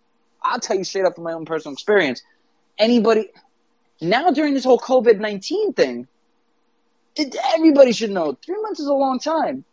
[0.42, 2.22] I'll tell you straight up from my own personal experience.
[2.78, 3.30] Anybody
[4.00, 6.06] now during this whole COVID nineteen thing,
[7.16, 9.64] it, everybody should know three months is a long time.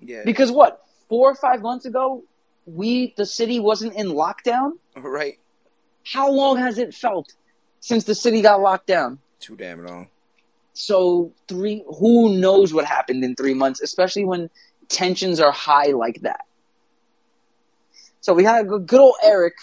[0.00, 2.24] yeah, Because what, four or five months ago,
[2.66, 4.72] we the city wasn't in lockdown.
[4.96, 5.38] right.
[6.04, 7.32] How long has it felt
[7.82, 9.18] since the city got locked down?
[9.40, 10.08] Too damn long.
[10.72, 14.48] So three who knows what happened in three months, especially when
[14.88, 16.46] tensions are high like that.
[18.22, 19.54] So we had a good old Eric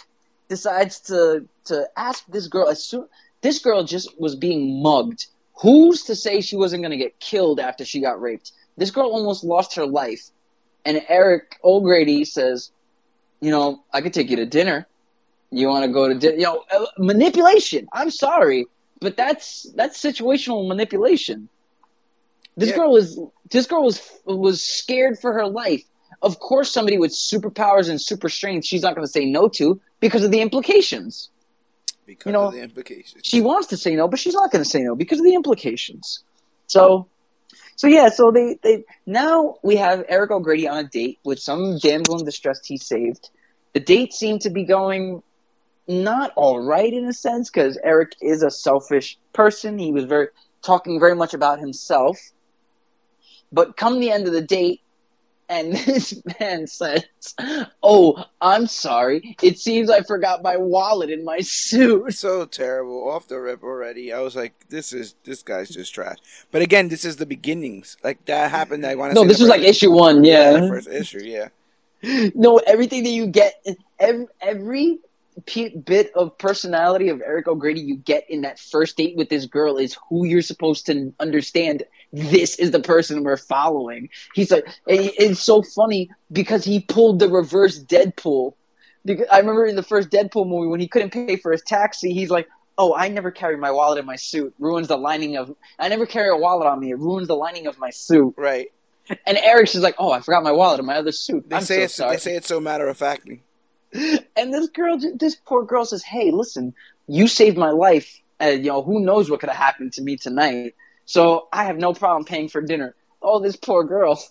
[0.49, 3.07] decides to to ask this girl as soon
[3.41, 5.25] this girl just was being mugged.
[5.61, 8.51] Who's to say she wasn't gonna get killed after she got raped?
[8.77, 10.29] This girl almost lost her life.
[10.85, 12.71] And Eric O'Grady says,
[13.41, 14.87] you know, I could take you to dinner.
[15.51, 16.31] You want to go to?
[16.31, 17.87] You know, uh, manipulation.
[17.91, 18.65] I'm sorry,
[19.01, 21.49] but that's that's situational manipulation.
[22.55, 22.77] This Yeah.
[22.77, 23.19] girl was
[23.49, 25.83] this girl was was scared for her life.
[26.21, 29.79] Of course, somebody with superpowers and super strength, she's not going to say no to
[29.99, 31.29] because of the implications.
[32.05, 33.21] Because You know, of the implications.
[33.23, 35.35] She wants to say no, but she's not going to say no because of the
[35.35, 36.23] implications.
[36.67, 37.07] So,
[37.75, 41.77] so yeah, so they, they now we have Eric O'Grady on a date with some
[41.77, 43.29] damsel in distress he saved.
[43.73, 45.21] The date seemed to be going
[45.89, 49.79] not all right in a sense because Eric is a selfish person.
[49.79, 50.27] He was very
[50.61, 52.19] talking very much about himself.
[53.51, 54.81] But come the end of the date,
[55.49, 57.03] and this man says,
[57.81, 59.35] "Oh, I'm sorry.
[59.41, 64.13] It seems I forgot my wallet in my suit." so terrible off the rip already.
[64.13, 66.17] I was like, this is this guy's just trash.
[66.51, 67.97] But again, this is the beginnings.
[68.03, 68.85] Like that happened.
[68.85, 69.15] I want to.
[69.15, 70.23] No, this was like issue one.
[70.23, 70.51] Yeah.
[70.51, 71.23] the first issue.
[71.23, 71.49] Yeah,
[72.35, 73.65] no, everything that you get,
[73.99, 74.99] every, every
[75.45, 79.45] p- bit of personality of Eric O'Grady you get in that first date with this
[79.45, 81.83] girl is who you're supposed to understand.
[82.11, 84.09] This is the person we're following.
[84.33, 88.53] He's like, it's so funny because he pulled the reverse Deadpool,
[89.05, 92.13] because I remember in the first Deadpool movie when he couldn't pay for his taxi,
[92.13, 92.47] he's like,
[92.77, 94.53] "Oh, I never carry my wallet in my suit.
[94.59, 95.55] Ruins the lining of.
[95.77, 96.91] I never carry a wallet on me.
[96.91, 98.71] It ruins the lining of my suit." Right.
[99.25, 101.49] And Eric's is like, "Oh, I forgot my wallet in my other suit.
[101.49, 103.43] They I'm say so it's sorry." they say it so matter of factly.
[103.93, 106.73] And this girl, this poor girl says, "Hey, listen,
[107.07, 110.17] you saved my life, and you know who knows what could have happened to me
[110.17, 110.75] tonight.
[111.05, 114.21] So I have no problem paying for dinner." Oh, this poor girl.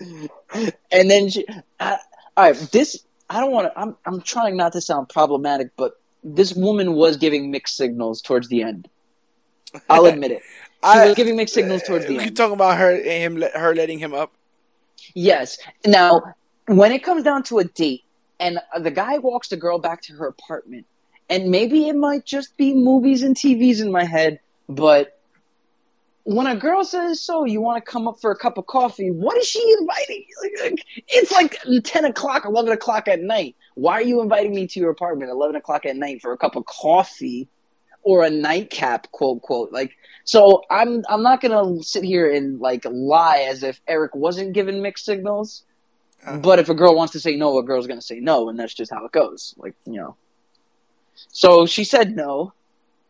[0.00, 1.46] and then she,
[1.80, 1.98] I,
[2.36, 3.78] all right, this I don't want to.
[3.78, 8.48] I'm I'm trying not to sound problematic, but this woman was giving mixed signals towards
[8.48, 8.88] the end.
[9.88, 10.42] I'll admit it.
[10.42, 10.52] She
[10.82, 12.36] I- was giving mixed signals towards the You end.
[12.36, 14.32] talking about her him her letting him up?
[15.14, 15.58] Yes.
[15.86, 16.22] Now,
[16.66, 18.02] when it comes down to a date,
[18.38, 20.86] and the guy walks the girl back to her apartment,
[21.28, 25.16] and maybe it might just be movies and TVs in my head, but
[26.26, 29.12] when a girl says, "So you want to come up for a cup of coffee?"
[29.12, 30.24] What is she inviting?
[31.06, 33.54] It's like ten o'clock, eleven o'clock at night.
[33.74, 36.56] Why are you inviting me to your apartment eleven o'clock at night for a cup
[36.56, 37.48] of coffee
[38.02, 39.12] or a nightcap?
[39.12, 39.70] Quote quote.
[39.70, 39.92] Like
[40.24, 44.82] so, I'm I'm not gonna sit here and like lie as if Eric wasn't given
[44.82, 45.62] mixed signals.
[46.24, 46.38] Uh.
[46.38, 48.74] But if a girl wants to say no, a girl's gonna say no, and that's
[48.74, 49.54] just how it goes.
[49.56, 50.16] Like you know.
[51.28, 52.52] So she said no.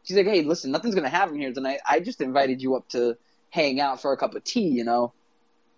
[0.04, 1.80] She's like, "Hey, listen, nothing's gonna happen here tonight.
[1.88, 3.16] I just invited you up to
[3.50, 4.68] hang out for a cup of tea.
[4.68, 5.12] You know,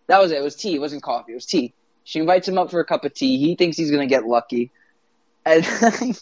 [0.07, 0.39] that was it.
[0.39, 0.77] It was tea.
[0.77, 1.33] It wasn't coffee.
[1.33, 1.73] It was tea."
[2.05, 3.37] She invites him up for a cup of tea.
[3.37, 4.71] He thinks he's gonna get lucky,
[5.45, 5.65] and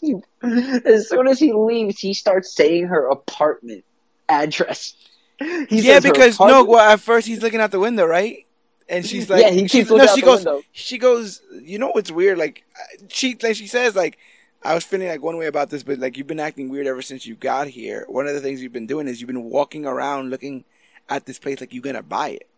[0.00, 3.84] he, as soon as he leaves, he starts saying her apartment
[4.28, 4.94] address.
[5.38, 8.45] He yeah, because no, well, at first he's looking out the window, right?
[8.88, 10.62] And she's like, yeah, he keeps no, looking out she goes, window.
[10.72, 12.38] she goes, you know what's weird?
[12.38, 12.64] Like,
[13.08, 14.18] she, like she says, like,
[14.62, 17.02] I was feeling like one way about this, but like you've been acting weird ever
[17.02, 18.04] since you got here.
[18.08, 20.64] One of the things you've been doing is you've been walking around looking
[21.08, 22.48] at this place like you're gonna buy it.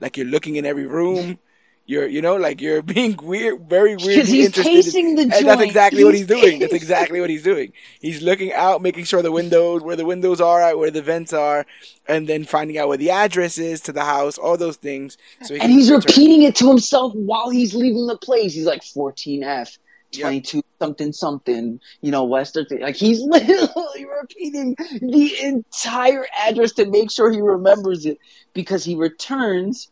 [0.00, 1.38] Like you're looking in every room.
[1.86, 4.08] You're, you know, like you're being weird, very weird.
[4.16, 4.94] Because he's interested.
[4.94, 5.44] in- the and joint.
[5.46, 6.58] that's exactly what he's doing.
[6.60, 7.72] That's exactly what he's doing.
[8.00, 11.66] He's looking out, making sure the windows, where the windows are, where the vents are,
[12.08, 15.18] and then finding out where the address is to the house, all those things.
[15.42, 18.54] So he and he's repeating it to himself while he's leaving the place.
[18.54, 19.76] He's like 14F,
[20.12, 20.20] Yep.
[20.22, 22.66] 22 something something, you know, Western.
[22.80, 28.18] Like he's literally repeating the entire address to make sure he remembers it
[28.54, 29.90] because he returns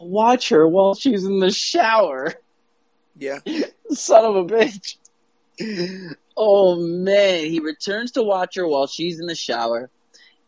[0.00, 2.34] watch her while she's in the shower.
[3.18, 3.38] Yeah,
[3.90, 4.96] Son of a bitch.
[6.36, 9.90] Oh man, he returns to watch her while she's in the shower,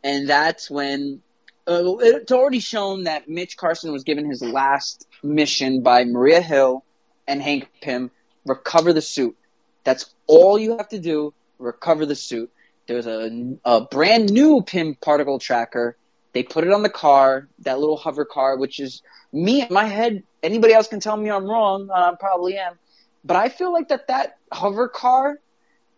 [0.05, 1.23] and that's when
[1.67, 6.85] uh, it's already shown that Mitch Carson was given his last mission by Maria Hill
[7.27, 8.11] and Hank Pym:
[8.45, 9.37] recover the suit.
[9.85, 11.33] That's all you have to do.
[11.59, 12.51] Recover the suit.
[12.87, 15.97] There's a, a brand new Pym particle tracker.
[16.33, 19.03] They put it on the car, that little hover car, which is
[19.33, 20.23] me in my head.
[20.43, 21.89] Anybody else can tell me I'm wrong.
[21.91, 22.79] Uh, I probably am.
[23.25, 25.39] But I feel like that that hover car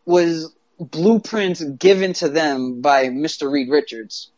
[0.06, 3.50] was blueprints given to them by Mr.
[3.50, 4.30] Reed Richards.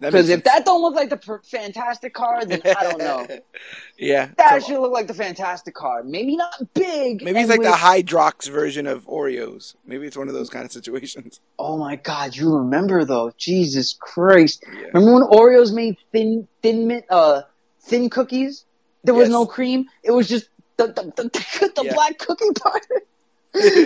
[0.00, 3.26] Because if that don't look like the per- fantastic car, then I don't know.
[3.98, 6.02] yeah, That should look like the fantastic car.
[6.02, 7.22] Maybe not big.
[7.22, 9.74] maybe it's like the Hydrox version of Oreos.
[9.84, 11.40] Maybe it's one of those kind of situations.
[11.58, 13.30] Oh my God, you remember though?
[13.36, 14.64] Jesus Christ!
[14.66, 14.86] Yeah.
[14.94, 17.42] Remember when Oreos made thin, thin, mint, uh,
[17.82, 18.64] thin cookies?
[19.04, 19.32] There was Yes.
[19.32, 19.86] no cream.
[20.02, 20.48] It was just
[20.78, 21.92] the the, the, the Yeah.
[21.94, 22.86] black cookie part.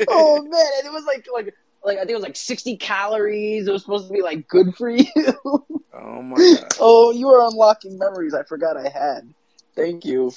[0.08, 1.54] oh man, and it was like like
[1.84, 3.66] like I think it was like sixty calories.
[3.66, 5.06] It was supposed to be like good for you.
[5.44, 6.68] Oh my god.
[6.80, 9.32] oh, you are unlocking memories I forgot I had.
[9.76, 10.32] Thank you.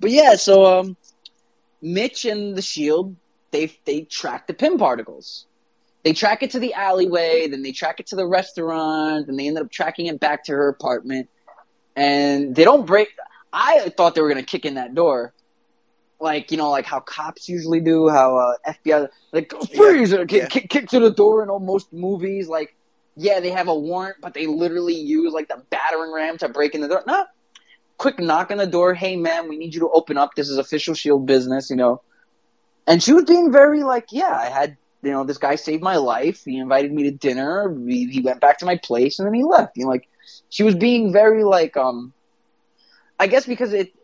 [0.00, 0.96] But yeah, so um,
[1.82, 3.16] Mitch and the Shield
[3.54, 5.46] they they track the Pym particles.
[6.02, 9.46] They track it to the alleyway, then they track it to the restaurant, then they
[9.46, 11.30] ended up tracking it back to her apartment.
[11.96, 13.08] And they don't break.
[13.52, 15.32] I thought they were gonna kick in that door,
[16.24, 18.08] like you know, like how cops usually do.
[18.08, 20.48] How uh, FBI like freeze, or kick, yeah.
[20.48, 22.48] kick, kick to the door in almost movies.
[22.48, 22.74] Like,
[23.14, 26.74] yeah, they have a warrant, but they literally use like the battering ram to break
[26.74, 27.04] in the door.
[27.06, 27.26] No,
[27.98, 28.94] quick knock on the door.
[28.94, 30.34] Hey, man, we need you to open up.
[30.34, 32.02] This is official Shield business, you know.
[32.86, 35.96] And she was being very like, yeah, I had, you know, this guy saved my
[35.96, 36.44] life.
[36.44, 37.70] He invited me to dinner.
[37.70, 39.76] We, he went back to my place and then he left.
[39.76, 40.08] You know, like
[40.48, 42.12] she was being very like, um,
[43.18, 43.94] I guess because it,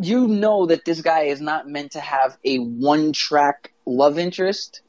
[0.00, 4.80] you know that this guy is not meant to have a one track love interest.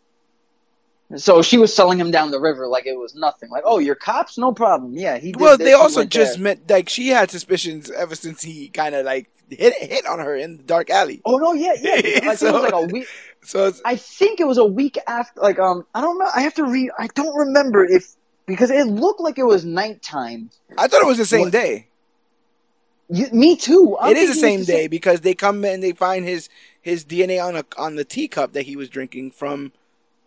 [1.15, 3.49] So she was selling him down the river like it was nothing.
[3.49, 4.38] Like, oh, you're cops?
[4.38, 4.94] No problem.
[4.95, 5.31] Yeah, he.
[5.31, 6.44] Did Well, this, they also just there.
[6.44, 10.36] meant like she had suspicions ever since he kind of like hit hit on her
[10.36, 11.22] in the dark alley.
[11.26, 11.94] Oh no, yeah, yeah.
[11.95, 13.07] I think it was like a week.
[13.41, 15.41] So it's, I think it was a week after.
[15.41, 16.30] Like, um, I don't know.
[16.36, 16.91] I have to read.
[16.99, 18.14] I don't remember if
[18.45, 20.52] because it looked like it was nighttime.
[20.77, 21.88] I thought it was the same What- day.
[23.10, 23.98] You, me too.
[23.99, 26.48] I'm it is the same day because they come and they find his
[26.81, 29.72] his DNA on a on the teacup that he was drinking from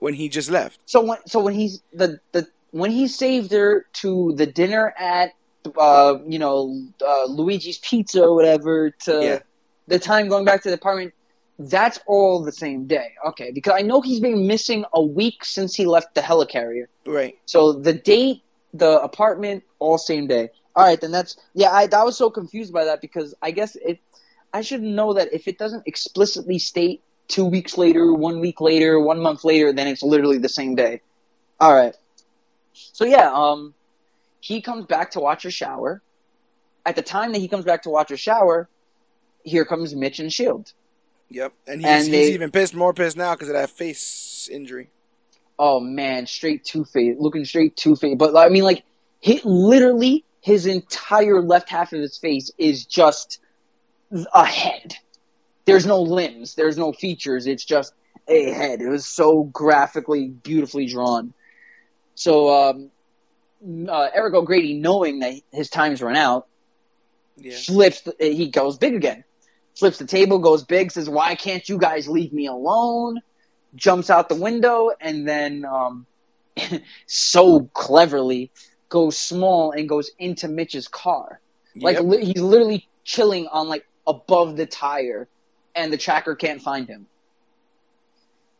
[0.00, 0.80] when he just left.
[0.86, 5.30] So when so when he's the the when he saved her to the dinner at
[5.78, 9.38] uh you know uh, Luigi's Pizza or whatever to Yeah.
[9.86, 11.14] the time going back to the apartment.
[11.58, 13.12] That's all the same day.
[13.28, 16.86] Okay, because I know he's been missing a week since he left the helicarrier.
[17.06, 17.38] Right.
[17.46, 18.42] So the date,
[18.74, 20.50] the apartment, all same day.
[20.74, 21.70] All right, then that's yeah.
[21.70, 23.98] I, I was so confused by that because I guess it.
[24.54, 29.00] I should know that if it doesn't explicitly state two weeks later, one week later,
[29.00, 31.00] one month later, then it's literally the same day.
[31.60, 31.94] All right.
[32.72, 33.74] So yeah, um,
[34.40, 36.02] he comes back to watch her shower.
[36.84, 38.68] At the time that he comes back to watch her shower,
[39.44, 40.72] here comes Mitch and Shield.
[41.30, 41.52] Yep.
[41.66, 44.88] And he's, And he's they- even pissed, more pissed now because of that face injury.
[45.58, 48.16] Oh man, straight two face, looking straight two face.
[48.18, 48.84] But I mean, like,
[49.20, 53.38] he literally his entire left half of his face is just
[54.34, 54.96] a head.
[55.64, 57.46] There's no limbs, there's no features.
[57.46, 57.94] It's just
[58.28, 58.82] a head.
[58.82, 61.32] It was so graphically, beautifully drawn.
[62.16, 62.90] So, um,
[63.88, 66.48] uh, Eric O'Grady, knowing that his time's run out,
[67.36, 67.56] Yeah.
[67.56, 68.02] flips.
[68.02, 69.24] The, he goes big again.
[69.76, 73.20] Flips the table, goes big, says, "Why can't you guys leave me alone?"
[73.74, 76.06] Jumps out the window, and then um,
[77.06, 78.50] so cleverly
[78.92, 81.40] goes small and goes into Mitch's car.
[81.74, 82.04] Like Yep.
[82.04, 85.28] li- he's literally chilling on like above the tire,
[85.74, 87.06] and the tracker can't find him.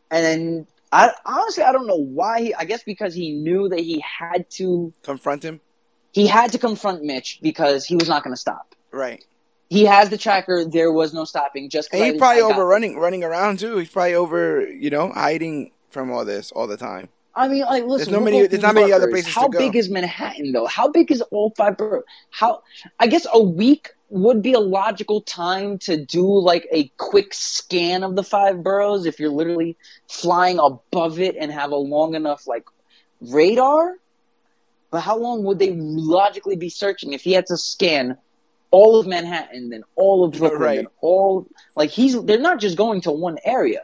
[0.09, 2.41] And then I honestly I don't know why.
[2.41, 5.61] He, I guess because he knew that he had to confront him.
[6.11, 8.73] he had to confront Mitch because he was not going to stop.
[8.91, 9.23] Right.
[9.69, 10.65] He has the tracker.
[10.65, 11.69] There was no stopping.
[11.69, 13.77] Just And he's probably over running running around too.
[13.77, 17.09] He's probably over, you know, hiding from all this all the time.
[17.35, 18.13] I mean, like, listen.
[18.13, 20.67] no many- there's not many other places to How big is Manhattan, though?
[20.67, 22.03] How big is all five boroughs?
[22.29, 22.61] How?
[22.99, 28.03] I guess a week would be a logical time to do like a quick scan
[28.03, 29.75] of the five boroughs if you're literally
[30.07, 32.65] flying above it and have a long enough like
[33.21, 33.95] radar.
[34.91, 38.15] But how long would they logically be searching if he had to scan
[38.69, 40.87] all of Manhattan, then all of Brooklyn, Right.
[41.01, 43.81] all like he's they're not just going to one area.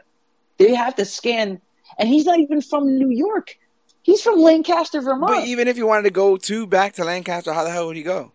[0.58, 1.60] They have to scan
[1.98, 3.56] and he's not even from New York.
[4.02, 5.34] He's from Lancaster, Vermont.
[5.34, 7.96] But even if you wanted to go to back to Lancaster, how the hell would
[7.96, 8.32] he go?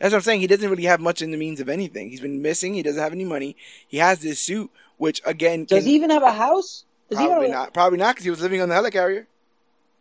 [0.00, 0.40] That's what I'm saying.
[0.40, 2.10] He doesn't really have much in the means of anything.
[2.10, 2.74] He's been missing.
[2.74, 3.56] He doesn't have any money.
[3.86, 6.84] He has this suit, which again, Does can- he even have a house?
[7.10, 7.74] Does probably a- not.
[7.74, 9.26] Probably not because he was living on the helicarrier.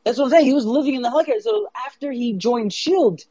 [0.03, 0.45] That's what I'm saying.
[0.45, 1.41] He was living in the helicopter.
[1.41, 3.21] So after he joined Shield,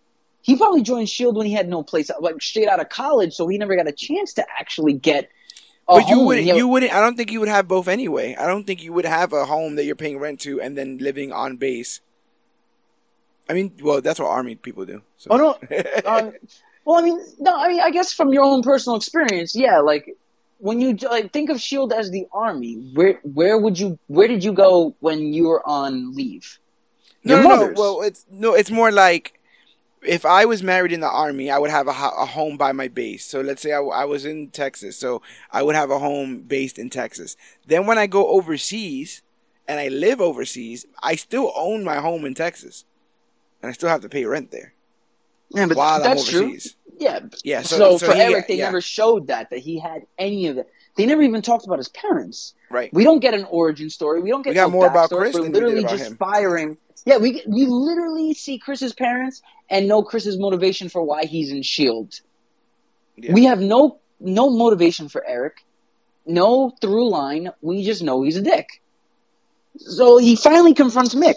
[0.43, 3.35] he probably joined Shield when he had no place, like straight out of college.
[3.35, 5.31] So he never got a chance to actually get.
[5.91, 6.47] A But you wouldn't.
[6.47, 6.95] You wouldn't.
[6.95, 8.37] I don't think you would have both anyway.
[8.39, 10.99] I don't think you would have a home that you're paying rent to and then
[10.99, 12.01] living on base.
[13.49, 15.03] I mean, well, that's what army people do.
[15.19, 15.31] So.
[15.33, 15.59] Oh no.
[16.07, 16.33] Um,
[16.85, 17.57] well, I mean, no.
[17.57, 19.81] I mean, I guess from your own personal experience, yeah.
[19.81, 20.17] Like
[20.59, 24.45] when you like think of Shield as the army, where where would you where did
[24.45, 26.59] you go when you were on leave?
[27.25, 27.57] No, Your no, no.
[27.57, 27.79] mother's.
[27.79, 28.55] Well, it's no.
[28.55, 29.40] It's more like
[30.03, 32.89] if I was married in the army, I would have a, a home by my
[32.89, 33.25] base.
[33.25, 35.23] So let's say I was in Texas, so
[35.53, 37.37] I would have a home based in Texas.
[37.67, 39.23] Then when I go overseas
[39.69, 42.85] and I live overseas, I still own my home in Texas,
[43.63, 44.75] and I still have to pay rent there
[45.51, 46.59] Yeah, but while that's I'm true.
[46.99, 47.21] Yeah.
[47.45, 47.63] Yeah.
[47.63, 50.57] So, So, so, for Eric, they yeah, never showed that that he had any of
[50.57, 50.69] that.
[50.97, 52.55] They never even talked about his parents.
[52.71, 52.93] right.
[52.93, 54.21] We don't get an origin story.
[54.21, 55.11] We don't get We got no more about.
[55.11, 56.17] Chris We're than we did literally just him.
[56.17, 56.77] firing.
[57.07, 59.41] Yeah, we we literally see Chris's parents
[59.71, 62.21] and know Chris's motivation for why he's in Shield.
[63.17, 63.33] Yeah.
[63.33, 65.65] We have no no motivation for Eric,
[66.27, 67.51] no through line.
[67.63, 68.83] We just know he's a dick.
[69.79, 71.37] So he finally confronts Mick.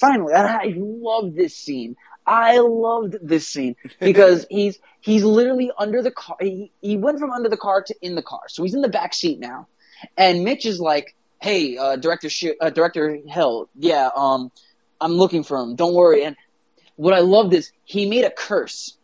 [0.00, 1.96] Finally, and I love this scene.
[2.28, 6.36] I loved this scene because he's he's literally under the car.
[6.40, 8.88] He, he went from under the car to in the car, so he's in the
[8.88, 9.66] back seat now.
[10.16, 14.52] And Mitch is like, "Hey, uh, director, Sh- uh, director Hill, yeah, um,
[15.00, 15.74] I'm looking for him.
[15.74, 16.36] Don't worry." And
[16.96, 18.96] what I loved is he made a curse.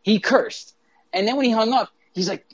[0.00, 0.74] He cursed,
[1.12, 2.46] and then when he hung up, he's like,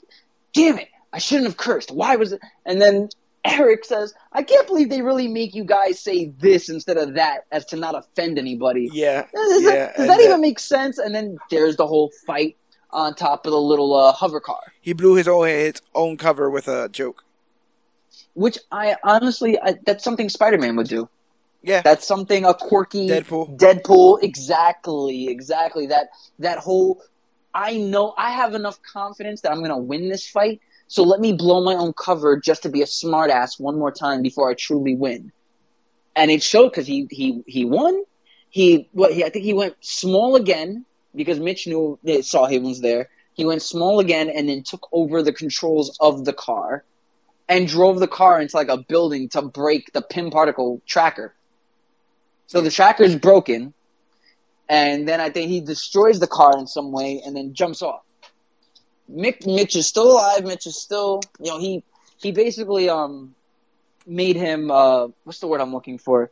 [0.51, 0.89] "Damn it!
[1.13, 1.91] I shouldn't have cursed.
[1.91, 3.07] Why was it?" And then
[3.45, 7.45] Eric says, "I can't believe they really make you guys say this instead of that,
[7.51, 9.25] as to not offend anybody." Yeah.
[9.33, 9.69] Does yeah.
[9.69, 10.97] that, does that then even make sense?
[10.97, 12.57] And then there's the whole fight
[12.91, 16.49] on top of the little uh, hover car, he blew his own his own cover
[16.49, 17.23] with a joke.
[18.33, 21.09] which I honestly I, that's something Spider-Man would do.
[21.61, 21.81] Yeah.
[21.81, 23.57] That's something a quirky Deadpool.
[23.57, 25.87] Deadpool, exactly, exactly.
[25.87, 26.09] That
[26.39, 27.01] that whole.
[27.53, 31.33] I know I have enough confidence that I'm gonna win this fight, so let me
[31.33, 34.95] blow my own cover just to be a smartass one more time before I truly
[34.95, 35.31] win.
[36.15, 38.03] And it showed because he he he won.
[38.49, 40.85] He what he I think he went small again
[41.15, 43.07] because Mitch knew they saw was there.
[43.35, 46.83] He went small again and then took over the controls of the car
[47.47, 51.35] and drove the car into like a building to break the Pym particle tracker.
[52.47, 53.75] So the tracker is broken,
[54.67, 58.01] and then I think he destroys the car in some way and then jumps off.
[59.09, 60.43] Mick, Mitch is still alive.
[60.43, 61.83] Mitch is still, you know, he
[62.17, 63.33] he basically um
[64.05, 66.31] made him uh what's the word I'm looking for?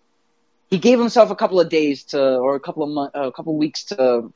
[0.69, 3.53] He gave himself a couple of days to or a couple of months, a couple
[3.53, 4.31] of weeks to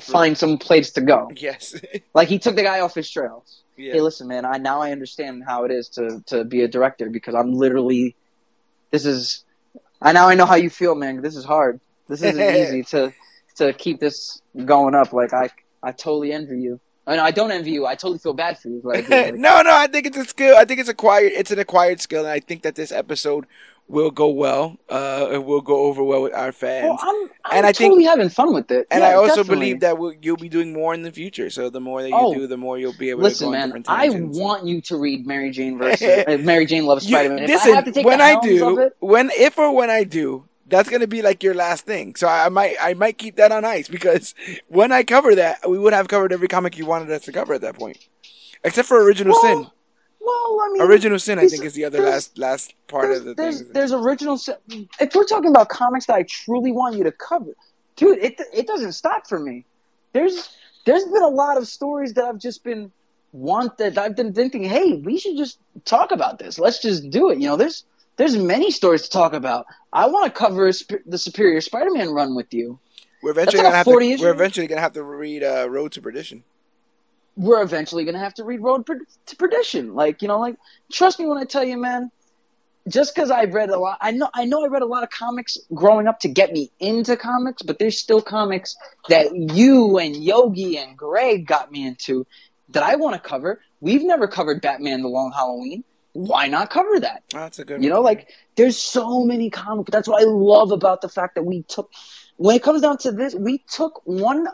[0.00, 1.30] find some place to go.
[1.34, 1.74] Yes.
[2.14, 3.62] Like he took the guy off his trails.
[3.76, 3.92] yeah.
[3.92, 4.44] Hey, listen, man.
[4.44, 8.16] I now I understand how it is to to be a director because I'm literally.
[8.90, 9.44] This is.
[10.02, 11.22] I now I know how you feel, man.
[11.22, 11.80] This is hard.
[12.08, 13.12] This isn't easy to
[13.56, 15.12] to keep this going up.
[15.12, 15.50] Like I
[15.82, 16.80] I totally envy you.
[17.08, 17.86] I know I don't envy you.
[17.86, 18.80] I totally feel bad for you.
[18.84, 20.56] Like, like, no, no, I think it's a skill.
[20.56, 21.32] I think it's acquired.
[21.34, 23.46] It's an acquired skill, and I think that this episode
[23.88, 24.76] will go well.
[24.90, 26.84] Uh, it will go over well with our fans.
[26.84, 28.86] well, I'm, I'm And I think- totally having fun with it.
[28.90, 29.54] and Yeah, I also definitely.
[29.54, 31.48] believe that we'll, you'll be doing more in the future.
[31.48, 33.66] So the more that you Oh, do, the more you'll be able Listen, to go
[33.72, 33.84] man.
[33.88, 37.46] I want you to read Mary Jane versus uh, Mary Jane loves Spider Man.
[37.46, 40.44] Listen, I have to take when I do, it, when if or when I do,
[40.68, 42.14] that's gonna be like your last thing.
[42.16, 44.34] So I, I might, I might keep that on ice because
[44.68, 47.54] when I cover that, we would have covered every comic you wanted us to cover
[47.54, 47.98] at that point,
[48.64, 49.70] except for Original well, Sin.
[50.20, 53.34] well, I mean, Original Sin, I think, is the other last last part of the
[53.34, 53.72] there's, thing.
[53.72, 54.36] there's original.
[54.38, 54.56] se-
[55.00, 57.54] If we're talking about comics that I truly want you to cover,
[57.96, 59.64] dude, it it doesn't stop for me.
[60.12, 60.50] There's
[60.84, 62.90] there's been a lot of stories that I've just been
[63.32, 66.58] want that I've been thinking, hey, we should just talk about this.
[66.58, 67.38] Let's just do it.
[67.38, 67.84] You know, there's
[68.18, 69.66] there's many stories to talk about.
[69.92, 70.70] I want to cover
[71.06, 72.78] the Superior Spider-Man run with you.
[73.22, 73.92] We're eventually like gonna have to.
[74.20, 76.44] We're eventually gonna have to read uh, Road to Perdition.
[77.36, 78.86] We're eventually gonna have to read Road
[79.26, 79.94] to Perdition.
[79.94, 80.56] Like you know, like
[80.92, 82.10] trust me when I tell you, man.
[82.86, 85.10] Just because I've read a lot, I know I know I read a lot of
[85.10, 88.76] comics growing up to get me into comics, but there's still comics
[89.08, 92.26] that you and Yogi and Greg got me into
[92.70, 93.60] that I want to cover.
[93.80, 95.84] We've never covered Batman: The Long Halloween.
[96.18, 97.22] Why not cover that?
[97.34, 97.82] Oh, that's a good.
[97.82, 97.98] You one.
[97.98, 99.86] know, like there's so many comic.
[99.86, 101.92] That's what I love about the fact that we took.
[102.36, 104.46] When it comes down to this, we took one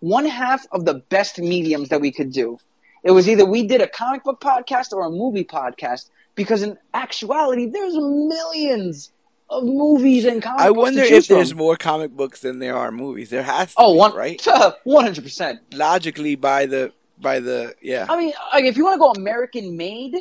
[0.00, 2.58] one half of the best mediums that we could do.
[3.02, 6.76] It was either we did a comic book podcast or a movie podcast because in
[6.92, 9.10] actuality, there's millions
[9.48, 11.58] of movies and comic I wonder if there's from.
[11.58, 13.30] more comic books than there are movies.
[13.30, 14.46] There has to Oh, be, one right?
[14.84, 15.60] one hundred percent.
[15.72, 18.06] Logically, by the by the yeah.
[18.08, 20.16] I mean, like if you want to go American made,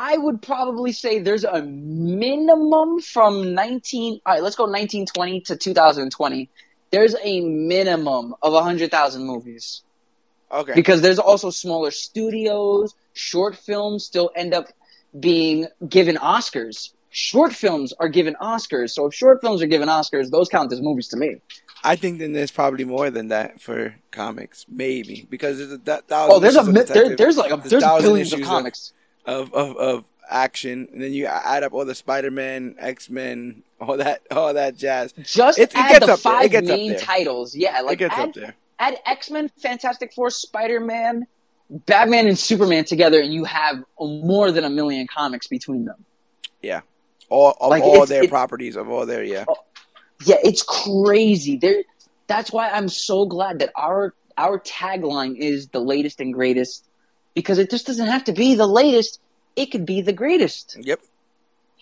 [0.00, 4.20] I would probably say there's a minimum from 19.
[4.24, 6.48] All right, let's go 1920 to 2020.
[6.92, 9.82] There's a minimum of 100,000 movies
[10.52, 10.72] Okay.
[10.74, 12.94] because there's also smaller studios.
[13.12, 14.68] Short films still end up
[15.18, 16.90] being given Oscars.
[17.10, 18.90] Short films are given Oscars.
[18.90, 21.36] So if short films are given Oscars, those count as movies to me.
[21.82, 26.02] I think then there's probably more than that for comics, maybe because there's a th-
[26.02, 26.36] thousand.
[26.36, 28.92] Oh, there's a there, there's like a, There's there's billions of issues of- comics.
[29.28, 34.22] Of, of of action, and then you add up all the Spider-Man, X-Men, all that
[34.30, 35.12] all that jazz.
[35.22, 36.12] Just It- it add gets the.
[36.14, 37.54] It five main titles.
[37.54, 38.54] Yeah, like it gets add, up there.
[38.78, 41.26] add X Men, Fantastic Four, Spider Man,
[41.70, 46.04] Batman, and Superman together, and you have more than a million comics between them.
[46.62, 46.80] Yeah,
[47.28, 49.44] all of Like, all their it- properties of all their yeah.
[49.48, 49.56] Oh,
[50.24, 51.56] yeah, it's crazy.
[51.56, 51.84] There,
[52.26, 56.84] that's why I'm so glad that our our tagline is the latest and greatest,
[57.38, 59.20] because it just doesn't have to be the latest.
[59.54, 60.76] It could be the greatest.
[60.80, 60.98] Yep.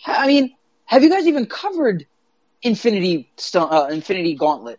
[0.05, 0.55] I mean,
[0.85, 2.07] have you guys even covered
[2.61, 4.79] Infinity Stone, uh, Infinity Gauntlet?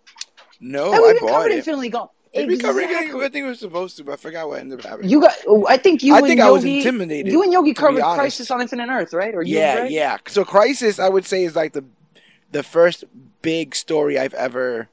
[0.59, 1.57] No, have we I even bought covered it.
[1.57, 2.11] Infinity Gauntlet?
[2.31, 2.91] Did we cover it?
[2.91, 5.09] I think we were supposed to, but I forgot what ended up happening.
[5.09, 5.33] You got.
[5.67, 6.13] I think you.
[6.13, 7.31] I and think Yogi, I was intimidated.
[7.31, 8.03] You and Yogi covered.
[8.03, 9.33] Crisis on Infinite Earth, right?
[9.33, 9.91] Or you yeah, Greg?
[9.91, 10.17] yeah.
[10.27, 11.85] So Crisis, I would say, is like the
[12.51, 13.03] the first
[13.41, 14.89] big story I've ever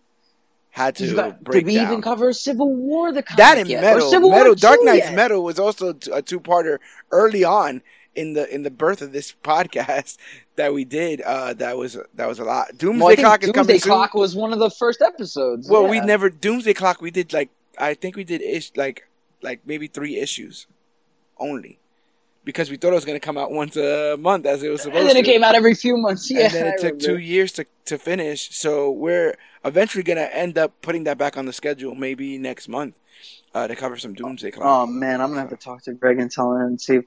[0.74, 1.86] had to got- break did we down.
[1.86, 3.12] even cover Civil War?
[3.12, 3.80] The comic that and yet?
[3.80, 5.14] metal, Civil metal, War Dark Knight's yet?
[5.14, 6.78] metal was also a two-parter
[7.12, 7.80] early on
[8.16, 10.16] in the in the birth of this podcast
[10.56, 11.20] that we did.
[11.20, 12.76] Uh, that was that was a lot.
[12.76, 13.90] Doomsday Well, Clock is Doomsday coming soon.
[13.92, 15.68] Clock was one of the first episodes.
[15.68, 15.90] Well, yeah.
[15.90, 17.00] we never Doomsday Clock.
[17.00, 19.06] We did like I think we did ish like
[19.42, 20.66] like maybe three issues
[21.38, 21.78] only
[22.44, 24.94] because we thought it was gonna come out once a month as it was supposed
[24.94, 25.00] to.
[25.00, 25.28] And then to.
[25.28, 26.30] it came out every few months.
[26.30, 27.04] Yeah, and then I it took remember.
[27.04, 28.54] two years to, to finish.
[28.56, 32.96] So we're eventually gonna end up putting that back on the schedule, maybe next month,
[33.54, 34.66] uh, to cover some Doomsday Clock.
[34.66, 36.96] Oh man, I'm gonna have to talk to Greg and tell him and see.
[36.96, 37.04] If,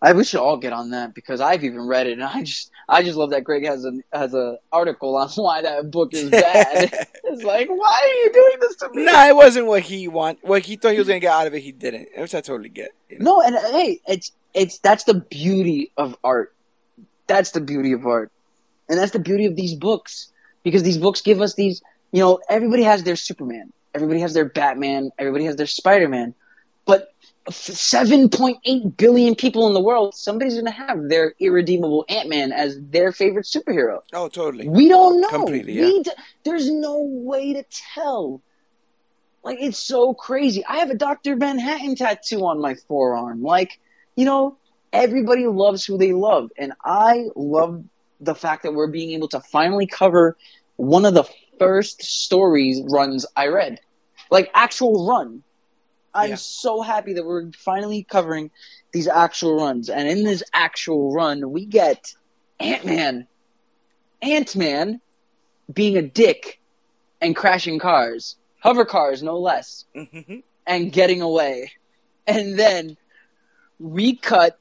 [0.00, 2.70] I we should all get on that because I've even read it and I just
[2.88, 6.30] I just love that Greg has a has a article on why that book is
[6.30, 6.92] bad.
[7.24, 9.04] it's like why are you doing this to me?
[9.04, 10.38] nah, it wasn't what he want.
[10.42, 12.08] What he thought he was gonna get out of it, he didn't.
[12.16, 12.92] Which I totally get.
[13.10, 13.36] you know?
[13.36, 16.54] No, and uh, hey, it's it's that's the beauty of art.
[17.26, 18.32] That's the beauty of art,
[18.88, 20.32] and that's the beauty of these books
[20.64, 21.82] because these books give us these.
[22.12, 26.34] You know, everybody has their Superman, everybody has their Batman, everybody has their Spider Man,
[26.86, 27.08] But
[27.50, 32.78] 7.8 billion people in the world, somebody's going to have their irredeemable Ant Man as
[32.80, 34.00] their favorite superhero.
[34.12, 34.68] Oh, totally.
[34.68, 35.28] We don't know.
[35.28, 36.02] Completely, We yeah.
[36.04, 36.10] d-
[36.44, 37.64] there's no way to
[37.94, 38.42] tell.
[39.42, 40.64] Like, it's so crazy.
[40.66, 41.36] I have a Dr.
[41.36, 43.42] Manhattan tattoo on my forearm.
[43.42, 43.78] Like,
[44.18, 44.58] you know,
[44.92, 46.50] everybody loves who they love.
[46.58, 47.84] And I love
[48.20, 50.36] the fact that we're being able to finally cover
[50.76, 51.24] one of the
[51.58, 53.80] first stories runs I read.
[54.30, 55.44] Like, actual run.
[56.14, 56.36] I'm Yeah.
[56.36, 58.50] so happy that we're finally covering
[58.92, 59.90] these actual runs.
[59.90, 62.14] And in this actual run, we get
[62.60, 63.28] Ant Man.
[64.22, 65.00] Ant Man
[65.72, 66.60] being a dick
[67.20, 70.42] and crashing cars, hover cars, no less, Mhm.
[70.66, 71.72] and getting away.
[72.26, 72.96] And then
[73.78, 74.58] we cut,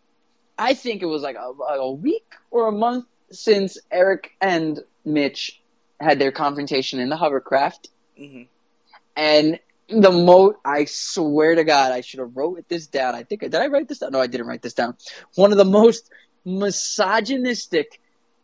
[0.58, 1.40] I think it was like a,
[1.74, 5.62] a week or a month since Eric and Mitch
[6.00, 7.90] had their confrontation in the hovercraft.
[8.20, 8.48] Mhm.
[9.16, 13.16] And the mo I swear to God, I should have wrote this down.
[13.16, 14.12] I think did I write this down?
[14.12, 14.98] No, I didn't write this down.
[15.36, 16.10] One of the most
[16.46, 18.00] misogynistic,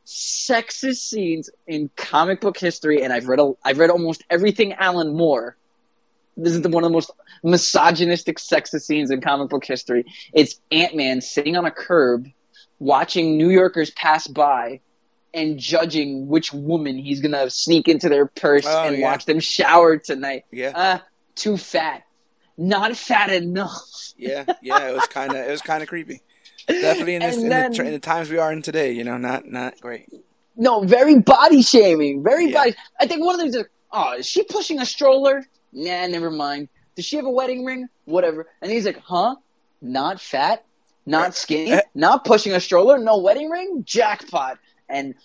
[0.06, 5.16] sexist scenes in comic book history, and I've read a, I've read almost everything Alan
[5.16, 5.58] Moore.
[6.36, 7.12] This is the, one of the most
[7.44, 10.06] misogynistic, sexist scenes in comic book history.
[10.34, 12.28] It's Ant Man sitting on a curb,
[12.80, 14.80] watching New Yorkers pass by,
[15.34, 19.04] and judging which woman he's gonna sneak into their purse Oh, and yeah.
[19.04, 20.46] watch them shower tonight.
[20.52, 21.00] Yeah, Uh,
[21.36, 22.04] too fat.
[22.58, 23.82] Not fat enough.
[24.18, 24.90] yeah, yeah.
[24.90, 26.22] It was kind of it was kind of creepy.
[26.68, 29.18] Definitely in this And in, the, in the times we are in today, you know,
[29.18, 30.08] not not great.
[30.56, 32.22] No, very body shaming.
[32.24, 32.54] Very Yeah.
[32.60, 32.76] body.
[33.00, 35.44] I think one of these is, oh, is she pushing a stroller?
[35.74, 36.70] Nah, never mind.
[36.96, 37.88] Does she have a wedding ring?
[38.06, 38.48] Whatever.
[38.62, 39.36] And he's like, huh?
[39.82, 40.64] Not fat?
[41.06, 41.72] Not skinny?
[41.72, 41.82] Eh.
[41.94, 42.98] Not pushing a stroller?
[42.98, 43.84] No wedding ring?
[43.86, 44.60] Jackpot.
[44.88, 45.16] And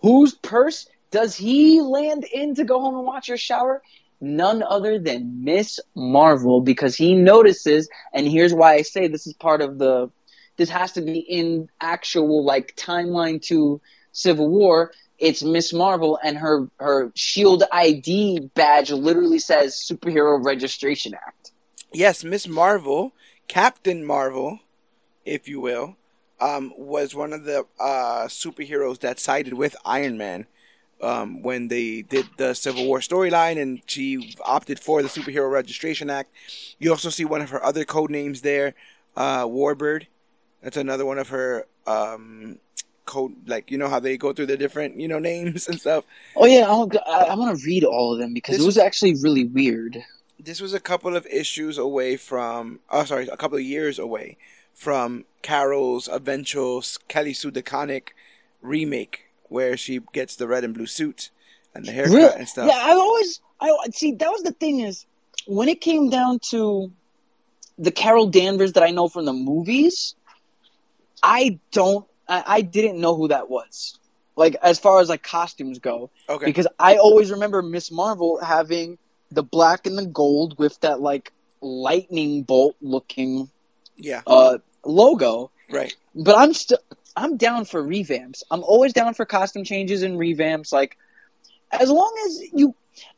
[0.00, 3.82] whose purse does he land in to go home and watch her shower?
[4.20, 9.34] None other than Miss Marvel because he notices, and here's why I say this is
[9.34, 10.10] part of the.
[10.56, 13.80] This has to be in actual like timeline to
[14.12, 21.14] Civil War, it's Miss Marvel, and her her Shield ID badge literally says Superhero Registration
[21.14, 21.52] Act.
[21.92, 23.12] Yes, Miss Marvel,
[23.46, 24.60] Captain Marvel,
[25.24, 25.96] if you will,
[26.40, 30.46] um, was one of the uh, superheroes that sided with Iron Man
[31.00, 36.10] um, when they did the Civil War storyline, and she opted for the Superhero Registration
[36.10, 36.30] Act.
[36.78, 38.74] You also see one of her other code names there,
[39.16, 40.06] uh, Warbird.
[40.62, 42.58] That's another one of her um,
[43.04, 46.04] code, like you know how they go through the different you know names and stuff.
[46.36, 48.78] Oh yeah, I'll, I, I want to read all of them because This it was
[48.78, 50.02] actually really weird.
[50.38, 54.36] this was a couple of issues away from oh sorry a couple of years away
[54.74, 58.08] from carol's eventual kelly sue DeConnick
[58.60, 61.30] remake where she gets the red and blue suit
[61.74, 64.80] and the haircut Real- and stuff Yeah, I always I see that was the thing
[64.80, 65.06] is
[65.46, 66.90] when it came down to
[67.78, 70.14] the Carol Danvers that I know from the movies,
[71.22, 73.98] I don't I, I didn't know who that was.
[74.36, 78.98] Like as far as like costumes go, okay because I always remember Miss Marvel having
[79.30, 83.50] the black and the gold with that like lightning bolt looking
[83.96, 85.50] yeah uh logo.
[85.70, 86.78] right But I'm still
[87.16, 88.42] I'm down for revamps.
[88.50, 90.72] I'm always down for costume changes and revamps.
[90.72, 90.96] Like
[91.72, 92.74] as long as you,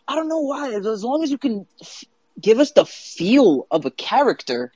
[0.08, 0.72] I don't know why.
[0.74, 2.04] As long as you can f-
[2.40, 4.72] give us the feel of a character.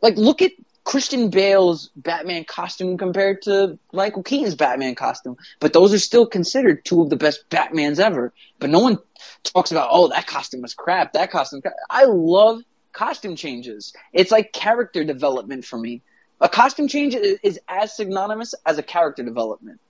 [0.00, 0.52] Like look at
[0.84, 5.36] Christian Bale's Batman costume compared to Michael Keaton's Batman costume.
[5.60, 8.32] But those are still considered two of the best Batmans ever.
[8.58, 8.98] But no one
[9.44, 11.12] talks about oh that costume was crap.
[11.12, 11.62] That costume.
[11.88, 13.92] I love costume changes.
[14.12, 16.02] It's like character development for me.
[16.40, 19.80] A costume change is, as synonymous as a character development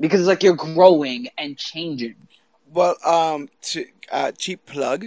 [0.00, 2.14] because it's like you're growing and changing.
[2.72, 3.48] well um
[4.10, 5.06] uh, cheap plug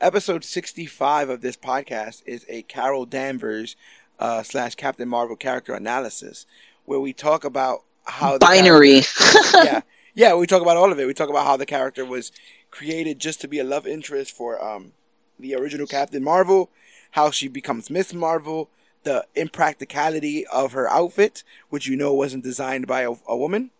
[0.00, 3.76] episode 65 of this podcast is a carol danvers
[4.18, 6.46] uh, slash captain marvel character analysis
[6.84, 9.02] where we talk about how the Binary.
[9.54, 9.82] yeah,
[10.14, 10.34] yeah.
[10.34, 11.06] We talk about all of it.
[11.06, 12.32] We talk about how the character was
[12.70, 14.92] created just to be a love interest for um
[15.38, 16.70] the original Captain Marvel,
[17.12, 18.70] how she becomes Miss Marvel,
[19.02, 23.70] the impracticality of her outfit, which you know wasn't designed by a, a woman,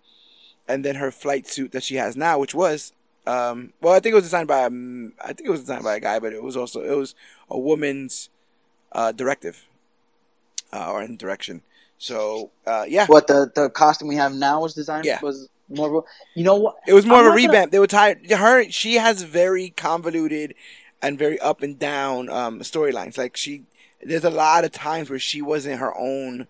[0.68, 2.92] and then her flight suit that she has now, which was.
[3.26, 5.96] Um, well, I think it was designed by um, I think it was designed by
[5.96, 7.14] a guy, but it was also it was
[7.48, 8.28] a woman's
[8.92, 9.66] uh, directive
[10.72, 11.62] uh, or in direction.
[11.98, 15.20] So uh, yeah, what the the costume we have now was designed Yeah.
[15.22, 16.04] was more.
[16.34, 16.76] You know what?
[16.86, 17.72] It was more I'm of a not gonna- revamp.
[17.72, 18.30] They were tired.
[18.30, 20.54] Her, she has very convoluted
[21.02, 23.16] and very up and down um, storylines.
[23.16, 23.64] Like she,
[24.02, 26.46] there's a lot of times where she wasn't her own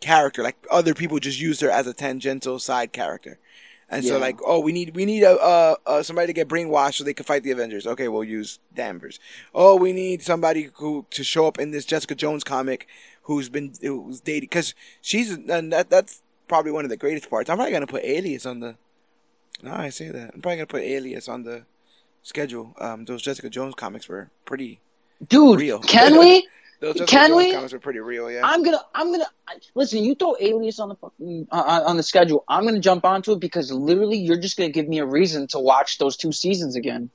[0.00, 0.42] character.
[0.42, 3.38] Like other people just used her as a tangential side character.
[3.90, 6.94] And so like, oh, we need we need a, uh uh somebody to get brainwashed
[6.94, 7.86] so they can fight the Avengers.
[7.86, 9.18] Okay, we'll use Danvers.
[9.54, 12.86] Oh, we need somebody who to show up in this Jessica Jones comic
[13.22, 17.48] who's been who's dating because she's and that that's probably one of the greatest parts.
[17.48, 18.76] I'm probably gonna put Alias on the.
[19.62, 20.34] No, I say that.
[20.34, 21.64] I'm probably gonna put Alias on the
[22.22, 22.74] schedule.
[22.78, 24.80] Um, those Jessica Jones comics were pretty.
[25.26, 25.78] Dude, Real.
[25.80, 26.46] can we?
[26.80, 27.52] Those Can we?
[27.52, 28.30] comics were pretty real.
[28.30, 28.42] Yeah.
[28.44, 29.26] I'm gonna, I'm gonna
[29.74, 30.04] listen.
[30.04, 32.44] You throw Alias on the fucking uh, on on the schedule.
[32.48, 35.58] I'm gonna jump onto it because literally, you're just gonna give me a reason to
[35.58, 37.10] watch those two seasons again.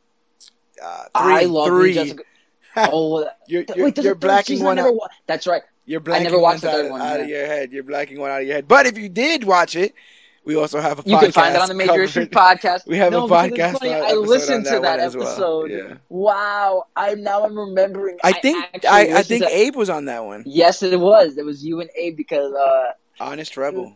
[0.83, 1.93] Uh, I love three.
[1.93, 2.23] Jessica.
[2.75, 4.95] Oh, You're you're, wait, you're blacking one out.
[4.95, 5.61] wa- That's right.
[5.85, 7.71] You're blacking never watched one the third out, one, out of your head.
[7.71, 8.67] You're blacking one out of your head.
[8.67, 9.93] But if you did watch it,
[10.45, 12.85] we also have a You podcast can find it on the Major covered- Issues podcast.
[12.87, 15.27] We have No, a podcast funny, on- I listened to that as well.
[15.27, 15.71] episode.
[15.71, 15.93] Yeah.
[16.09, 18.17] Wow, I now I'm remembering.
[18.23, 20.43] I think actually I, I think to- Abe was on that one.
[20.45, 21.37] yes, it was.
[21.37, 23.95] It was you and Abe because uh, Honest Rebel.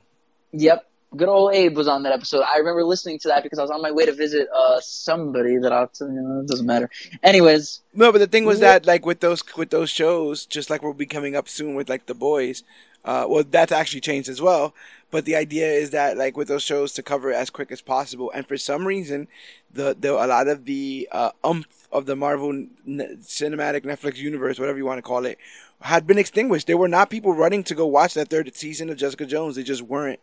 [0.53, 0.86] Yep.
[1.15, 2.44] Good old Abe was on that episode.
[2.44, 5.57] I remember listening to that because I was on my way to visit uh somebody
[5.57, 6.90] that I'll you know, it doesn't matter.
[7.24, 10.84] Anyways, No, but the thing was that like with those with those shows, just like
[10.84, 12.64] we'll be coming up soon with like the boys.
[13.06, 14.74] Uh, well, that's actually changed as well.
[15.10, 17.82] But the idea is that like with those shows to cover it as quick as
[17.82, 19.28] possible, and for some reason,
[19.72, 24.60] the the a lot of the uh, umph of the Marvel n- cinematic Netflix universe,
[24.60, 25.38] whatever you want to call it,
[25.82, 26.68] had been extinguished.
[26.68, 29.56] There were not people running to go watch that third season of Jessica Jones.
[29.56, 30.20] They just weren't.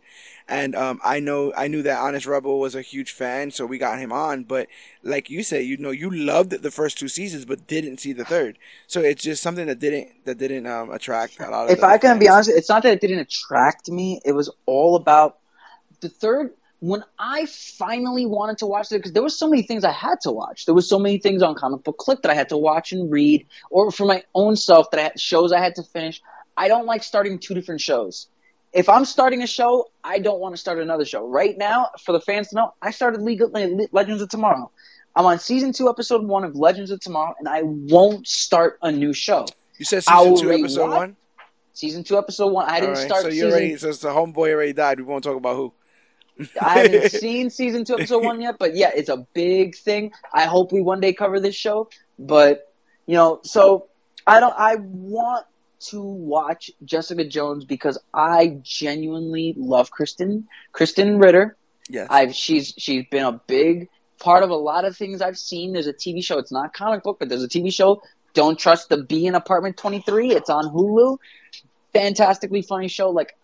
[0.47, 3.77] And um, I know I knew that Honest Rebel was a huge fan, so we
[3.77, 4.43] got him on.
[4.43, 4.67] But
[5.01, 8.25] like you said, you know, you loved the first two seasons, but didn't see the
[8.25, 8.59] third.
[8.85, 11.77] So it's just something that didn't that didn't um, attract a lot of.
[11.77, 14.19] if I can be honest, it's not that it didn't attract me.
[14.25, 15.37] It was all about
[16.01, 16.51] the third.
[16.81, 20.19] When I finally wanted to watch it, because there was so many things I had
[20.21, 20.65] to watch.
[20.65, 23.11] There was so many things on Comic Book Clique that I had to watch and
[23.11, 26.21] read, or for my own self that I had shows I had to finish.
[26.57, 28.27] I don't like starting two different shows.
[28.73, 31.25] If I'm starting a show, I don't want to start another show.
[31.25, 33.51] Right now, for the fans to know, I started League of,
[33.91, 34.69] Legends of Tomorrow.
[35.15, 38.91] I'm on season two, episode one of Legends of Tomorrow, and I won't start a
[38.91, 39.45] new show.
[39.77, 41.15] you said season two, episode one.
[41.75, 42.67] Season two, episode one.
[42.69, 43.51] I didn't right, start So you season.
[43.51, 44.97] already so the homeboy already died.
[44.97, 45.73] We won't talk about who.
[46.59, 50.13] I haven't seen season two, episode one yet, but yeah, it's a big thing.
[50.33, 52.73] I hope we one day cover this show, but
[53.05, 53.87] you know, so
[54.25, 54.55] I don't.
[54.57, 55.45] I want
[55.87, 61.57] to watch Jessica Jones because I genuinely love Kristen, Kristen Ritter.
[61.89, 62.07] Yes.
[62.09, 65.73] I've she's she's been a big part of a lot of things I've seen.
[65.73, 66.39] There's a TV show.
[66.39, 68.01] It's not a comic book, but there's a TV show.
[68.33, 70.31] Don't trust the bee in Apartment 23.
[70.31, 71.17] It's on Hulu.
[71.95, 73.09] Fantastically funny show.
[73.09, 73.35] Like,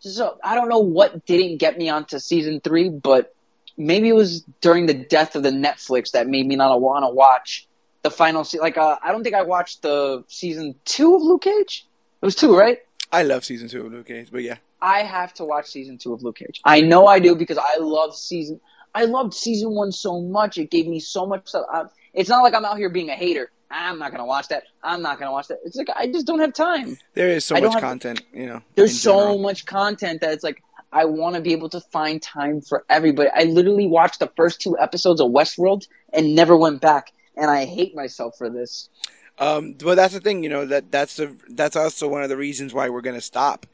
[0.00, 3.34] so I don't know what didn't get me onto season three, but
[3.76, 7.10] maybe it was during the death of the Netflix that made me not want to
[7.10, 7.66] watch
[8.02, 8.44] the final.
[8.44, 8.60] season.
[8.60, 11.86] like, uh, I don't think I watched the season two of Luke Cage.
[12.22, 12.78] It was two, right?
[13.12, 14.56] I love season two of Luke Cage, but yeah.
[14.80, 16.60] I have to watch season two of Luke Cage.
[16.64, 18.60] I know I do because I love season.
[18.94, 20.58] I loved season one so much.
[20.58, 21.50] It gave me so much.
[21.54, 23.50] I, it's not like I'm out here being a hater.
[23.70, 24.64] I'm not gonna watch that.
[24.82, 25.58] I'm not gonna watch that.
[25.64, 26.98] It's like I just don't have time.
[27.14, 28.62] There is so much have- content, you know.
[28.74, 29.38] There's so general.
[29.38, 33.30] much content that it's like I want to be able to find time for everybody.
[33.32, 37.64] I literally watched the first two episodes of Westworld and never went back, and I
[37.64, 38.88] hate myself for this.
[39.38, 42.36] Um, but that's the thing, you know that that's the that's also one of the
[42.36, 43.66] reasons why we're gonna stop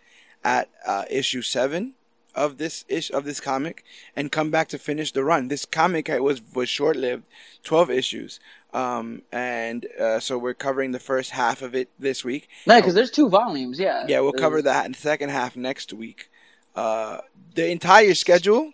[0.45, 1.95] at uh, issue seven
[2.35, 3.83] of this ish of this comic
[4.15, 5.49] and come back to finish the run.
[5.49, 7.25] This comic was was short lived,
[7.65, 8.39] twelve issues,
[8.77, 12.47] um, and uh, so we're covering the first half of it this week.
[12.67, 13.79] No, because there's two volumes.
[13.81, 14.05] Yeah.
[14.07, 16.31] Yeah, we'll cover that in the second half next week.
[16.75, 17.19] Uh,
[17.55, 18.73] the entire schedule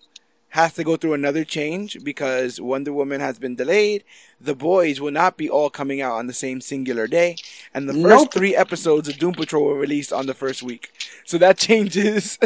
[0.49, 4.03] has to go through another change because Wonder Woman has been delayed.
[4.41, 7.37] The boys will not be all coming out on the same singular day,
[7.73, 8.35] and the first Nope.
[8.35, 10.91] three episodes of Doom Patrol were released on the first week.
[11.25, 12.39] So that changes.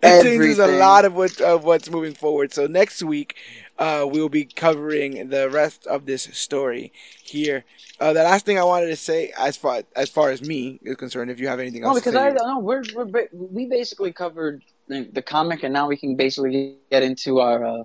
[0.00, 2.52] It changes a lot of what of what's moving forward.
[2.52, 3.34] So next week,
[3.78, 6.92] uh, we'll be covering the rest of this story
[7.22, 7.64] here.
[8.00, 10.96] Uh, the last thing I wanted to say, as far as far as me is
[10.96, 12.58] concerned, if you have anything No, else, because to say, I don't know.
[12.60, 17.40] We're, we're we basically covered the, the comic, and now we can basically get into
[17.40, 17.84] our uh,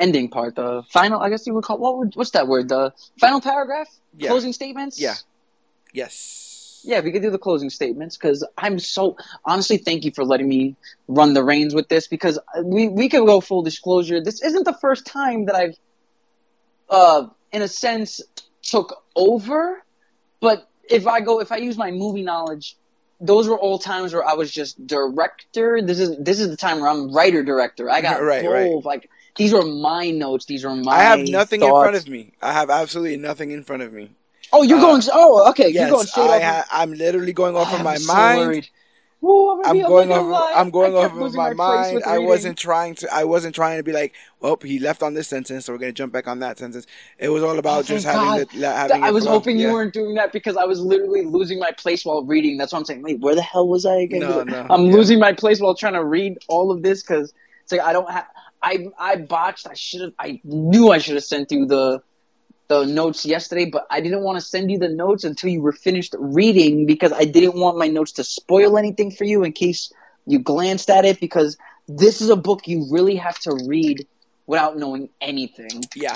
[0.00, 0.56] ending part.
[0.56, 2.68] The final, I guess you would call what would, what's that word?
[2.68, 4.30] The final paragraph, Yeah.
[4.30, 5.00] closing statements.
[5.00, 5.14] Yeah.
[5.92, 6.14] yes,
[6.84, 9.76] yeah, we could do the closing statements because I'm so honestly.
[9.76, 10.76] Thank you for letting me
[11.08, 14.20] run the reins with this because we we could go full disclosure.
[14.20, 15.76] This isn't the first time that I've,
[16.88, 18.20] uh, in a sense,
[18.62, 19.82] took over.
[20.40, 22.76] But if I go, if I use my movie knowledge,
[23.20, 25.80] those were all times where I was just director.
[25.82, 27.88] This is this is the time where I'm writer director.
[27.88, 28.84] I got Right, right.
[28.84, 30.44] Like these were my notes.
[30.46, 30.92] These were my.
[30.92, 32.32] I have nothing in front of me.
[32.42, 34.10] I have absolutely nothing in front of me.
[34.52, 35.02] Oh, you're Uh, going.
[35.12, 35.68] Oh, okay.
[35.68, 38.38] yes, you're going straight I ha- I'm literally going off of I'm my so mind.
[38.40, 38.68] worried.
[39.20, 40.34] Woo, I'm, I'm going gonna.
[40.56, 42.02] I'm going I off of my mind.
[42.04, 42.26] I reading.
[42.26, 43.14] wasn't trying to.
[43.14, 45.92] I wasn't trying to be like, well, he left on this sentence, so we're gonna
[45.92, 46.86] jump back on that sentence.
[47.18, 49.00] It was all about Oh, just having the la- having.
[49.04, 49.34] I was flow.
[49.34, 49.68] hoping Yeah.
[49.68, 52.58] you weren't doing that because I was literally losing my place while reading.
[52.58, 53.02] That's what I'm saying.
[53.02, 54.20] Wait, where the hell was I again?
[54.20, 54.92] No, no, I'm yeah.
[54.92, 57.32] losing my place while trying to read all of this because
[57.62, 58.26] it's like I don't have.
[58.60, 59.68] I I botched.
[59.68, 60.12] I should have.
[60.18, 62.02] I knew I should have sent you the
[62.80, 65.72] the notes yesterday, but I didn't want to send you the notes until you were
[65.72, 69.92] finished reading because I didn't want my notes to spoil anything for you in case
[70.26, 71.56] you glanced at it because
[71.88, 74.06] this is a book you really have to read
[74.46, 76.14] without knowing anything Yeah,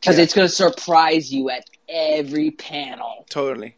[0.00, 0.24] because Yeah.
[0.24, 3.24] it's going to surprise you at every panel.
[3.30, 3.76] totally.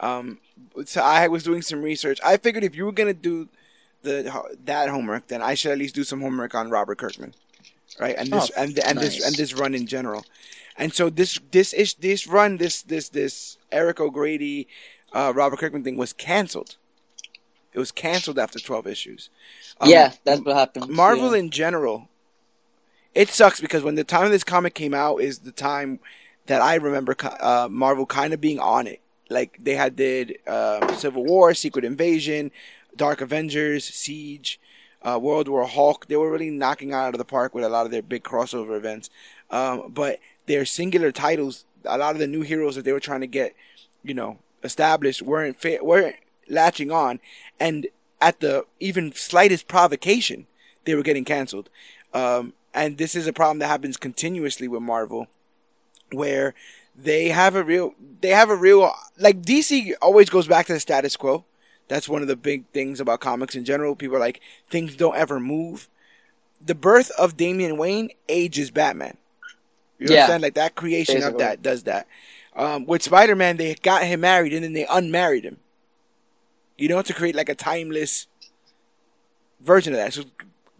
[0.00, 0.38] Um,
[0.84, 2.20] so I was doing some research.
[2.24, 3.48] I figured if you were gonna do
[4.02, 4.30] the
[4.64, 7.34] that homework, then I should at least do some homework on Robert Kirkman,
[7.98, 8.14] right?
[8.16, 10.24] And this Oh, and and this and this run in general.
[10.78, 14.68] And so this this ish this run this this this Eric O'Grady,
[15.12, 16.76] uh, Robert Kirkman thing was canceled.
[17.72, 19.28] It was canceled after twelve issues.
[19.80, 20.88] Um, yeah, that's what happened.
[20.88, 21.40] Marvel Yeah.
[21.40, 22.08] in general,
[23.14, 25.98] it sucks because when the time of this comic came out is the time
[26.46, 29.00] that I remember uh, Marvel kind of being on it.
[29.28, 32.50] Like they had did uh, Civil War, Secret Invasion,
[32.96, 34.58] Dark Avengers, Siege,
[35.02, 36.06] uh, World War Hulk.
[36.06, 38.76] They were really knocking out of the park with a lot of their big crossover
[38.76, 39.10] events.
[39.50, 40.18] Um, but
[40.48, 43.54] their singular titles, a lot of the new heroes that they were trying to get,
[44.02, 46.16] you know, established weren't fa- weren't
[46.48, 47.20] latching on,
[47.60, 47.86] and
[48.20, 50.46] at the even slightest provocation,
[50.84, 51.70] they were getting canceled.
[52.12, 55.28] Um, and this is a problem that happens continuously with Marvel,
[56.10, 56.54] where
[56.96, 60.80] they have a real, they have a real, like DC always goes back to the
[60.80, 61.44] status quo.
[61.86, 63.94] That's one of the big things about comics in general.
[63.94, 65.88] People are like, things don't ever move.
[66.64, 69.16] The birth of Damian Wayne ages Batman.
[69.98, 70.14] You Yeah.
[70.22, 70.42] understand?
[70.42, 72.06] Like that creation of that does that.
[72.54, 75.58] Um, with Spider Man, they got him married and then they unmarried him.
[76.76, 78.26] You know, to create like a timeless
[79.60, 80.12] version of that.
[80.14, 80.24] So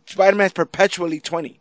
[0.06, 1.60] Spider Man's perpetually twenty.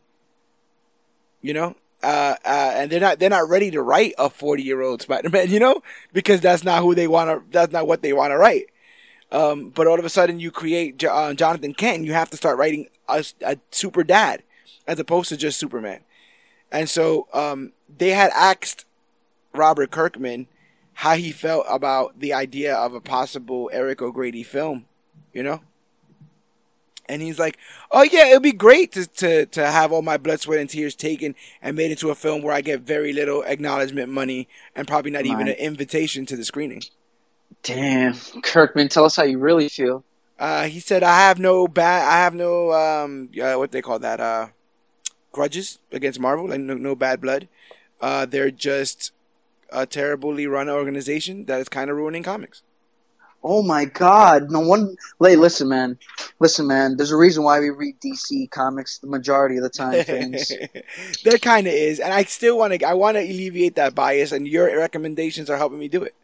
[1.42, 4.82] You know, uh, uh, and they're not they're not ready to write a forty year
[4.82, 5.50] old Spider Man.
[5.52, 5.82] You know,
[6.14, 7.52] because that's not who they want to.
[7.52, 8.68] That's not what they want to write.
[9.32, 12.38] Um, but all of a sudden, you create uh, Jonathan Kent, and you have to
[12.38, 14.42] start writing a, a super dad
[14.88, 16.00] as opposed to just Superman.
[16.72, 18.86] And so um, they had asked
[19.54, 20.48] Robert Kirkman
[20.94, 24.86] how he felt about the idea of a possible Eric O'Grady film,
[25.32, 25.62] you know?
[27.10, 27.58] And he's like,
[27.90, 30.94] "Oh yeah, it'd be great to, to to have all my blood, sweat, and tears
[30.94, 35.12] taken and made into a film where I get very little acknowledgement money and probably
[35.12, 36.82] not even an invitation to the screening."
[37.64, 38.14] Damn,
[38.44, 40.04] Kirkman, tell us how you really feel.
[40.38, 44.00] Uh, he said, "I have no bad, I have no um, uh, what they call
[44.00, 44.48] that, uh,
[45.32, 47.48] grudges against Marvel, like no, no bad blood.
[48.02, 49.12] Uh, they're just
[49.72, 52.62] a terribly run organization that is kind of ruining comics."
[53.44, 54.52] Oh my God!
[54.52, 54.98] No one.
[55.22, 55.98] Hey, listen, man.
[56.40, 56.98] Listen, man.
[56.98, 60.04] There's a reason why we read DC comics the majority of the time.
[60.04, 60.52] Things.
[61.24, 62.86] there kind of is, and I still want to.
[62.86, 66.16] I want to alleviate that bias, and your recommendations are helping me do it.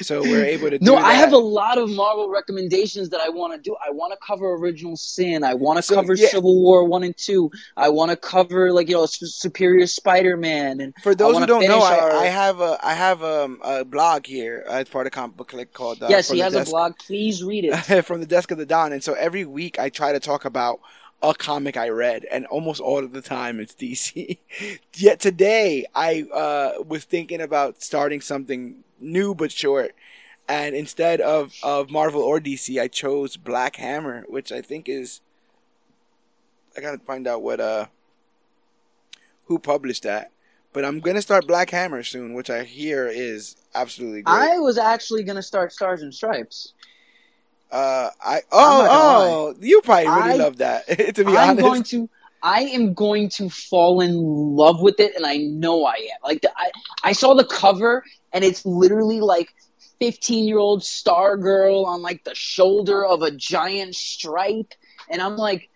[0.00, 0.78] So we're able to.
[0.78, 3.76] Do No, I have a lot of Marvel recommendations that I want to do.
[3.86, 5.44] I want to cover Original Sin.
[5.44, 6.28] I want to So, cover yeah.
[6.28, 7.50] Civil War one and two.
[7.76, 11.80] I want to cover like you know Superior Spider-Man and For those who don't know,
[11.80, 15.36] finish I, I have a I have um, a blog here as part of Comic
[15.36, 16.02] Book Clique called.
[16.02, 16.68] Uh, yes, he has Desk.
[16.68, 16.96] a blog.
[16.98, 18.02] Please read it.
[18.06, 20.80] from the desk of the Don, and so every week I try to talk about
[21.22, 24.38] a comic I read, and almost all of the time it's DC.
[24.94, 29.94] Yet today I uh, was thinking about starting something new but short,
[30.48, 35.20] and instead of of Marvel or DC, I chose Black Hammer, which I think is.
[36.76, 37.86] I gotta find out what uh
[39.46, 40.30] who published that,
[40.72, 44.34] but I'm gonna start Black Hammer soon, which I hear is absolutely great.
[44.34, 46.74] I was actually gonna start Stars and Stripes.
[47.70, 50.86] Uh, I I'm oh oh you probably really I- love that.
[51.14, 52.08] to be I'm honest, going to.
[52.42, 56.18] I am going to fall in love with it, and I know I am.
[56.22, 56.70] Like the, I,
[57.02, 59.52] I saw the cover, and it's literally like
[60.00, 64.74] 15 year old star girl on like the shoulder of a giant stripe,
[65.10, 65.68] and I'm like,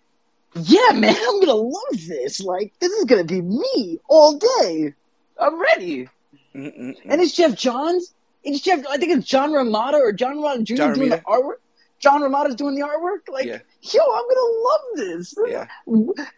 [0.54, 2.40] yeah, man, I'm gonna love this.
[2.40, 4.94] Like this is gonna be me all day.
[5.40, 6.08] I'm ready.
[6.54, 6.96] Mm-mm-mm.
[7.04, 8.14] And it's Geoff Johns.
[8.42, 8.84] It's Jeff.
[8.88, 10.74] I think it's John Romita or John Romita Jr.
[10.76, 11.58] John doing the artwork.
[12.00, 13.32] John Romita's doing the artwork.
[13.32, 13.58] Like, Yeah.
[13.82, 15.34] yo, I'm gonna love this.
[15.46, 15.66] yeah.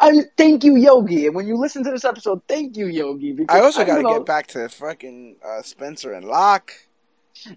[0.01, 1.27] I thank you, Yogi.
[1.27, 3.33] And when you listen to this episode, thank you, Yogi.
[3.33, 6.73] Because I also got to get back to fucking uh, Spencer and Locke,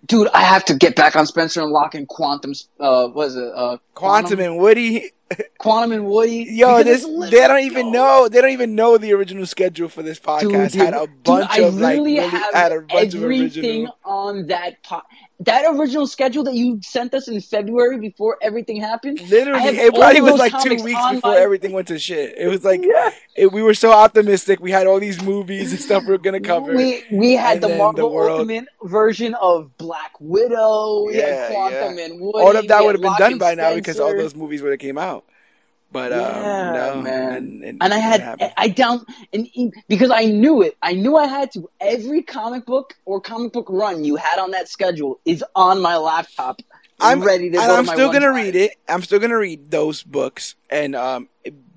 [0.06, 0.28] dude.
[0.34, 2.54] I have to get back on Spencer and Locke and Quantum.
[2.80, 3.52] Uh, what is it?
[3.54, 5.12] Uh, Quantum and Woody.
[5.58, 6.46] Quantum and Woody.
[6.52, 7.92] Yo, this they don't even yo.
[7.92, 8.28] know.
[8.30, 10.74] They don't even know the original schedule for this podcast.
[10.74, 13.86] Dude, had a dude, bunch I of like really have had a bunch of everything
[13.88, 13.98] original.
[14.06, 15.02] on that po-
[15.42, 19.20] that original schedule that you sent us in February before everything happened.
[19.30, 22.36] Literally, it probably was like two weeks before my- everything went to shit.
[22.38, 23.12] It was like Yeah.
[23.36, 24.62] it, we were so optimistic.
[24.62, 26.74] We had all these movies and stuff we were gonna cover.
[26.74, 31.06] We we had the then the Marvel world- Ultimate version of Black Widow.
[31.08, 32.40] We Yeah, had Quantum and Woody.
[32.40, 34.80] all of that would have been done by now because all those movies would have
[34.80, 35.26] came out.
[35.96, 37.34] But um, Yeah, no, man.
[37.38, 38.54] and, and, and I had.
[38.58, 39.48] I down and
[39.88, 40.76] because I knew it.
[40.82, 41.70] I knew I had to.
[41.80, 45.96] Every comic book or comic book run you had on that schedule is on my
[45.96, 46.62] laptop.
[47.00, 48.44] I'm ready to and go I'm my still gonna OneDrive.
[48.44, 48.72] read it.
[48.90, 51.30] I'm still gonna read those books, and um,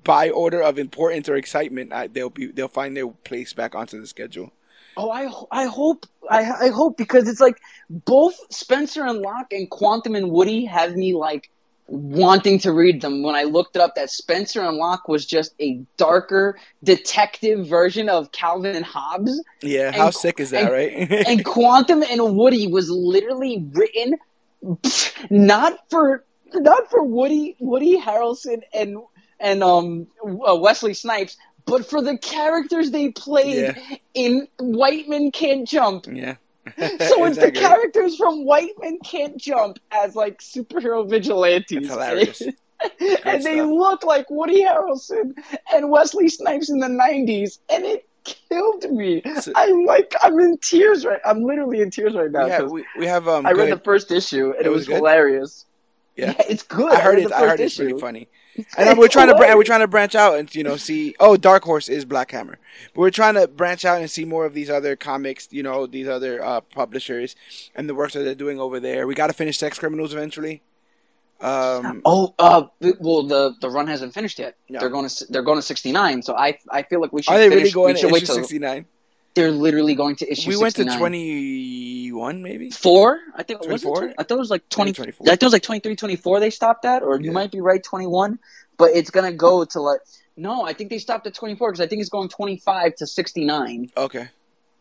[0.03, 4.01] by order of importance or excitement, I, they'll be they'll find their place back onto
[4.01, 4.51] the schedule.
[4.97, 7.57] Oh, I I hope I I hope because it's like
[7.89, 11.49] both Spencer and Locke and Quantum and Woody have me like
[11.91, 13.23] wanting to read them.
[13.23, 18.09] When I looked it up, that Spencer and Locke was just a darker detective version
[18.09, 21.27] of Calvin and Hobbes, Yeah, how sick is that, and- right?
[21.27, 24.15] and Quantum and Woody was literally written
[25.29, 28.97] not for not for Woody Woody Harrelson and
[29.39, 33.75] and um uh, Wesley Snipes, but for the characters they played
[34.13, 36.07] in White Men Can't Jump.
[36.11, 36.35] yeah.
[36.77, 41.89] So it's the characters from White Men Can't Jump as like superhero vigilantes.
[43.25, 43.69] And they stuff.
[43.69, 45.33] look like Woody Harrelson
[45.73, 49.21] and Wesley Snipes in the '90s, and it killed me.
[49.41, 51.19] So- I'm like, I'm in tears right.
[51.25, 52.47] I'm literally in tears right now.
[52.47, 53.45] 'cause we, we have um.
[53.45, 55.65] I read good- the first issue, and It it, was was, hilarious.
[56.15, 56.33] Yeah.
[56.49, 56.91] it's good.
[56.93, 57.31] I heard read it.
[57.33, 58.29] I heard it's pretty funny.
[58.77, 61.15] And we're trying to br- and we're trying to branch out and you know see.
[61.19, 62.57] Oh, Dark Horse is Black Hammer,
[62.93, 65.47] but we're trying to branch out and see more of these other comics.
[65.51, 67.35] You know, these other uh, publishers
[67.75, 69.07] and the works that they're doing over there.
[69.07, 70.61] We got to finish Sex Criminals eventually.
[71.41, 72.63] Um, Oh, uh,
[72.99, 74.55] well, the the run hasn't finished yet.
[74.67, 74.79] No.
[74.79, 76.21] They're going to they're going to 69.
[76.23, 77.33] So I I feel like we should.
[77.33, 78.85] are they finish, really going to issue wait till sixty nine?
[79.39, 80.49] They're literally going to issue.
[80.49, 82.69] We went to twenty one, maybe.
[82.71, 83.19] four.
[83.35, 84.13] I think was it 24?
[84.17, 84.89] I thought it was like 20.
[84.89, 85.25] I 24.
[85.25, 87.25] think it was like 23, 24 They stopped at, or Yeah.
[87.27, 88.39] you might be right, 21.
[88.77, 90.01] But it's gonna go to like
[90.35, 93.91] no, I think they stopped at 24 because I think it's going 25 to 69.
[93.97, 94.27] Okay.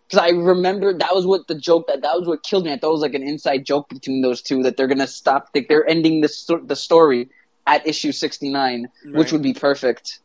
[0.09, 2.73] Because I remember that was what the joke that that was what killed me.
[2.73, 5.51] I thought it was like an inside joke between those two that they're gonna stop.
[5.55, 7.29] Like they're ending the the story
[7.67, 9.15] at issue 69, Right.
[9.15, 10.21] which would be perfect.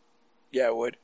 [0.51, 0.97] Yeah, it would.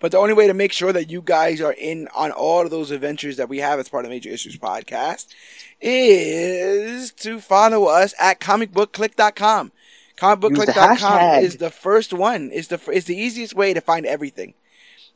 [0.00, 2.70] But the only way to make sure that you guys are in on all of
[2.70, 5.26] those adventures that we have as part of Major Issues Podcast
[5.80, 9.72] is to follow us at comicbookclique.com.
[10.16, 12.50] Comicbookclique.com is the first one.
[12.50, 14.54] Is the is the easiest way to find everything.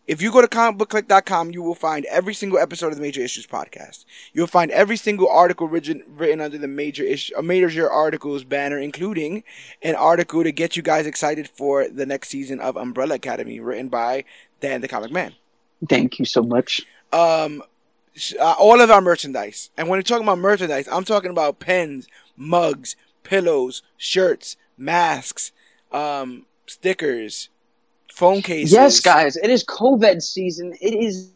[0.06, 3.46] If you go to comicbookclique.com, you will find every single episode of the Major Issues
[3.46, 4.04] podcast.
[4.34, 8.78] You'll find every single article written, written under the major issue, uh, major articles banner,
[8.78, 9.44] including
[9.80, 13.88] an article to get you guys excited for the next season of Umbrella Academy, written
[13.88, 14.24] by
[14.60, 15.32] Dan the Comic Man.
[15.88, 16.82] Thank you so much.
[17.10, 17.62] Um,
[18.38, 22.06] uh, all of our merchandise, and when you're talking about merchandise, I'm talking about pens,
[22.36, 25.50] mugs, pillows, shirts, masks,
[25.92, 27.48] um, stickers,
[28.14, 28.72] phone cases.
[28.72, 30.74] Yes, guys, it is COVID season.
[30.80, 31.30] It is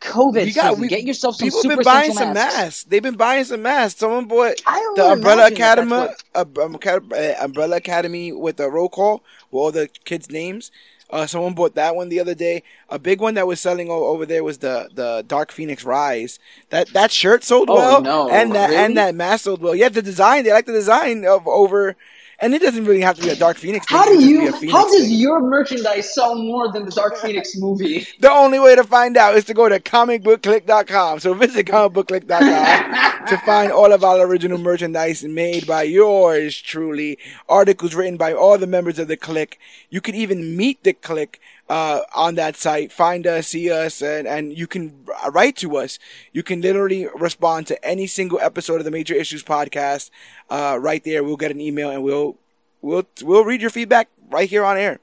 [0.00, 0.80] COVID We got- season.
[0.80, 2.56] we- Get yourself some People have super been buying some masks.
[2.56, 2.84] masks.
[2.84, 3.98] They've been buying some masks.
[4.00, 4.56] Someone bought
[4.94, 6.78] the Umbrella Academy, what- um,
[7.12, 10.70] uh, Umbrella Academy with a roll call with all the kids' names.
[11.08, 12.62] Uh, someone bought that one the other day.
[12.90, 16.38] A big one that was selling over there was the the Dark Phoenix Rise.
[16.70, 18.82] That that shirt sold Oh, well, no, and that really?
[18.84, 19.74] and that mask sold well.
[19.74, 21.94] Yeah, the design they like the design of over,
[22.40, 23.86] and it doesn't really have to be a Dark Phoenix.
[23.86, 23.98] Thing.
[23.98, 24.40] How do you?
[24.40, 25.14] be a Phoenix How does thing.
[25.14, 28.06] your merchandise sell more than the Dark Phoenix movie?
[28.20, 31.20] The only way to find out is to go to comicbookclique.com.
[31.20, 37.18] So visit comicbookclique.com to find all of our original merchandise made by yours truly,
[37.48, 39.58] articles written by all the members of the click.
[39.90, 42.92] You can even meet the click uh, on that site.
[42.92, 45.98] Find us, see us, and, and you can write to us.
[46.32, 50.10] You can literally respond to any single episode of the Major Issues podcast
[50.50, 51.24] uh, right there.
[51.24, 52.36] We'll get an email and we'll
[52.82, 55.00] we'll we'll read your feedback right here on air.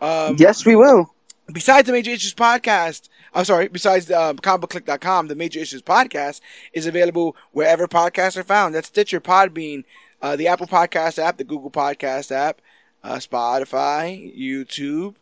[0.00, 1.12] Um, yes, we will.
[1.52, 6.40] besides the Major Issues podcast, I'm sorry, besides um, comicbookclique.com, the Major Issues podcast
[6.72, 8.74] is available wherever podcasts are found.
[8.74, 9.84] That's Stitcher, Podbean,
[10.22, 12.60] uh, the Apple Podcast app, the Google Podcast app,
[13.02, 15.14] uh, Spotify, YouTube,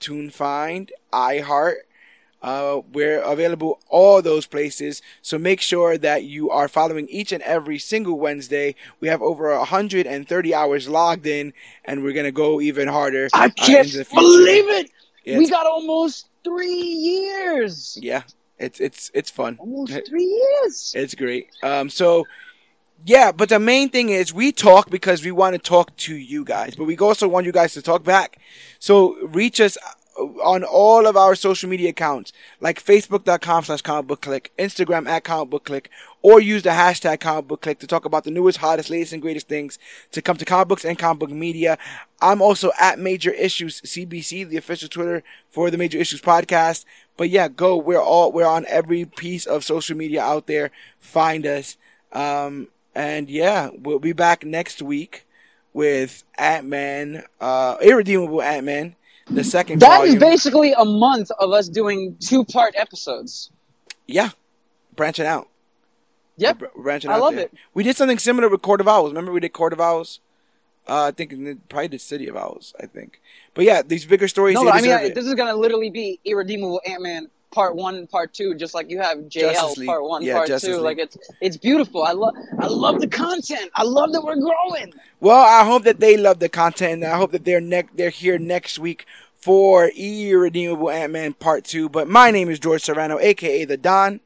[0.00, 1.76] TuneFind, iHeart.
[2.40, 5.02] Uh, we're available all those places.
[5.22, 8.76] So make sure that you are following each and every single Wednesday.
[9.00, 11.52] We have over 130 hours logged in,
[11.84, 13.28] and we're gonna go even harder.
[13.34, 14.90] I uh, can't believe it.
[15.26, 17.98] We got almost three years.
[18.00, 18.22] yeah,
[18.58, 19.56] it's it's it's fun.
[19.58, 20.92] Almost three years.
[20.96, 21.50] It's great.
[21.62, 22.24] Um, so
[23.04, 26.44] yeah, but the main thing is we talk because we want to talk to you
[26.44, 28.38] guys, but we also want you guys to talk back.
[28.78, 29.78] So reach us
[30.18, 35.24] on all of our social media accounts, like facebook.com slash comic book clique, Instagram at
[35.24, 35.90] comic book clique,
[36.22, 39.22] or use the hashtag comic book clique to talk about the newest, hottest, latest, and
[39.22, 39.78] greatest things
[40.10, 41.78] to come to comic books and comic book media.
[42.20, 46.84] I'm also at Major Issues CBC, the official Twitter for the Major Issues podcast.
[47.16, 47.76] But yeah, go.
[47.76, 50.70] We're all we're on every piece of social media out there.
[50.98, 51.76] Find us.
[52.12, 52.68] Um,
[52.98, 55.24] and yeah, we'll be back next week
[55.72, 58.96] with Ant Man, uh, Irredeemable Ant Man,
[59.30, 59.80] the second.
[59.80, 60.16] That volume.
[60.16, 63.52] is basically a month of us doing two part episodes.
[64.08, 64.30] Yeah,
[64.96, 65.48] branching out.
[66.38, 66.60] Yep.
[66.74, 67.44] We're branching I out love there.
[67.44, 67.54] it.
[67.72, 69.10] We did something similar with Court of Owls.
[69.10, 70.18] Remember we did Court of Owls?
[70.88, 71.32] Uh, I think
[71.68, 72.74] probably the City of Owls.
[72.80, 73.20] I think.
[73.54, 74.54] But yeah, these bigger stories.
[74.54, 78.32] No, I mean, I- this is gonna literally be irredeemable Ant Man part one, part
[78.34, 80.76] two, just like you have JL part one, Yeah, part Justice two.
[80.76, 80.84] League.
[80.84, 82.02] Like it's it's beautiful.
[82.02, 83.70] I love I love the content.
[83.74, 84.92] I love that we're growing.
[85.20, 88.10] Well, I hope that they love the content, and I hope that they're ne- they're
[88.10, 91.88] here next week for Irredeemable Ant Man Part Two.
[91.88, 94.20] But my name is George Serrano, aka the Don,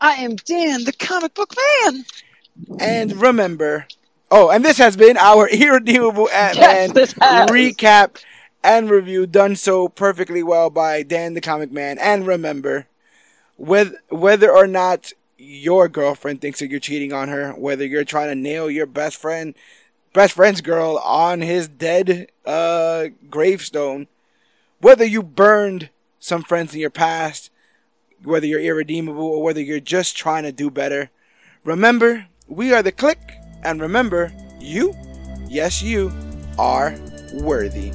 [0.00, 2.04] I am Dan, the comic book man.
[2.78, 3.86] and remember.
[4.32, 7.50] Oh, and this has been our Irredeemable Ant Yes, Man has.
[7.50, 8.22] recap
[8.62, 11.98] and review, done so perfectly well by Dan the Comic Man.
[11.98, 12.86] And remember,
[13.56, 18.28] whether whether or not your girlfriend thinks that you're cheating on her, whether you're trying
[18.28, 19.54] to nail your best friend,
[20.12, 24.06] best friend's girl on his dead uh, gravestone,
[24.80, 25.88] whether you burned
[26.18, 27.50] some friends in your past,
[28.22, 31.10] whether you're irredeemable or whether you're just trying to do better,
[31.64, 33.18] remember we are the click,
[33.62, 34.94] and remember you,
[35.48, 36.12] yes you,
[36.58, 36.94] are
[37.34, 37.92] worthy.